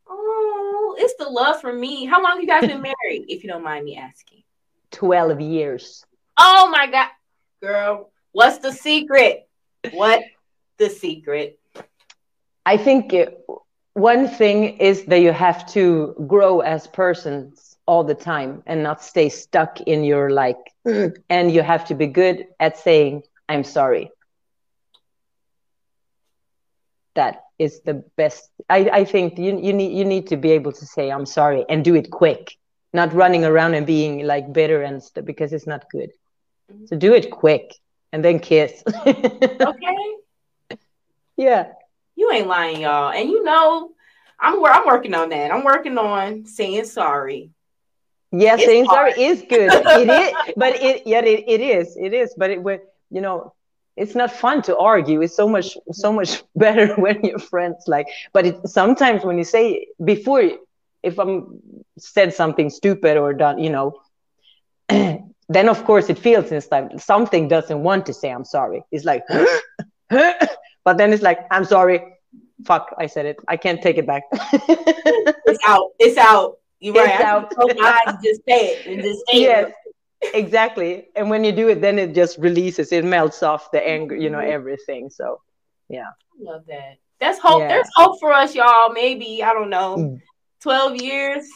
oh, 0.07 0.95
it's 0.99 1.15
the 1.17 1.29
love 1.29 1.61
for 1.61 1.73
me. 1.73 2.05
How 2.05 2.21
long 2.21 2.41
you 2.41 2.47
guys 2.47 2.67
been 2.67 2.81
married, 2.93 3.25
if 3.27 3.43
you 3.43 3.49
don't 3.49 3.63
mind 3.63 3.85
me 3.85 3.97
asking? 3.97 4.43
12 4.91 5.41
years. 5.41 6.05
Oh 6.37 6.69
my 6.71 6.87
God. 6.87 7.09
Girl, 7.61 8.11
what's 8.31 8.59
the 8.59 8.71
secret? 8.71 9.47
What 9.91 10.23
the 10.77 10.89
secret? 10.89 11.59
I 12.65 12.77
think 12.77 13.13
it, 13.13 13.45
one 13.93 14.27
thing 14.27 14.77
is 14.77 15.05
that 15.05 15.19
you 15.21 15.31
have 15.31 15.65
to 15.73 16.15
grow 16.27 16.61
as 16.61 16.87
persons 16.87 17.73
all 17.85 18.03
the 18.03 18.15
time 18.15 18.63
and 18.65 18.81
not 18.81 19.03
stay 19.03 19.29
stuck 19.29 19.81
in 19.81 20.03
your 20.03 20.29
like 20.29 20.57
and 21.29 21.51
you 21.51 21.61
have 21.61 21.85
to 21.85 21.95
be 21.95 22.07
good 22.07 22.47
at 22.59 22.77
saying 22.77 23.21
i'm 23.49 23.63
sorry 23.63 24.09
that 27.15 27.43
is 27.59 27.81
the 27.81 28.03
best. 28.15 28.49
I, 28.69 28.89
I 28.91 29.03
think 29.05 29.37
you, 29.37 29.59
you 29.59 29.73
need 29.73 29.97
you 29.97 30.05
need 30.05 30.27
to 30.27 30.37
be 30.37 30.51
able 30.51 30.71
to 30.71 30.85
say 30.85 31.09
i'm 31.09 31.25
sorry 31.25 31.65
and 31.69 31.83
do 31.83 31.95
it 31.95 32.09
quick. 32.11 32.57
Not 32.95 33.13
running 33.13 33.43
around 33.43 33.73
and 33.73 33.87
being 33.87 34.25
like 34.25 34.53
bitter 34.53 34.83
and 34.83 35.01
stuff 35.01 35.25
because 35.25 35.53
it's 35.53 35.67
not 35.67 35.89
good. 35.89 36.11
Mm-hmm. 36.71 36.85
so 36.85 36.95
do 36.95 37.13
it 37.13 37.31
quick 37.31 37.73
and 38.11 38.23
then 38.23 38.39
kiss. 38.39 38.83
Okay. 39.05 39.97
Yeah. 41.35 41.73
You 42.15 42.31
ain't 42.31 42.47
lying 42.47 42.81
y'all. 42.81 43.11
And 43.11 43.29
you 43.29 43.43
know 43.43 43.91
i'm 44.39 44.63
i'm 44.65 44.85
working 44.85 45.13
on 45.13 45.29
that. 45.29 45.51
I'm 45.51 45.63
working 45.63 45.97
on 45.97 46.45
saying 46.45 46.85
sorry. 46.85 47.51
Yeah 48.31 48.55
it's 48.55 48.65
saying 48.65 48.85
hard. 48.85 49.13
sorry 49.13 49.25
is 49.25 49.41
good. 49.41 49.71
It 49.73 50.09
is 50.09 50.53
but 50.55 50.75
it 50.81 51.03
yeah 51.05 51.19
it, 51.19 51.43
it 51.47 51.61
is. 51.61 51.97
It 51.97 52.13
is 52.13 52.33
but 52.37 52.49
it 52.49 52.61
would 52.61 52.81
you 53.09 53.21
know 53.21 53.53
it's 53.95 54.15
not 54.15 54.31
fun 54.31 54.61
to 54.61 54.77
argue 54.77 55.21
it's 55.21 55.35
so 55.35 55.47
much 55.47 55.77
so 55.91 56.11
much 56.11 56.43
better 56.55 56.93
when 57.03 57.23
you're 57.23 57.39
friends 57.39 57.83
like 57.87 58.07
but 58.33 58.45
it, 58.45 58.67
sometimes 58.67 59.23
when 59.23 59.37
you 59.37 59.43
say 59.43 59.87
before 60.03 60.51
if 61.03 61.19
i'm 61.19 61.59
said 61.97 62.33
something 62.33 62.69
stupid 62.69 63.17
or 63.17 63.33
done 63.33 63.59
you 63.59 63.69
know 63.69 63.99
then 64.89 65.69
of 65.69 65.83
course 65.85 66.09
it 66.09 66.17
feels 66.17 66.51
inside 66.51 66.99
something 67.01 67.47
doesn't 67.47 67.83
want 67.83 68.05
to 68.05 68.13
say 68.13 68.29
i'm 68.29 68.45
sorry 68.45 68.83
it's 68.91 69.05
like 69.05 69.23
but 70.09 70.97
then 70.97 71.13
it's 71.13 71.23
like 71.23 71.39
i'm 71.51 71.65
sorry 71.65 72.01
fuck 72.65 72.93
i 72.97 73.05
said 73.05 73.25
it 73.25 73.37
i 73.47 73.57
can't 73.57 73.81
take 73.81 73.97
it 73.97 74.07
back 74.07 74.23
it's 74.31 75.63
out 75.67 75.91
it's 75.99 76.17
out 76.17 76.57
You're 76.83 76.95
right. 76.95 77.21
Out. 77.21 77.53
I 77.57 78.17
just 78.21 78.41
say 78.43 78.75
it 78.75 78.87
and 78.87 79.01
just 79.01 79.23
say 79.27 79.39
yes. 79.39 79.69
it. 79.69 79.73
Exactly. 80.33 81.07
And 81.15 81.29
when 81.29 81.43
you 81.43 81.51
do 81.51 81.69
it, 81.69 81.81
then 81.81 81.99
it 81.99 82.13
just 82.13 82.37
releases. 82.37 82.91
It 82.91 83.05
melts 83.05 83.43
off 83.43 83.71
the 83.71 83.85
anger, 83.85 84.15
you 84.15 84.29
know, 84.29 84.39
mm-hmm. 84.39 84.51
everything. 84.51 85.09
So, 85.09 85.41
yeah. 85.89 86.07
I 86.07 86.51
love 86.51 86.63
that. 86.67 86.97
That's 87.19 87.39
hope. 87.39 87.61
Yeah. 87.61 87.67
There's 87.69 87.89
hope 87.95 88.19
for 88.19 88.33
us, 88.33 88.53
y'all. 88.53 88.91
Maybe 88.91 89.43
I 89.43 89.53
don't 89.53 89.69
know, 89.69 89.95
mm. 89.97 90.21
twelve 90.61 90.97
years. 90.97 91.47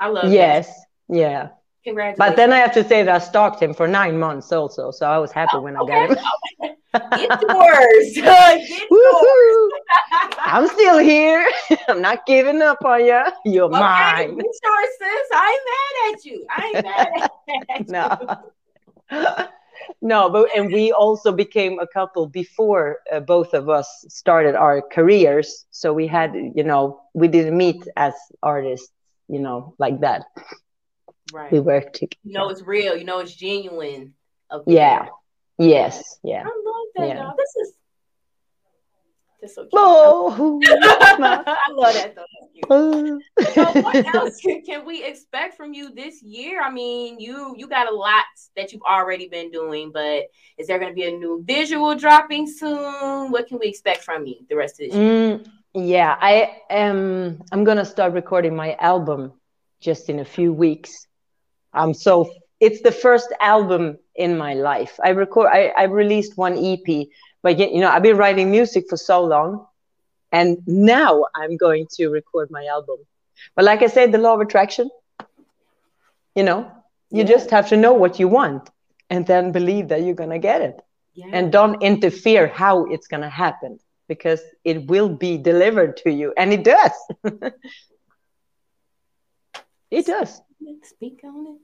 I 0.00 0.08
love. 0.08 0.32
Yes. 0.32 0.66
That. 1.08 1.18
Yeah. 1.18 1.48
Congratulations. 1.84 2.18
But 2.18 2.36
then 2.36 2.52
I 2.52 2.58
have 2.58 2.72
to 2.72 2.84
say 2.84 3.02
that 3.02 3.14
I 3.14 3.18
stalked 3.18 3.62
him 3.62 3.74
for 3.74 3.86
nine 3.86 4.18
months 4.18 4.50
also, 4.50 4.90
so 4.90 5.06
I 5.06 5.18
was 5.18 5.30
happy 5.30 5.50
oh, 5.54 5.60
when 5.60 5.76
I 5.76 5.80
okay. 5.80 6.06
got 6.06 6.18
him. 6.18 6.76
Get 6.94 7.42
yours. 7.42 8.12
Get 8.14 8.90
yours. 8.90 9.72
I'm 10.38 10.68
still 10.68 10.98
here. 10.98 11.48
I'm 11.88 12.00
not 12.00 12.24
giving 12.26 12.62
up 12.62 12.84
on 12.84 13.04
you. 13.04 13.22
You're 13.44 13.64
okay, 13.64 13.78
mine. 13.80 14.36
Get 14.36 14.46
yours, 14.62 14.88
sis. 14.98 15.28
I 15.32 15.50
ain't 15.52 15.64
mad 15.72 16.14
at 16.14 16.24
you. 16.24 16.46
I 16.50 16.72
ain't 16.74 16.84
mad 16.84 17.30
at 17.70 17.80
you. 17.88 17.92
no. 17.92 19.38
no, 20.00 20.30
but 20.30 20.48
and 20.56 20.72
we 20.72 20.92
also 20.92 21.32
became 21.32 21.78
a 21.80 21.86
couple 21.86 22.26
before 22.26 22.98
uh, 23.12 23.20
both 23.20 23.54
of 23.54 23.68
us 23.68 24.04
started 24.08 24.54
our 24.54 24.80
careers. 24.80 25.66
So 25.70 25.92
we 25.92 26.06
had, 26.06 26.34
you 26.54 26.64
know, 26.64 27.00
we 27.12 27.28
didn't 27.28 27.56
meet 27.56 27.86
as 27.96 28.14
artists, 28.42 28.90
you 29.28 29.40
know, 29.40 29.74
like 29.78 30.00
that. 30.00 30.26
Right. 31.32 31.50
We 31.50 31.58
worked 31.60 31.96
together. 31.96 32.20
You 32.22 32.32
know, 32.34 32.50
it's 32.50 32.62
real. 32.62 32.96
You 32.96 33.04
know, 33.04 33.18
it's 33.18 33.34
genuine. 33.34 34.14
Yeah. 34.66 35.08
Yes. 35.58 36.18
Yeah. 36.22 36.42
I 36.42 36.46
love 36.46 36.86
that, 36.96 37.08
yeah. 37.08 37.22
y'all. 37.22 37.34
This 37.36 37.56
is 37.56 37.74
so 39.48 39.62
cute. 39.62 39.70
Oh, 39.74 40.60
I 40.66 41.72
love 41.72 41.94
that 41.94 42.14
though. 42.16 43.20
so 43.52 43.80
what 43.82 44.14
else 44.14 44.40
can 44.40 44.84
we 44.84 45.04
expect 45.04 45.56
from 45.56 45.74
you 45.74 45.94
this 45.94 46.22
year? 46.22 46.62
I 46.62 46.70
mean, 46.70 47.18
you 47.18 47.54
you 47.56 47.66
got 47.66 47.90
a 47.90 47.94
lot 47.94 48.24
that 48.56 48.72
you've 48.72 48.82
already 48.82 49.28
been 49.28 49.50
doing, 49.50 49.90
but 49.92 50.24
is 50.58 50.66
there 50.66 50.78
going 50.78 50.90
to 50.90 50.94
be 50.94 51.06
a 51.06 51.10
new 51.10 51.42
visual 51.44 51.94
dropping 51.94 52.46
soon? 52.46 53.30
What 53.30 53.46
can 53.46 53.58
we 53.58 53.66
expect 53.66 54.04
from 54.04 54.26
you 54.26 54.36
the 54.48 54.56
rest 54.56 54.80
of 54.80 54.88
this 54.88 54.96
year? 54.96 55.38
Mm, 55.38 55.46
yeah, 55.74 56.16
I 56.20 56.58
am. 56.70 57.42
I'm 57.52 57.64
going 57.64 57.78
to 57.78 57.84
start 57.84 58.12
recording 58.12 58.54
my 58.54 58.74
album 58.76 59.32
just 59.80 60.08
in 60.08 60.20
a 60.20 60.24
few 60.24 60.52
weeks. 60.52 61.06
I'm 61.72 61.94
so. 61.94 62.30
It's 62.60 62.80
the 62.82 62.92
first 62.92 63.34
album 63.40 63.98
in 64.16 64.36
my 64.38 64.54
life. 64.54 64.98
I 65.02 65.10
record. 65.10 65.50
I, 65.52 65.72
I 65.76 65.84
released 65.84 66.36
one 66.36 66.56
EP 66.56 67.08
but 67.44 67.58
you 67.58 67.80
know 67.80 67.88
i've 67.88 68.02
been 68.02 68.16
writing 68.16 68.50
music 68.50 68.86
for 68.88 68.96
so 68.96 69.22
long 69.22 69.64
and 70.32 70.58
now 70.66 71.24
i'm 71.36 71.56
going 71.56 71.86
to 71.96 72.08
record 72.08 72.50
my 72.50 72.64
album 72.66 72.96
but 73.54 73.64
like 73.64 73.82
i 73.82 73.86
said 73.86 74.10
the 74.10 74.18
law 74.18 74.34
of 74.34 74.40
attraction 74.40 74.90
you 76.34 76.42
know 76.42 76.60
you 77.10 77.18
yeah. 77.18 77.34
just 77.34 77.50
have 77.50 77.68
to 77.68 77.76
know 77.76 77.92
what 77.92 78.18
you 78.18 78.26
want 78.26 78.68
and 79.10 79.24
then 79.26 79.52
believe 79.52 79.88
that 79.88 80.02
you're 80.02 80.20
going 80.22 80.36
to 80.38 80.44
get 80.50 80.60
it 80.62 80.80
yeah. 81.12 81.26
and 81.32 81.52
don't 81.52 81.80
interfere 81.82 82.48
how 82.48 82.86
it's 82.86 83.06
going 83.06 83.22
to 83.22 83.28
happen 83.28 83.78
because 84.08 84.40
it 84.64 84.86
will 84.86 85.08
be 85.08 85.38
delivered 85.38 85.96
to 85.98 86.10
you 86.10 86.32
and 86.36 86.52
it 86.52 86.64
does 86.64 86.96
it 89.90 90.06
does 90.06 90.40
speak 90.82 91.20
on 91.24 91.46
it 91.46 91.60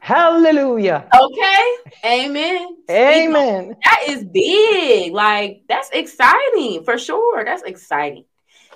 Hallelujah. 0.00 1.08
Okay. 1.14 1.76
Amen. 2.04 2.76
Amen. 2.90 3.76
That 3.84 4.04
is 4.08 4.24
big. 4.24 5.12
Like 5.12 5.62
that's 5.68 5.90
exciting 5.90 6.84
for 6.84 6.98
sure. 6.98 7.44
That's 7.44 7.62
exciting. 7.62 8.24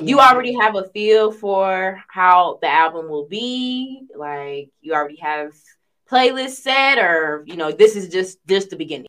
You 0.00 0.16
mm-hmm. 0.16 0.32
already 0.32 0.54
have 0.60 0.74
a 0.74 0.84
feel 0.88 1.30
for 1.30 2.02
how 2.08 2.58
the 2.60 2.68
album 2.68 3.08
will 3.08 3.26
be. 3.26 4.06
Like 4.16 4.70
you 4.80 4.94
already 4.94 5.16
have 5.16 5.52
playlist 6.10 6.56
set 6.62 6.98
or 6.98 7.44
you 7.46 7.56
know 7.56 7.72
this 7.72 7.96
is 7.96 8.08
just 8.08 8.38
just 8.46 8.70
the 8.70 8.76
beginning. 8.76 9.08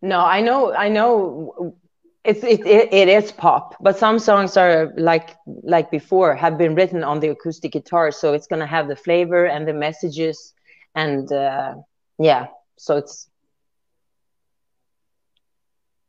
No, 0.00 0.20
I 0.20 0.40
know 0.40 0.74
I 0.74 0.88
know 0.88 1.76
it's 2.24 2.42
it, 2.44 2.64
it, 2.66 2.92
it 2.92 3.08
is 3.08 3.32
pop 3.32 3.74
but 3.80 3.98
some 3.98 4.18
songs 4.18 4.56
are 4.56 4.92
like 4.96 5.36
like 5.46 5.90
before 5.90 6.36
have 6.36 6.56
been 6.56 6.74
written 6.74 7.02
on 7.02 7.18
the 7.18 7.28
acoustic 7.28 7.72
guitar 7.72 8.12
so 8.12 8.32
it's 8.32 8.46
going 8.46 8.60
to 8.60 8.66
have 8.66 8.86
the 8.86 8.94
flavor 8.94 9.46
and 9.46 9.66
the 9.66 9.72
messages 9.72 10.54
and 10.94 11.32
uh, 11.32 11.74
yeah 12.18 12.46
so 12.76 12.96
it's 12.96 13.28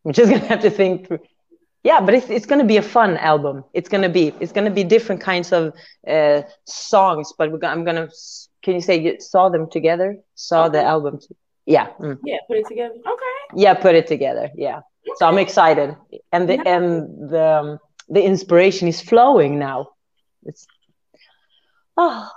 i'm 0.06 0.14
just 0.14 0.30
gonna 0.32 0.46
have 0.46 0.62
to 0.62 0.70
think 0.70 1.08
through 1.08 1.20
yeah 1.84 2.00
but 2.00 2.14
it's, 2.14 2.30
it's 2.30 2.46
gonna 2.46 2.64
be 2.64 2.78
a 2.78 2.82
fun 2.82 3.18
album. 3.18 3.64
It's 3.74 3.90
gonna 3.90 4.10
be 4.10 4.34
it's 4.40 4.52
gonna 4.52 4.72
be 4.72 4.84
different 4.84 5.22
kinds 5.22 5.52
of 5.52 5.74
uh, 6.08 6.42
songs 6.66 7.34
but 7.38 7.50
gonna, 7.60 7.74
i'm 7.74 7.84
gonna 7.84 8.10
can 8.64 8.76
you 8.76 8.82
say 8.82 9.02
you 9.02 9.20
saw 9.20 9.50
them 9.50 9.70
together? 9.70 10.18
Saw 10.36 10.66
okay. 10.66 10.80
the 10.80 10.84
album 10.84 11.20
yeah 11.66 11.90
mm. 12.00 12.18
yeah 12.24 12.38
put 12.48 12.58
it 12.58 12.68
together. 12.68 12.96
Okay. 12.96 13.36
Yeah 13.56 13.74
put 13.74 13.96
it 13.96 14.08
together 14.08 14.50
yeah. 14.56 14.78
Okay. 14.78 15.16
so 15.18 15.28
i'm 15.28 15.38
excited. 15.38 15.96
And 16.32 16.50
the 16.50 16.66
and 16.66 17.30
the 17.30 17.46
um, 17.60 17.80
the 18.10 18.24
inspiration 18.24 18.88
is 18.88 19.02
flowing 19.02 19.60
now. 19.60 19.90
It's 20.46 20.68
oh 21.98 22.30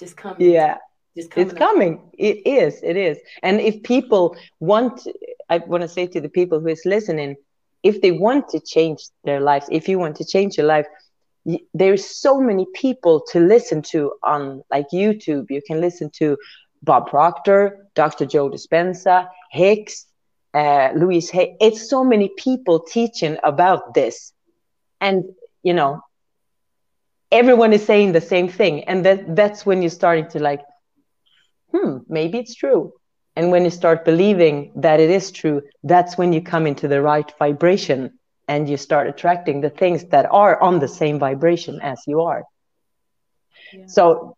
just 0.00 0.16
coming. 0.16 0.50
Yeah. 0.50 0.78
Just 1.16 1.30
coming 1.30 1.48
it's 1.48 1.58
coming. 1.58 2.00
It 2.18 2.46
is. 2.46 2.80
It 2.82 2.96
is. 2.96 3.18
And 3.42 3.60
if 3.60 3.82
people 3.82 4.36
want, 4.58 5.06
I 5.48 5.58
want 5.58 5.82
to 5.82 5.88
say 5.88 6.06
to 6.08 6.20
the 6.20 6.28
people 6.28 6.60
who 6.60 6.68
is 6.68 6.82
listening, 6.84 7.36
if 7.82 8.00
they 8.00 8.10
want 8.12 8.48
to 8.50 8.60
change 8.60 9.00
their 9.24 9.40
lives, 9.40 9.66
if 9.70 9.88
you 9.88 9.98
want 9.98 10.16
to 10.16 10.24
change 10.24 10.56
your 10.56 10.66
life, 10.66 10.86
there's 11.74 12.04
so 12.04 12.40
many 12.40 12.66
people 12.74 13.24
to 13.32 13.40
listen 13.40 13.82
to 13.82 14.12
on 14.22 14.62
like 14.70 14.86
YouTube. 14.92 15.46
You 15.50 15.62
can 15.66 15.80
listen 15.80 16.10
to 16.16 16.36
Bob 16.82 17.08
Proctor, 17.08 17.86
Dr. 17.94 18.26
Joe 18.26 18.50
Dispenza, 18.50 19.28
Hicks, 19.50 20.06
uh, 20.54 20.90
Louise 20.94 21.30
Hay. 21.30 21.56
It's 21.60 21.88
so 21.88 22.04
many 22.04 22.30
people 22.36 22.80
teaching 22.80 23.38
about 23.42 23.94
this, 23.94 24.32
and 25.00 25.24
you 25.62 25.72
know, 25.72 26.02
everyone 27.32 27.72
is 27.72 27.84
saying 27.84 28.12
the 28.12 28.20
same 28.20 28.48
thing. 28.48 28.84
And 28.84 29.04
that 29.04 29.36
that's 29.36 29.64
when 29.66 29.82
you're 29.82 29.90
starting 29.90 30.28
to 30.30 30.40
like 30.40 30.62
hmm 31.72 31.98
maybe 32.08 32.38
it's 32.38 32.54
true. 32.54 32.92
And 33.36 33.50
when 33.50 33.64
you 33.64 33.70
start 33.70 34.04
believing 34.04 34.72
that 34.76 35.00
it 35.00 35.10
is 35.10 35.30
true 35.30 35.62
that's 35.84 36.18
when 36.18 36.32
you 36.32 36.42
come 36.42 36.66
into 36.66 36.88
the 36.88 37.00
right 37.02 37.30
vibration 37.38 38.18
and 38.48 38.68
you 38.68 38.76
start 38.76 39.06
attracting 39.06 39.60
the 39.60 39.70
things 39.70 40.04
that 40.06 40.26
are 40.30 40.60
on 40.60 40.80
the 40.80 40.88
same 40.88 41.18
vibration 41.18 41.80
as 41.82 42.02
you 42.06 42.20
are. 42.20 42.44
Yeah. 43.72 43.86
so 43.86 44.36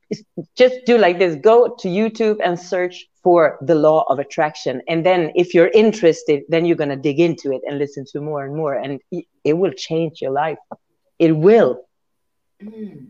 just 0.57 0.77
do 0.87 0.99
like 0.99 1.19
this. 1.19 1.37
Go 1.37 1.75
to 1.81 1.89
youtube 1.89 2.37
and 2.45 2.59
search 2.59 3.07
for 3.23 3.59
the 3.63 3.75
law 3.75 4.05
of 4.09 4.19
attraction. 4.19 4.83
And 4.89 5.07
then 5.07 5.33
if 5.35 5.55
you're 5.55 5.71
interested 5.85 6.43
then 6.49 6.67
you're 6.67 6.77
going 6.77 6.91
to 6.97 6.97
dig 7.09 7.19
into 7.21 7.53
it 7.53 7.63
and 7.67 7.79
listen 7.79 8.05
to 8.13 8.21
more 8.21 8.45
and 8.45 8.55
more. 8.55 8.75
And 8.75 9.01
it 9.45 9.55
will 9.55 9.73
change 9.73 10.21
your 10.21 10.33
life. 10.33 10.59
It 11.19 11.33
will 11.33 11.81
Mm. 12.63 13.09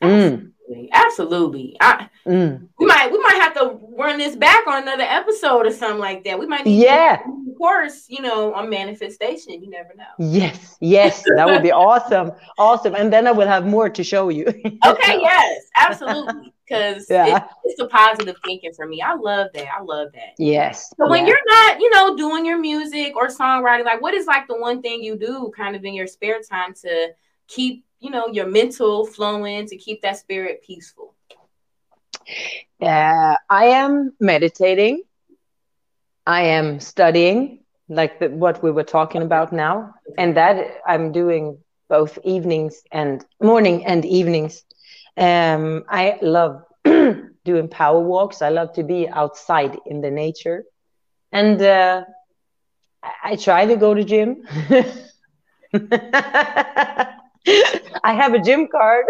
Absolutely. 0.00 0.44
Mm. 0.44 0.52
Absolutely. 0.92 1.76
I, 1.80 2.08
mm. 2.26 2.68
We 2.78 2.86
might 2.86 3.10
we 3.10 3.18
might 3.18 3.40
have 3.40 3.54
to 3.54 3.78
run 3.96 4.18
this 4.18 4.36
back 4.36 4.66
on 4.66 4.82
another 4.82 5.04
episode 5.04 5.66
or 5.66 5.72
something 5.72 5.98
like 5.98 6.24
that. 6.24 6.38
We 6.38 6.46
might 6.46 6.64
need 6.64 6.82
yeah. 6.82 7.20
of 7.24 7.56
course, 7.56 8.06
you 8.08 8.22
know, 8.22 8.54
on 8.54 8.68
manifestation. 8.68 9.62
You 9.62 9.70
never 9.70 9.94
know. 9.96 10.04
Yes, 10.18 10.76
yes, 10.80 11.24
that 11.36 11.46
would 11.46 11.62
be 11.62 11.72
awesome. 11.72 12.32
Awesome. 12.58 12.94
And 12.94 13.12
then 13.12 13.26
I 13.26 13.32
will 13.32 13.48
have 13.48 13.66
more 13.66 13.88
to 13.88 14.04
show 14.04 14.28
you. 14.28 14.46
okay, 14.86 15.20
yes, 15.20 15.62
absolutely. 15.76 16.52
Because 16.68 17.06
yeah. 17.08 17.36
it, 17.36 17.42
it's 17.64 17.80
a 17.80 17.86
positive 17.86 18.36
thinking 18.44 18.72
for 18.74 18.86
me. 18.86 19.00
I 19.00 19.14
love 19.14 19.48
that. 19.54 19.68
I 19.72 19.82
love 19.82 20.08
that. 20.12 20.34
Yes. 20.38 20.92
So 21.00 21.08
when 21.08 21.26
yeah. 21.26 21.28
you're 21.28 21.38
not, 21.46 21.80
you 21.80 21.90
know, 21.90 22.14
doing 22.14 22.44
your 22.44 22.58
music 22.58 23.16
or 23.16 23.28
songwriting, 23.28 23.86
like 23.86 24.02
what 24.02 24.12
is 24.12 24.26
like 24.26 24.46
the 24.48 24.58
one 24.58 24.82
thing 24.82 25.02
you 25.02 25.16
do 25.16 25.50
kind 25.56 25.74
of 25.74 25.84
in 25.86 25.94
your 25.94 26.06
spare 26.06 26.40
time 26.42 26.74
to 26.82 27.08
keep 27.46 27.84
you 28.00 28.10
know 28.10 28.26
your 28.28 28.46
mental 28.46 29.06
flowing 29.06 29.66
to 29.66 29.76
keep 29.76 30.02
that 30.02 30.18
spirit 30.18 30.62
peaceful? 30.62 31.14
Uh, 32.82 33.34
i 33.50 33.66
am 33.66 34.12
meditating. 34.20 35.02
I 36.26 36.42
am 36.42 36.80
studying 36.80 37.60
like 37.88 38.20
the, 38.20 38.28
what 38.28 38.62
we 38.62 38.70
were 38.70 38.84
talking 38.84 39.22
about 39.22 39.52
now. 39.52 39.94
And 40.18 40.36
that 40.36 40.78
i'm 40.86 41.12
doing 41.12 41.58
both 41.88 42.18
evenings 42.24 42.82
and 42.92 43.24
morning 43.42 43.84
and 43.86 44.04
evenings. 44.04 44.62
Um, 45.16 45.84
i 45.88 46.18
love 46.22 46.62
doing 46.84 47.68
power 47.68 48.00
walks. 48.00 48.42
I 48.42 48.50
love 48.50 48.72
to 48.74 48.82
be 48.82 49.08
outside 49.08 49.76
in 49.86 50.00
the 50.00 50.10
nature. 50.10 50.64
And 51.32 51.60
uh, 51.62 52.04
i 53.24 53.36
try 53.36 53.66
to 53.66 53.76
go 53.76 53.94
to 53.94 54.04
gym 54.04 54.42
I 58.04 58.12
have 58.14 58.34
a 58.34 58.40
gym 58.40 58.68
card. 58.68 59.06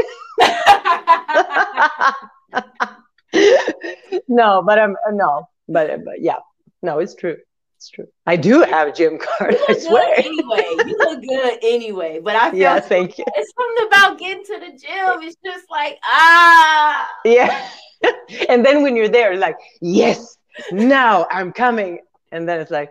no, 4.29 4.62
but 4.62 4.79
I'm 4.79 4.97
no, 5.12 5.49
but, 5.68 6.05
but 6.05 6.20
yeah, 6.20 6.39
no, 6.83 6.99
it's 6.99 7.14
true. 7.14 7.37
it's 7.76 7.91
true. 7.91 8.07
I 8.26 8.37
do 8.37 8.61
have 8.62 8.89
a 8.89 8.93
gym 8.93 9.18
card. 9.18 9.57
I 9.68 9.79
swear. 9.79 10.14
Anyway, 10.18 10.64
you 10.87 10.97
look 10.99 11.22
good 11.22 11.59
anyway. 11.62 12.20
But 12.22 12.37
I 12.37 12.51
feel 12.51 12.61
yeah, 12.61 12.81
thank 12.81 13.18
you. 13.18 13.24
It's 13.26 13.53
something 13.57 13.87
about 13.87 14.18
getting 14.18 14.45
to 14.45 14.59
the 14.61 14.79
gym. 14.79 15.22
It's 15.22 15.37
just 15.45 15.66
like 15.70 15.99
ah. 16.05 17.09
Yeah. 17.24 17.68
and 18.49 18.64
then 18.64 18.83
when 18.83 18.97
you're 18.97 19.09
there, 19.09 19.37
like 19.37 19.57
yes, 19.81 20.37
now 20.72 21.26
I'm 21.31 21.53
coming, 21.53 22.01
and 22.31 22.49
then 22.49 22.61
it's 22.61 22.70
like, 22.70 22.91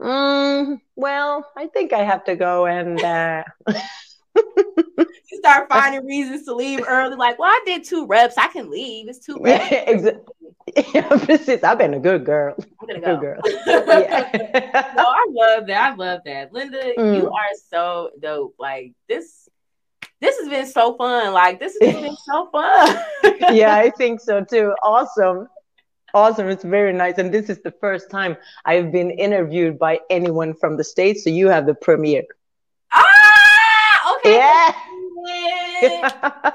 mm, 0.00 0.80
well, 0.96 1.46
I 1.56 1.66
think 1.68 1.92
I 1.92 2.02
have 2.04 2.24
to 2.24 2.36
go 2.36 2.66
and. 2.66 3.02
Uh... 3.02 3.44
you 4.96 5.38
start 5.38 5.68
finding 5.68 6.06
reasons 6.06 6.44
to 6.44 6.54
leave 6.54 6.84
early. 6.86 7.16
Like, 7.16 7.38
well, 7.38 7.50
I 7.50 7.60
did 7.66 7.84
two 7.84 8.06
reps. 8.06 8.36
I 8.38 8.48
can 8.48 8.70
leave. 8.70 9.08
It's 9.08 9.18
two 9.18 9.38
reps. 9.40 9.70
Yeah, 9.70 9.90
exactly. 9.90 10.34
Yeah, 10.94 11.08
I've 11.64 11.78
been 11.78 11.94
a 11.94 12.00
good 12.00 12.24
girl. 12.24 12.54
I'm 12.80 12.86
gonna 12.86 13.00
go. 13.00 13.16
Good 13.16 13.20
girl. 13.20 13.40
yeah. 13.66 14.92
no, 14.96 15.04
I 15.04 15.26
love 15.30 15.66
that. 15.66 15.92
I 15.92 15.94
love 15.94 16.20
that. 16.26 16.52
Linda, 16.52 16.92
mm. 16.98 17.16
you 17.16 17.30
are 17.30 17.48
so 17.70 18.10
dope. 18.20 18.54
Like 18.58 18.92
this 19.08 19.48
this 20.20 20.38
has 20.38 20.48
been 20.48 20.66
so 20.66 20.96
fun. 20.96 21.32
Like 21.32 21.58
this 21.58 21.76
has 21.80 21.94
been 21.94 22.16
so 22.16 22.50
fun. 22.50 22.98
yeah, 23.54 23.76
I 23.76 23.90
think 23.90 24.20
so 24.20 24.44
too. 24.44 24.74
Awesome. 24.82 25.48
Awesome. 26.14 26.48
It's 26.48 26.64
very 26.64 26.92
nice. 26.92 27.18
And 27.18 27.32
this 27.32 27.48
is 27.48 27.60
the 27.62 27.72
first 27.80 28.10
time 28.10 28.36
I've 28.64 28.90
been 28.90 29.10
interviewed 29.10 29.78
by 29.78 30.00
anyone 30.10 30.54
from 30.54 30.76
the 30.76 30.84
States. 30.84 31.22
So 31.22 31.30
you 31.30 31.48
have 31.48 31.66
the 31.66 31.74
premiere. 31.74 32.24
Ah. 34.28 34.84
Yeah. 35.26 36.52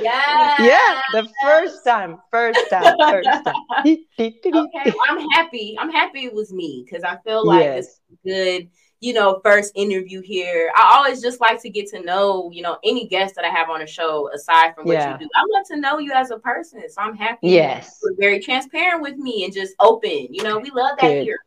Yeah. 0.00 0.54
Yeah. 0.58 1.00
The 1.12 1.28
first 1.42 1.84
time. 1.84 2.18
First 2.30 2.58
time. 2.70 2.94
First 2.98 3.28
time. 3.44 3.54
okay. 4.18 4.92
I'm 5.08 5.30
happy. 5.30 5.76
I'm 5.78 5.90
happy 5.90 6.24
it 6.24 6.34
was 6.34 6.52
me 6.52 6.84
because 6.84 7.04
I 7.04 7.16
feel 7.24 7.46
like 7.46 7.64
yes. 7.64 8.00
it's 8.10 8.20
good, 8.24 8.68
you 9.00 9.12
know, 9.12 9.40
first 9.44 9.72
interview 9.76 10.22
here. 10.22 10.72
I 10.76 10.96
always 10.96 11.22
just 11.22 11.40
like 11.40 11.62
to 11.62 11.70
get 11.70 11.88
to 11.90 12.00
know, 12.02 12.50
you 12.52 12.62
know, 12.62 12.78
any 12.84 13.06
guest 13.06 13.36
that 13.36 13.44
I 13.44 13.48
have 13.48 13.70
on 13.70 13.82
a 13.82 13.86
show 13.86 14.28
aside 14.34 14.74
from 14.74 14.86
what 14.86 14.94
yeah. 14.94 15.12
you 15.12 15.18
do. 15.18 15.28
I 15.36 15.42
want 15.42 15.66
to 15.68 15.76
know 15.76 15.98
you 15.98 16.12
as 16.12 16.30
a 16.30 16.38
person. 16.38 16.82
So 16.88 17.00
I'm 17.00 17.16
happy. 17.16 17.48
Yes. 17.48 18.00
You're 18.02 18.16
very 18.18 18.40
transparent 18.40 19.02
with 19.02 19.16
me 19.16 19.44
and 19.44 19.54
just 19.54 19.74
open. 19.80 20.28
You 20.30 20.42
know, 20.42 20.58
we 20.58 20.70
love 20.70 20.98
that 21.00 21.08
good. 21.08 21.22
here. 21.22 21.38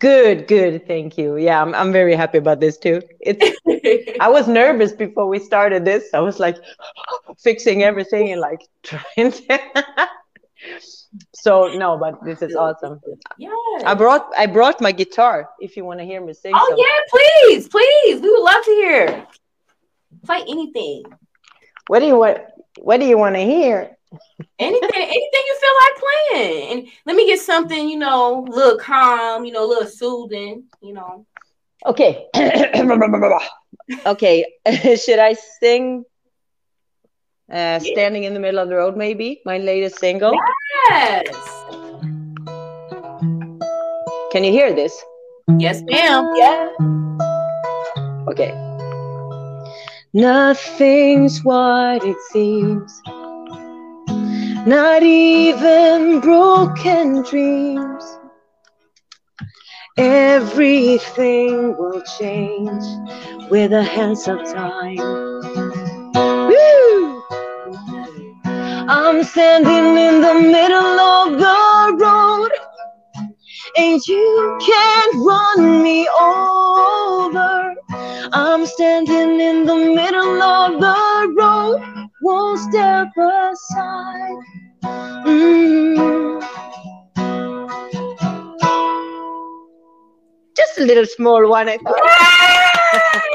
Good, 0.00 0.46
good. 0.46 0.86
Thank 0.86 1.18
you. 1.18 1.36
Yeah, 1.36 1.60
I'm, 1.62 1.74
I'm 1.74 1.92
very 1.92 2.14
happy 2.14 2.38
about 2.38 2.60
this 2.60 2.78
too. 2.78 3.00
It's 3.20 3.56
I 4.20 4.28
was 4.28 4.48
nervous 4.48 4.92
before 4.92 5.26
we 5.28 5.38
started 5.38 5.84
this. 5.84 6.14
I 6.14 6.20
was 6.20 6.38
like 6.38 6.56
fixing 7.38 7.82
everything 7.82 8.32
and 8.32 8.40
like 8.40 8.60
trying 8.82 9.32
to 9.32 9.60
So 11.34 11.68
no, 11.74 11.96
but 11.96 12.22
this 12.24 12.42
is 12.42 12.54
awesome. 12.54 13.00
Yeah. 13.38 13.50
I 13.84 13.94
brought 13.94 14.30
I 14.36 14.46
brought 14.46 14.80
my 14.80 14.92
guitar 14.92 15.48
if 15.60 15.76
you 15.76 15.84
want 15.84 16.00
to 16.00 16.04
hear 16.04 16.24
me 16.24 16.34
sing. 16.34 16.52
Oh 16.54 16.58
something. 16.58 16.84
yeah, 16.84 16.98
please, 17.10 17.68
please. 17.68 18.20
We 18.20 18.30
would 18.30 18.42
love 18.42 18.64
to 18.64 18.70
hear. 18.70 19.26
Play 20.24 20.42
anything. 20.48 21.04
What 21.86 22.00
do 22.00 22.06
you 22.06 22.18
want 22.18 22.38
what 22.78 23.00
do 23.00 23.06
you 23.06 23.16
want 23.16 23.36
to 23.36 23.40
hear? 23.40 23.96
Anything, 24.58 24.90
anything 24.94 25.42
you 25.46 25.58
feel 25.60 25.74
like 25.80 25.96
playing. 25.98 26.72
And 26.72 26.88
let 27.06 27.16
me 27.16 27.26
get 27.26 27.40
something, 27.40 27.88
you 27.88 27.98
know, 27.98 28.44
a 28.44 28.50
little 28.50 28.78
calm, 28.78 29.44
you 29.44 29.52
know, 29.52 29.64
a 29.64 29.68
little 29.68 29.88
soothing, 29.88 30.64
you 30.80 30.94
know. 30.94 31.26
Okay. 31.86 32.26
okay. 34.06 34.44
Should 34.96 35.18
I 35.18 35.34
sing 35.60 36.04
uh, 37.50 37.78
Standing 37.78 38.24
in 38.24 38.34
the 38.34 38.40
Middle 38.40 38.60
of 38.60 38.68
the 38.68 38.76
Road, 38.76 38.96
maybe? 38.96 39.40
My 39.44 39.58
latest 39.58 39.98
single? 39.98 40.34
Yes. 40.90 41.26
Can 44.32 44.44
you 44.44 44.52
hear 44.52 44.74
this? 44.74 45.02
Yes, 45.58 45.82
ma'am. 45.82 46.30
Yeah. 46.36 46.68
Okay. 48.28 48.52
Nothing's 50.12 51.42
what 51.42 52.04
it 52.04 52.16
seems 52.32 53.00
not 54.68 55.02
even 55.02 56.20
broken 56.20 57.22
dreams. 57.22 58.04
Everything 59.96 61.74
will 61.78 62.02
change 62.18 62.84
with 63.50 63.70
the 63.70 63.82
hands 63.82 64.28
of 64.28 64.38
time. 64.44 64.98
Woo! 66.50 67.22
I'm 68.44 69.24
standing 69.24 69.96
in 69.96 70.20
the 70.20 70.34
middle 70.34 71.00
of 71.00 71.38
the 71.38 72.04
road, 72.04 72.50
and 73.78 74.06
you 74.06 74.58
can't 74.60 75.14
run 75.14 75.82
me 75.82 76.06
over. 76.20 77.74
I'm 78.34 78.66
standing 78.66 79.40
in 79.40 79.64
the 79.64 79.76
middle 79.76 80.42
of 80.42 80.78
the 80.78 81.34
road, 81.38 82.10
won't 82.20 82.60
step 82.60 83.08
aside. 83.16 84.57
Mm. 84.82 86.40
Just 90.56 90.78
a 90.78 90.84
little 90.84 91.06
small 91.06 91.48
one, 91.48 91.68
I 91.68 91.78
thought. 91.78 92.00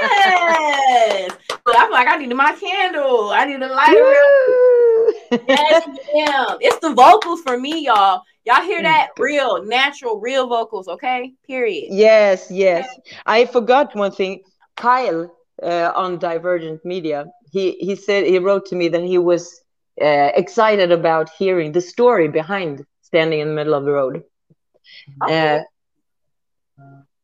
Yes! 0.02 1.32
I'm 1.66 1.92
like, 1.92 2.08
I 2.08 2.18
need 2.18 2.34
my 2.36 2.54
candle. 2.54 3.32
I 3.32 3.46
need 3.46 3.62
a 3.62 3.68
lighter. 3.68 4.14
yes, 5.48 5.88
yeah. 6.14 6.56
It's 6.60 6.80
the 6.80 6.94
vocals 6.94 7.42
for 7.42 7.58
me, 7.58 7.86
y'all. 7.86 8.22
Y'all 8.46 8.62
hear 8.62 8.80
mm. 8.80 8.84
that? 8.84 9.10
Real, 9.18 9.64
natural, 9.64 10.20
real 10.20 10.48
vocals, 10.48 10.88
okay? 10.88 11.34
Period. 11.48 11.88
Yes, 11.90 12.48
yes. 12.50 12.88
I 13.26 13.46
forgot 13.46 13.96
one 13.96 14.12
thing. 14.12 14.42
Kyle 14.76 15.32
uh, 15.62 15.92
on 15.96 16.18
Divergent 16.18 16.84
Media, 16.84 17.26
he, 17.52 17.74
he 17.74 17.96
said, 17.96 18.26
he 18.26 18.40
wrote 18.40 18.66
to 18.68 18.76
me 18.76 18.88
that 18.90 19.04
he 19.04 19.18
was 19.18 19.63
uh, 20.02 20.32
excited 20.36 20.92
about 20.92 21.30
hearing 21.38 21.72
the 21.72 21.82
story 21.82 22.28
behind 22.28 22.86
standing 23.02 23.40
in 23.40 23.48
the 23.50 23.54
middle 23.54 23.74
of 23.74 23.86
the 23.86 23.92
road. 23.92 24.24
Uh, 25.28 25.60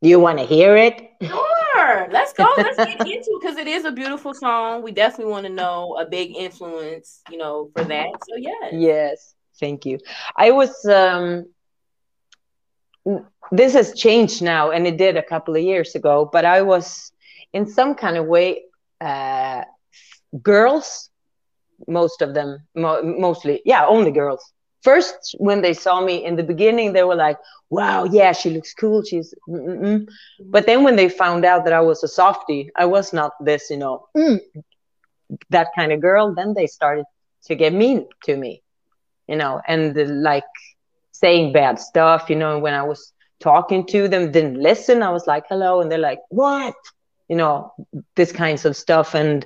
you 0.01 0.19
want 0.19 0.39
to 0.39 0.45
hear 0.45 0.75
it? 0.75 1.01
Sure. 1.23 2.07
Let's 2.11 2.33
go. 2.33 2.45
Let's 2.61 2.79
get 2.79 2.99
into 3.05 3.31
it 3.31 3.39
because 3.41 3.57
it 3.57 3.67
is 3.67 3.85
a 3.85 3.91
beautiful 3.91 4.33
song. 4.33 4.81
We 4.83 4.91
definitely 4.91 5.31
want 5.31 5.45
to 5.45 5.51
know 5.51 5.97
a 5.99 6.05
big 6.05 6.35
influence, 6.35 7.21
you 7.29 7.37
know, 7.37 7.69
for 7.73 7.83
that. 7.85 8.07
So 8.27 8.35
yes. 8.37 8.73
Yes. 8.73 9.35
Thank 9.59 9.85
you. 9.85 9.99
I 10.35 10.51
was. 10.51 10.85
um 10.85 11.45
This 13.51 13.73
has 13.73 13.93
changed 13.93 14.41
now, 14.41 14.71
and 14.71 14.85
it 14.87 14.97
did 14.97 15.17
a 15.17 15.23
couple 15.23 15.55
of 15.55 15.61
years 15.63 15.95
ago. 15.95 16.29
But 16.31 16.45
I 16.45 16.61
was, 16.61 17.11
in 17.53 17.65
some 17.67 17.95
kind 17.95 18.17
of 18.17 18.25
way, 18.25 18.63
uh 19.01 19.63
girls 20.41 21.09
most 21.87 22.21
of 22.21 22.33
them 22.33 22.57
mo- 22.75 23.01
mostly 23.03 23.61
yeah 23.65 23.85
only 23.85 24.11
girls 24.11 24.53
first 24.81 25.35
when 25.39 25.61
they 25.61 25.73
saw 25.73 26.01
me 26.01 26.23
in 26.23 26.35
the 26.35 26.43
beginning 26.43 26.93
they 26.93 27.03
were 27.03 27.15
like 27.15 27.37
wow 27.69 28.03
yeah 28.05 28.31
she 28.31 28.49
looks 28.49 28.73
cool 28.73 29.03
she's 29.03 29.33
mm-mm. 29.47 30.05
but 30.45 30.65
then 30.65 30.83
when 30.83 30.95
they 30.95 31.09
found 31.09 31.45
out 31.45 31.63
that 31.63 31.73
i 31.73 31.81
was 31.81 32.03
a 32.03 32.07
softie 32.07 32.69
i 32.75 32.85
was 32.85 33.13
not 33.13 33.31
this 33.43 33.69
you 33.69 33.77
know 33.77 34.07
mm, 34.15 34.39
that 35.49 35.67
kind 35.77 35.91
of 35.91 36.01
girl 36.01 36.33
then 36.33 36.53
they 36.53 36.67
started 36.67 37.05
to 37.43 37.55
get 37.55 37.73
mean 37.73 38.05
to 38.23 38.35
me 38.35 38.61
you 39.27 39.35
know 39.35 39.61
and 39.67 39.97
uh, 39.97 40.05
like 40.07 40.43
saying 41.11 41.51
bad 41.53 41.79
stuff 41.79 42.29
you 42.29 42.35
know 42.35 42.59
when 42.59 42.73
i 42.73 42.83
was 42.83 43.13
talking 43.39 43.85
to 43.85 44.07
them 44.07 44.31
didn't 44.31 44.61
listen 44.61 45.01
i 45.03 45.09
was 45.09 45.25
like 45.27 45.43
hello 45.49 45.81
and 45.81 45.91
they're 45.91 45.97
like 45.97 46.19
what 46.29 46.75
you 47.29 47.37
know 47.37 47.73
this 48.15 48.31
kinds 48.33 48.65
of 48.65 48.75
stuff. 48.75 49.15
And 49.15 49.45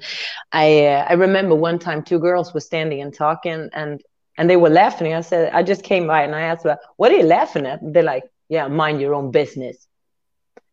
i 0.54 0.86
uh, 0.88 1.06
i 1.10 1.14
remember 1.14 1.56
one 1.56 1.80
time 1.80 2.04
two 2.04 2.20
girls 2.20 2.54
were 2.54 2.62
standing 2.62 3.02
and 3.02 3.14
talking 3.14 3.70
and 3.74 4.02
and 4.38 4.50
they 4.50 4.58
were 4.58 4.70
laughing. 4.70 5.14
I 5.14 5.22
said 5.22 5.52
i 5.54 5.64
just 5.64 5.84
came 5.84 6.08
by 6.08 6.24
and 6.24 6.36
i 6.36 6.42
asked 6.42 6.64
them 6.64 6.78
what 6.98 7.12
are 7.12 7.18
you 7.18 7.24
laughing 7.26 7.66
at? 7.68 7.80
They're 7.84 8.04
like 8.04 8.24
yeah 8.50 8.68
mind 8.68 9.02
your 9.02 9.16
own 9.16 9.32
business. 9.32 9.78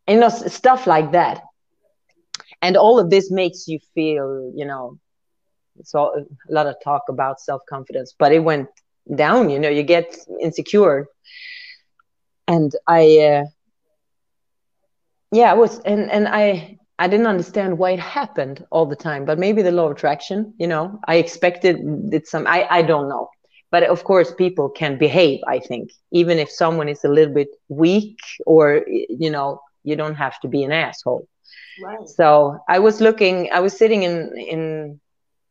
And 0.07 0.17
you 0.17 0.21
know 0.21 0.29
stuff 0.31 0.87
like 0.87 1.13
that. 1.13 1.43
And 2.63 2.77
all 2.77 2.99
of 2.99 3.11
this 3.11 3.31
makes 3.31 3.69
you 3.69 3.79
feel 3.95 4.53
you 4.55 4.67
know 4.67 4.99
so 5.85 6.13
a 6.51 6.53
lot 6.53 6.67
of 6.67 6.77
talk 6.85 7.03
about 7.09 7.41
self-confidence 7.41 8.15
but 8.19 8.33
it 8.33 8.41
went 8.41 8.69
down 9.17 9.51
you 9.51 9.59
know 9.59 9.69
you 9.69 9.83
get 9.83 10.17
insecure. 10.43 11.07
And 12.49 12.73
i 12.89 13.19
uh, 13.19 13.45
yeah, 15.33 15.51
I 15.51 15.55
was, 15.55 15.79
and 15.81 16.11
and 16.11 16.29
I 16.29 16.79
I 17.01 17.09
didn't 17.09 17.27
understand 17.27 17.79
why 17.79 17.93
it 17.93 17.99
happened 17.99 18.63
all 18.71 18.85
the 18.85 18.95
time, 18.95 19.25
but 19.25 19.39
maybe 19.39 19.63
the 19.63 19.73
law 19.73 19.87
of 19.87 19.93
attraction, 19.93 20.53
you 20.59 20.67
know, 20.67 21.01
I 21.09 21.17
expected 21.17 21.81
it 22.13 22.29
some, 22.29 22.47
I, 22.47 22.67
I 22.71 22.83
don't 22.83 23.09
know. 23.09 23.31
But 23.71 23.85
of 23.85 24.05
course, 24.05 24.35
people 24.35 24.69
can 24.69 24.99
behave, 24.99 25.41
I 25.49 25.61
think, 25.61 25.93
even 26.13 26.39
if 26.39 26.51
someone 26.51 26.91
is 26.91 27.03
a 27.03 27.09
little 27.09 27.33
bit 27.33 27.49
weak 27.69 28.19
or, 28.45 28.85
you 28.87 29.31
know, 29.31 29.63
you 29.83 29.97
don't 29.97 30.17
have 30.17 30.39
to 30.41 30.49
be 30.49 30.63
an 30.63 30.73
asshole. 30.73 31.27
Right. 31.83 32.07
So 32.07 32.63
I 32.69 32.81
was 32.81 33.01
looking, 33.01 33.49
I 33.51 33.61
was 33.61 33.75
sitting 33.75 34.03
in, 34.03 34.37
in, 34.37 35.01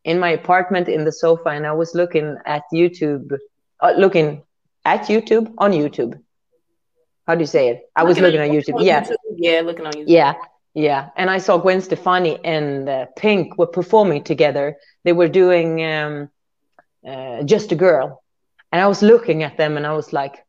in 0.04 0.20
my 0.20 0.30
apartment 0.30 0.88
in 0.88 1.04
the 1.04 1.12
sofa 1.12 1.48
and 1.48 1.66
I 1.66 1.72
was 1.72 1.96
looking 1.96 2.36
at 2.46 2.62
YouTube, 2.72 3.36
uh, 3.80 3.94
looking 3.98 4.44
at 4.84 5.06
YouTube 5.06 5.52
on 5.58 5.72
YouTube 5.72 6.16
how 7.26 7.36
do 7.36 7.42
you 7.42 7.46
say 7.46 7.68
it? 7.68 7.88
I 7.94 8.02
was 8.02 8.18
looking, 8.18 8.40
on 8.40 8.48
YouTube. 8.48 8.82
Yeah. 8.84 9.04
YouTube. 9.04 9.16
Yeah, 9.36 9.60
looking 9.60 9.86
on 9.86 9.92
YouTube. 9.92 10.08
Yeah. 10.08 10.34
Yeah. 10.74 11.10
And 11.16 11.30
I 11.30 11.38
saw 11.38 11.58
Gwen 11.58 11.80
Stefani 11.80 12.38
and 12.44 12.88
uh, 12.88 13.06
Pink 13.16 13.58
were 13.58 13.66
performing 13.66 14.24
together. 14.24 14.76
They 15.04 15.12
were 15.12 15.28
doing 15.28 15.84
um, 15.84 16.30
uh, 17.06 17.42
Just 17.44 17.72
a 17.72 17.76
Girl. 17.76 18.22
And 18.72 18.80
I 18.80 18.86
was 18.86 19.02
looking 19.02 19.42
at 19.42 19.56
them 19.56 19.76
and 19.76 19.86
I 19.86 19.94
was 19.94 20.12
like, 20.12 20.44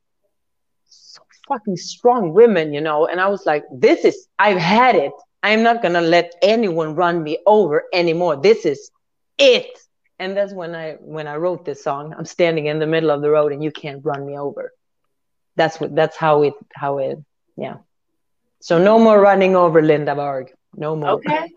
so 0.86 1.24
fucking 1.48 1.78
strong 1.78 2.34
women, 2.34 2.74
you 2.74 2.82
know. 2.82 3.08
And 3.08 3.20
I 3.20 3.28
was 3.30 3.46
like, 3.46 3.64
this 3.74 4.06
is, 4.06 4.28
I've 4.38 4.60
had 4.60 4.96
it. 4.96 5.14
I'm 5.44 5.64
not 5.64 5.82
to 5.82 6.02
let 6.02 6.34
anyone 6.44 6.96
run 6.96 7.24
me 7.24 7.40
over 7.48 7.86
anymore. 7.94 8.38
This 8.42 8.66
is 8.66 8.92
it. 9.40 9.66
And 10.20 10.38
that's 10.38 10.54
when 10.54 10.76
I 10.76 10.94
when 11.00 11.26
I 11.28 11.38
wrote 11.38 11.66
this 11.66 11.84
song. 11.84 12.14
I'm 12.16 12.26
standing 12.26 12.68
in 12.68 12.78
the 12.78 12.86
middle 12.86 13.10
of 13.10 13.22
the 13.24 13.32
road 13.32 13.54
and 13.54 13.64
you 13.64 13.72
can't 13.72 14.06
run 14.06 14.26
me 14.26 14.38
over 14.38 14.72
that's 15.56 15.80
what 15.80 15.96
that's 15.96 16.18
how 16.18 16.44
it 16.44 16.54
how 16.74 16.98
it 17.00 17.20
yeah 17.58 17.78
so 18.62 18.78
no 18.78 18.98
more 19.00 19.20
running 19.20 19.56
over 19.56 19.82
linda 19.82 20.16
berg 20.16 20.52
no 20.76 20.96
more 20.96 21.12
okay 21.12 21.50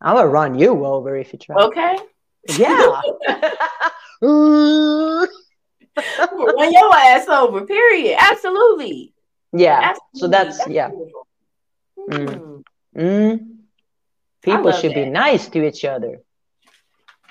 i'm 0.00 0.16
gonna 0.16 0.28
run 0.28 0.58
you 0.58 0.84
over 0.84 1.16
if 1.16 1.32
you 1.32 1.38
try 1.38 1.56
okay 1.56 1.96
yeah 2.56 3.00
run 4.22 5.28
your 6.72 6.94
ass 6.94 7.28
over 7.28 7.64
period 7.66 8.16
absolutely 8.18 9.12
yeah 9.52 9.80
absolutely. 9.82 10.20
so 10.20 10.28
that's, 10.28 10.58
that's 10.58 10.70
yeah 10.70 10.90
mm. 12.10 12.62
Mm. 12.96 13.56
people 14.42 14.72
should 14.72 14.90
that. 14.92 15.04
be 15.04 15.10
nice 15.10 15.48
to 15.48 15.66
each 15.66 15.84
other 15.84 16.20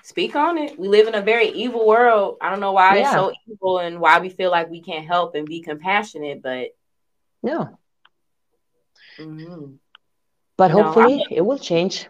Speak 0.07 0.37
on 0.37 0.57
it. 0.57 0.79
We 0.79 0.87
live 0.87 1.09
in 1.09 1.15
a 1.15 1.21
very 1.21 1.49
evil 1.49 1.85
world. 1.85 2.37
I 2.39 2.49
don't 2.49 2.61
know 2.61 2.71
why 2.71 2.95
yeah. 2.95 3.01
it's 3.01 3.11
so 3.11 3.33
evil 3.45 3.79
and 3.79 3.99
why 3.99 4.19
we 4.19 4.29
feel 4.29 4.49
like 4.49 4.69
we 4.69 4.81
can't 4.81 5.05
help 5.05 5.35
and 5.35 5.45
be 5.45 5.61
compassionate, 5.61 6.41
but 6.41 6.69
no. 7.43 7.77
Mm-hmm. 9.19 9.75
But 10.57 10.71
hopefully 10.71 11.25
it 11.29 11.41
will 11.41 11.59
change. 11.59 12.07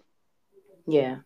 Yeah. 0.85 1.17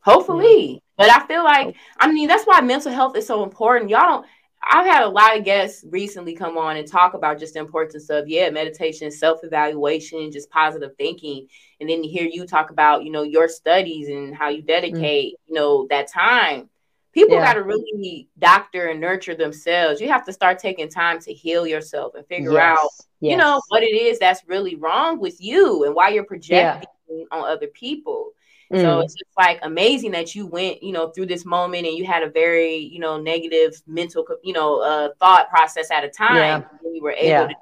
Hopefully. 0.00 0.82
But 0.96 1.10
I 1.10 1.26
feel 1.26 1.44
like 1.44 1.76
I 1.98 2.10
mean 2.10 2.28
that's 2.28 2.44
why 2.44 2.60
mental 2.60 2.92
health 2.92 3.16
is 3.16 3.26
so 3.26 3.42
important. 3.42 3.90
Y'all 3.90 4.00
don't 4.00 4.26
I've 4.66 4.86
had 4.86 5.02
a 5.02 5.08
lot 5.08 5.36
of 5.36 5.44
guests 5.44 5.84
recently 5.88 6.34
come 6.34 6.56
on 6.56 6.76
and 6.76 6.88
talk 6.88 7.14
about 7.14 7.38
just 7.38 7.54
the 7.54 7.60
importance 7.60 8.08
of 8.08 8.28
yeah, 8.28 8.48
meditation, 8.50 9.10
self-evaluation, 9.10 10.32
just 10.32 10.50
positive 10.50 10.92
thinking. 10.96 11.48
And 11.80 11.88
then 11.88 12.02
hear 12.02 12.26
you 12.26 12.46
talk 12.46 12.70
about, 12.70 13.04
you 13.04 13.10
know, 13.10 13.22
your 13.22 13.48
studies 13.48 14.08
and 14.08 14.34
how 14.34 14.48
you 14.48 14.62
dedicate, 14.62 15.34
mm. 15.34 15.38
you 15.48 15.54
know, 15.54 15.86
that 15.90 16.10
time. 16.10 16.70
People 17.14 17.36
yeah. 17.36 17.44
got 17.44 17.52
to 17.54 17.62
really 17.62 18.28
doctor 18.40 18.88
and 18.88 19.00
nurture 19.00 19.36
themselves. 19.36 20.00
You 20.00 20.08
have 20.08 20.24
to 20.26 20.32
start 20.32 20.58
taking 20.58 20.88
time 20.88 21.20
to 21.20 21.32
heal 21.32 21.64
yourself 21.64 22.16
and 22.16 22.26
figure 22.26 22.52
yes. 22.52 22.76
out, 22.76 22.90
yes. 23.20 23.30
you 23.30 23.36
know, 23.36 23.62
what 23.68 23.84
it 23.84 23.94
is 23.94 24.18
that's 24.18 24.42
really 24.48 24.74
wrong 24.74 25.20
with 25.20 25.40
you 25.40 25.84
and 25.84 25.94
why 25.94 26.08
you're 26.08 26.24
projecting 26.24 26.88
yeah. 27.08 27.24
on 27.30 27.48
other 27.48 27.68
people. 27.68 28.32
Mm. 28.72 28.80
So 28.80 29.00
it's 29.00 29.14
just 29.14 29.30
like 29.38 29.60
amazing 29.62 30.10
that 30.10 30.34
you 30.34 30.46
went, 30.46 30.82
you 30.82 30.90
know, 30.90 31.10
through 31.10 31.26
this 31.26 31.44
moment 31.44 31.86
and 31.86 31.96
you 31.96 32.04
had 32.04 32.24
a 32.24 32.30
very, 32.30 32.78
you 32.78 32.98
know, 32.98 33.20
negative 33.20 33.80
mental, 33.86 34.26
you 34.42 34.52
know, 34.52 34.80
uh, 34.80 35.10
thought 35.20 35.48
process 35.50 35.92
at 35.92 36.02
a 36.02 36.08
time. 36.08 36.36
Yeah. 36.36 36.62
And 36.84 36.96
you 36.96 37.02
were 37.02 37.12
able 37.12 37.48
to 37.48 37.54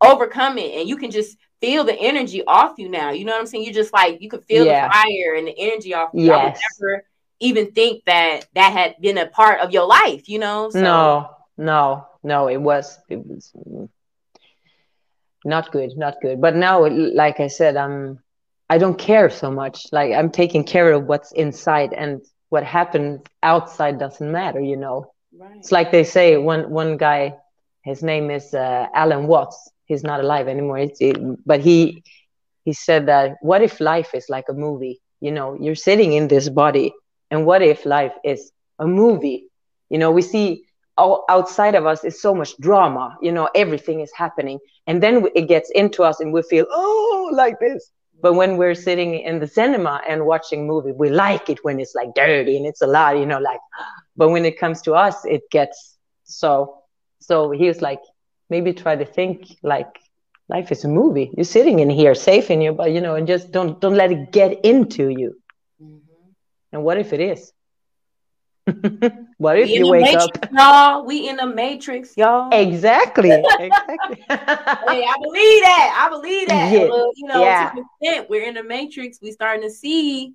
overcome 0.00 0.58
it 0.58 0.74
and 0.74 0.88
you 0.88 0.96
can 0.96 1.12
just 1.12 1.38
feel 1.60 1.84
the 1.84 1.94
energy 1.94 2.42
off 2.44 2.76
you 2.78 2.88
now. 2.88 3.10
You 3.10 3.24
know 3.24 3.32
what 3.32 3.40
I'm 3.40 3.46
saying? 3.46 3.64
You 3.64 3.72
just 3.72 3.92
like, 3.92 4.20
you 4.20 4.28
can 4.28 4.40
feel 4.42 4.66
yeah. 4.66 4.88
the 4.88 4.94
fire 4.94 5.34
and 5.36 5.46
the 5.46 5.54
energy 5.56 5.94
off 5.94 6.10
you. 6.12 6.24
Yes. 6.24 6.58
never 6.80 7.04
even 7.40 7.72
think 7.72 8.04
that 8.04 8.46
that 8.54 8.72
had 8.72 8.96
been 9.00 9.18
a 9.18 9.26
part 9.26 9.60
of 9.60 9.72
your 9.72 9.86
life, 9.86 10.28
you 10.28 10.38
know? 10.38 10.70
So, 10.70 10.80
no, 10.80 11.30
no, 11.56 12.06
no, 12.22 12.48
it 12.48 12.58
was, 12.58 12.98
it 13.08 13.26
was 13.26 13.52
not 15.44 15.72
good, 15.72 15.96
not 15.96 16.16
good. 16.20 16.40
But 16.40 16.54
now, 16.54 16.86
like 16.86 17.40
I 17.40 17.48
said, 17.48 17.76
I'm, 17.76 18.20
I 18.70 18.78
don't 18.78 18.96
care 18.96 19.28
so 19.30 19.50
much. 19.50 19.86
Like 19.90 20.12
I'm 20.12 20.30
taking 20.30 20.62
care 20.62 20.92
of 20.92 21.04
what's 21.06 21.32
inside, 21.32 21.92
and 21.92 22.22
what 22.50 22.62
happens 22.62 23.20
outside 23.42 23.98
doesn't 23.98 24.30
matter. 24.30 24.60
You 24.60 24.76
know, 24.76 25.12
right. 25.36 25.56
it's 25.56 25.72
like 25.72 25.90
they 25.90 26.04
say. 26.04 26.36
One 26.36 26.70
one 26.70 26.96
guy, 26.96 27.34
his 27.82 28.00
name 28.00 28.30
is 28.30 28.54
uh, 28.54 28.86
Alan 28.94 29.26
Watts. 29.26 29.72
He's 29.86 30.04
not 30.04 30.20
alive 30.20 30.46
anymore. 30.46 30.78
It, 30.78 31.44
but 31.44 31.60
he 31.60 32.04
he 32.64 32.72
said 32.72 33.06
that 33.06 33.38
what 33.42 33.60
if 33.60 33.80
life 33.80 34.14
is 34.14 34.28
like 34.28 34.48
a 34.48 34.52
movie? 34.52 35.00
You 35.20 35.32
know, 35.32 35.56
you're 35.60 35.74
sitting 35.74 36.12
in 36.12 36.28
this 36.28 36.48
body, 36.48 36.94
and 37.30 37.46
what 37.46 37.62
if 37.62 37.84
life 37.84 38.14
is 38.24 38.52
a 38.78 38.86
movie? 38.86 39.48
You 39.88 39.98
know, 39.98 40.10
we 40.10 40.22
see 40.22 40.64
all 40.96 41.24
outside 41.28 41.74
of 41.74 41.86
us 41.86 42.04
is 42.04 42.20
so 42.20 42.34
much 42.34 42.56
drama. 42.58 43.16
You 43.22 43.32
know, 43.32 43.48
everything 43.54 44.00
is 44.00 44.12
happening, 44.14 44.58
and 44.86 45.02
then 45.02 45.26
it 45.34 45.48
gets 45.48 45.70
into 45.70 46.02
us, 46.02 46.20
and 46.20 46.32
we 46.32 46.42
feel 46.42 46.66
oh 46.70 47.30
like 47.32 47.58
this 47.60 47.90
but 48.22 48.34
when 48.34 48.56
we're 48.56 48.74
sitting 48.74 49.14
in 49.14 49.38
the 49.38 49.46
cinema 49.46 50.02
and 50.08 50.26
watching 50.26 50.66
movie, 50.66 50.92
we 50.92 51.10
like 51.10 51.48
it 51.48 51.64
when 51.64 51.80
it's 51.80 51.94
like 51.94 52.14
dirty 52.14 52.56
and 52.56 52.66
it's 52.66 52.82
a 52.82 52.86
lot, 52.86 53.18
you 53.18 53.26
know, 53.26 53.38
like, 53.38 53.60
but 54.16 54.28
when 54.30 54.44
it 54.44 54.58
comes 54.58 54.82
to 54.82 54.94
us, 54.94 55.24
it 55.24 55.42
gets 55.50 55.96
so, 56.24 56.82
so 57.20 57.50
he 57.50 57.66
was 57.66 57.80
like, 57.80 58.00
maybe 58.50 58.72
try 58.72 58.96
to 58.96 59.04
think 59.04 59.46
like 59.62 59.98
life 60.48 60.70
is 60.72 60.84
a 60.84 60.88
movie. 60.88 61.30
You're 61.36 61.44
sitting 61.44 61.78
in 61.78 61.88
here 61.88 62.14
safe 62.14 62.50
in 62.50 62.60
your, 62.60 62.72
but 62.72 62.92
you 62.92 63.00
know, 63.00 63.14
and 63.14 63.26
just 63.26 63.50
don't, 63.52 63.80
don't 63.80 63.94
let 63.94 64.12
it 64.12 64.32
get 64.32 64.64
into 64.64 65.08
you. 65.08 65.36
And 66.72 66.84
what 66.84 66.98
if 66.98 67.12
it 67.12 67.20
is? 67.20 67.52
what 69.38 69.58
if 69.58 69.70
you 69.70 69.88
wake 69.88 70.02
matrix, 70.02 70.24
up? 70.24 70.48
Y'all, 70.52 71.06
we 71.06 71.28
in 71.28 71.36
the 71.36 71.46
matrix, 71.46 72.16
y'all. 72.16 72.50
Exactly. 72.52 73.30
exactly. 73.30 74.24
hey, 74.28 74.36
I 74.38 75.14
believe 75.22 75.62
that. 75.62 76.06
I 76.06 76.08
believe 76.10 76.48
that. 76.48 76.72
Yeah. 76.72 76.88
Well, 76.88 77.12
you 77.16 77.26
know, 77.26 77.42
yeah. 77.42 77.70
to 77.70 77.84
extent, 78.02 78.30
we're 78.30 78.44
in 78.44 78.54
the 78.54 78.62
matrix. 78.62 79.18
We 79.20 79.32
starting 79.32 79.62
to 79.62 79.70
see. 79.70 80.34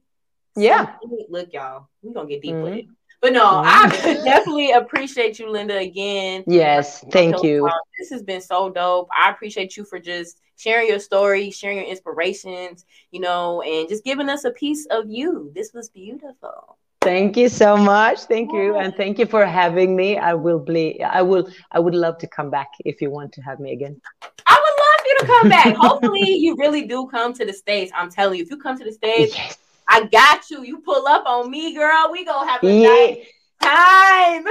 Yeah. 0.56 0.96
Look, 1.30 1.54
y'all, 1.54 1.88
we're 2.02 2.14
gonna 2.14 2.28
get 2.28 2.42
deep 2.42 2.54
mm-hmm. 2.54 2.64
with 2.64 2.74
it. 2.74 2.86
But 3.22 3.34
no, 3.34 3.44
mm-hmm. 3.46 3.68
I 3.68 4.24
definitely 4.24 4.72
appreciate 4.72 5.40
you, 5.40 5.50
Linda, 5.50 5.78
again. 5.78 6.44
Yes, 6.48 7.04
thank 7.12 7.44
you. 7.44 7.70
This 7.98 8.10
has 8.12 8.24
been 8.24 8.42
so 8.42 8.70
dope. 8.70 9.08
I 9.16 9.32
appreciate 9.32 9.78
you 9.78 9.86
for 9.86 10.00
just 10.00 10.40
sharing 10.58 10.88
your 10.88 11.00
story, 11.00 11.52
sharing 11.52 11.78
your 11.78 11.88
inspirations, 11.88 12.86
you 13.12 13.20
know, 13.20 13.62
and 13.62 13.90
just 13.90 14.04
giving 14.04 14.30
us 14.30 14.46
a 14.46 14.52
piece 14.52 14.86
of 14.88 15.10
you. 15.10 15.52
This 15.54 15.74
was 15.74 15.90
beautiful. 15.90 16.78
Thank 17.02 17.38
you 17.38 17.50
so 17.50 17.78
much. 17.78 18.22
Thank 18.22 18.52
you, 18.52 18.78
and 18.78 18.96
thank 18.96 19.20
you 19.20 19.28
for 19.28 19.46
having 19.46 19.96
me. 19.96 20.18
I 20.18 20.34
will 20.34 20.58
be. 20.58 21.04
I 21.04 21.22
will. 21.22 21.48
I 21.72 21.80
would 21.80 21.94
love 21.94 22.18
to 22.18 22.28
come 22.28 22.50
back 22.50 22.70
if 22.84 23.00
you 23.00 23.12
want 23.12 23.32
to 23.34 23.42
have 23.42 23.60
me 23.60 23.74
again. 23.74 24.02
I 24.48 24.64
would 24.64 24.78
love 24.86 25.06
you 25.06 25.18
to 25.20 25.26
come 25.28 25.50
back. 25.50 25.76
Hopefully, 25.76 26.34
you 26.44 26.56
really 26.58 26.88
do 26.88 27.06
come 27.06 27.32
to 27.34 27.46
the 27.46 27.54
states. 27.54 27.92
I'm 27.94 28.10
telling 28.10 28.40
you, 28.40 28.44
if 28.44 28.50
you 28.50 28.58
come 28.58 28.76
to 28.80 28.84
the 28.84 28.92
states, 28.92 29.36
yes. 29.36 29.60
I 29.88 30.06
got 30.06 30.50
you. 30.50 30.64
You 30.64 30.80
pull 30.80 31.06
up 31.06 31.28
on 31.28 31.52
me, 31.52 31.76
girl. 31.76 32.10
We 32.12 32.26
gonna 32.26 32.50
have 32.50 32.64
a 32.64 32.74
yeah. 32.74 32.88
nice 32.90 33.28
time. 33.62 34.48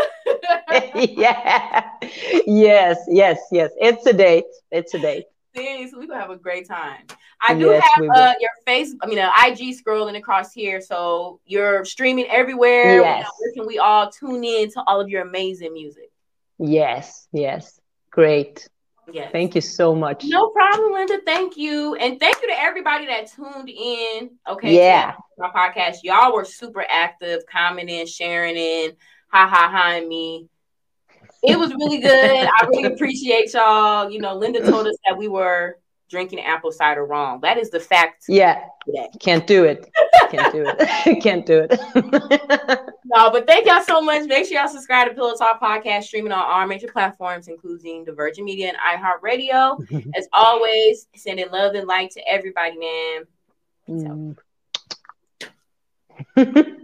yeah. 1.18 1.90
Yes. 2.46 2.98
Yes. 3.08 3.40
Yes. 3.50 3.72
It's 3.80 4.06
a 4.06 4.12
date. 4.12 4.44
It's 4.70 4.94
a 4.94 5.00
date 5.00 5.24
seriously, 5.54 5.98
we're 5.98 6.06
gonna 6.06 6.20
have 6.20 6.30
a 6.30 6.36
great 6.36 6.68
time. 6.68 7.06
I 7.40 7.54
do 7.54 7.66
yes, 7.66 7.84
have 7.94 8.04
uh, 8.14 8.34
your 8.40 8.50
face, 8.66 8.94
I 9.02 9.06
mean, 9.06 9.18
uh, 9.18 9.30
IG 9.46 9.76
scrolling 9.76 10.16
across 10.16 10.52
here, 10.52 10.80
so 10.80 11.40
you're 11.46 11.84
streaming 11.84 12.26
everywhere. 12.28 13.00
Yes. 13.00 13.28
Where 13.38 13.52
can 13.52 13.66
we 13.66 13.78
all 13.78 14.10
tune 14.10 14.44
in 14.44 14.70
to 14.72 14.82
all 14.86 15.00
of 15.00 15.08
your 15.08 15.22
amazing 15.22 15.72
music? 15.72 16.10
Yes, 16.58 17.28
yes, 17.32 17.80
great. 18.10 18.68
Yes. 19.12 19.30
Thank 19.32 19.54
you 19.54 19.60
so 19.60 19.94
much. 19.94 20.24
No 20.24 20.48
problem, 20.48 20.92
Linda. 20.92 21.18
Thank 21.26 21.58
you. 21.58 21.94
And 21.96 22.18
thank 22.18 22.36
you 22.40 22.48
to 22.48 22.58
everybody 22.58 23.06
that 23.06 23.30
tuned 23.30 23.68
in. 23.68 24.30
Okay. 24.48 24.74
Yeah. 24.74 25.14
My 25.36 25.50
podcast. 25.50 25.96
Y'all 26.02 26.34
were 26.34 26.44
super 26.44 26.86
active, 26.88 27.42
commenting, 27.50 28.06
sharing 28.06 28.56
in, 28.56 28.92
ha 29.28 29.46
ha 29.46 29.68
ha 29.70 30.00
me 30.00 30.48
it 31.46 31.58
was 31.58 31.70
really 31.74 31.98
good. 31.98 32.46
I 32.46 32.66
really 32.66 32.84
appreciate 32.84 33.52
y'all. 33.52 34.10
You 34.10 34.20
know, 34.20 34.34
Linda 34.34 34.60
told 34.60 34.86
us 34.86 34.96
that 35.06 35.16
we 35.16 35.28
were 35.28 35.78
drinking 36.10 36.40
apple 36.40 36.70
cider 36.70 37.04
wrong. 37.04 37.40
That 37.40 37.58
is 37.58 37.70
the 37.70 37.80
fact. 37.80 38.24
Yeah. 38.28 38.64
Today. 38.86 39.08
Can't 39.20 39.46
do 39.46 39.64
it. 39.64 39.90
Can't 40.30 40.52
do 40.52 40.64
it. 40.66 41.22
Can't 41.22 41.44
do 41.46 41.66
it. 41.68 41.80
no, 43.04 43.30
but 43.30 43.46
thank 43.46 43.66
y'all 43.66 43.82
so 43.82 44.00
much. 44.00 44.26
Make 44.26 44.46
sure 44.46 44.58
y'all 44.58 44.68
subscribe 44.68 45.08
to 45.08 45.14
Pillow 45.14 45.34
Talk 45.34 45.60
Podcast, 45.60 46.04
streaming 46.04 46.32
on 46.32 46.42
all 46.42 46.66
major 46.66 46.88
platforms, 46.88 47.48
including 47.48 48.04
Divergent 48.04 48.44
Media 48.44 48.68
and 48.68 48.76
iHeartRadio. 48.78 50.12
As 50.16 50.28
always, 50.32 51.08
sending 51.16 51.50
love 51.50 51.74
and 51.74 51.88
light 51.88 52.10
to 52.12 52.20
everybody, 52.28 52.78
man. 52.78 53.24
So. 53.86 54.34
Mm. 56.36 56.80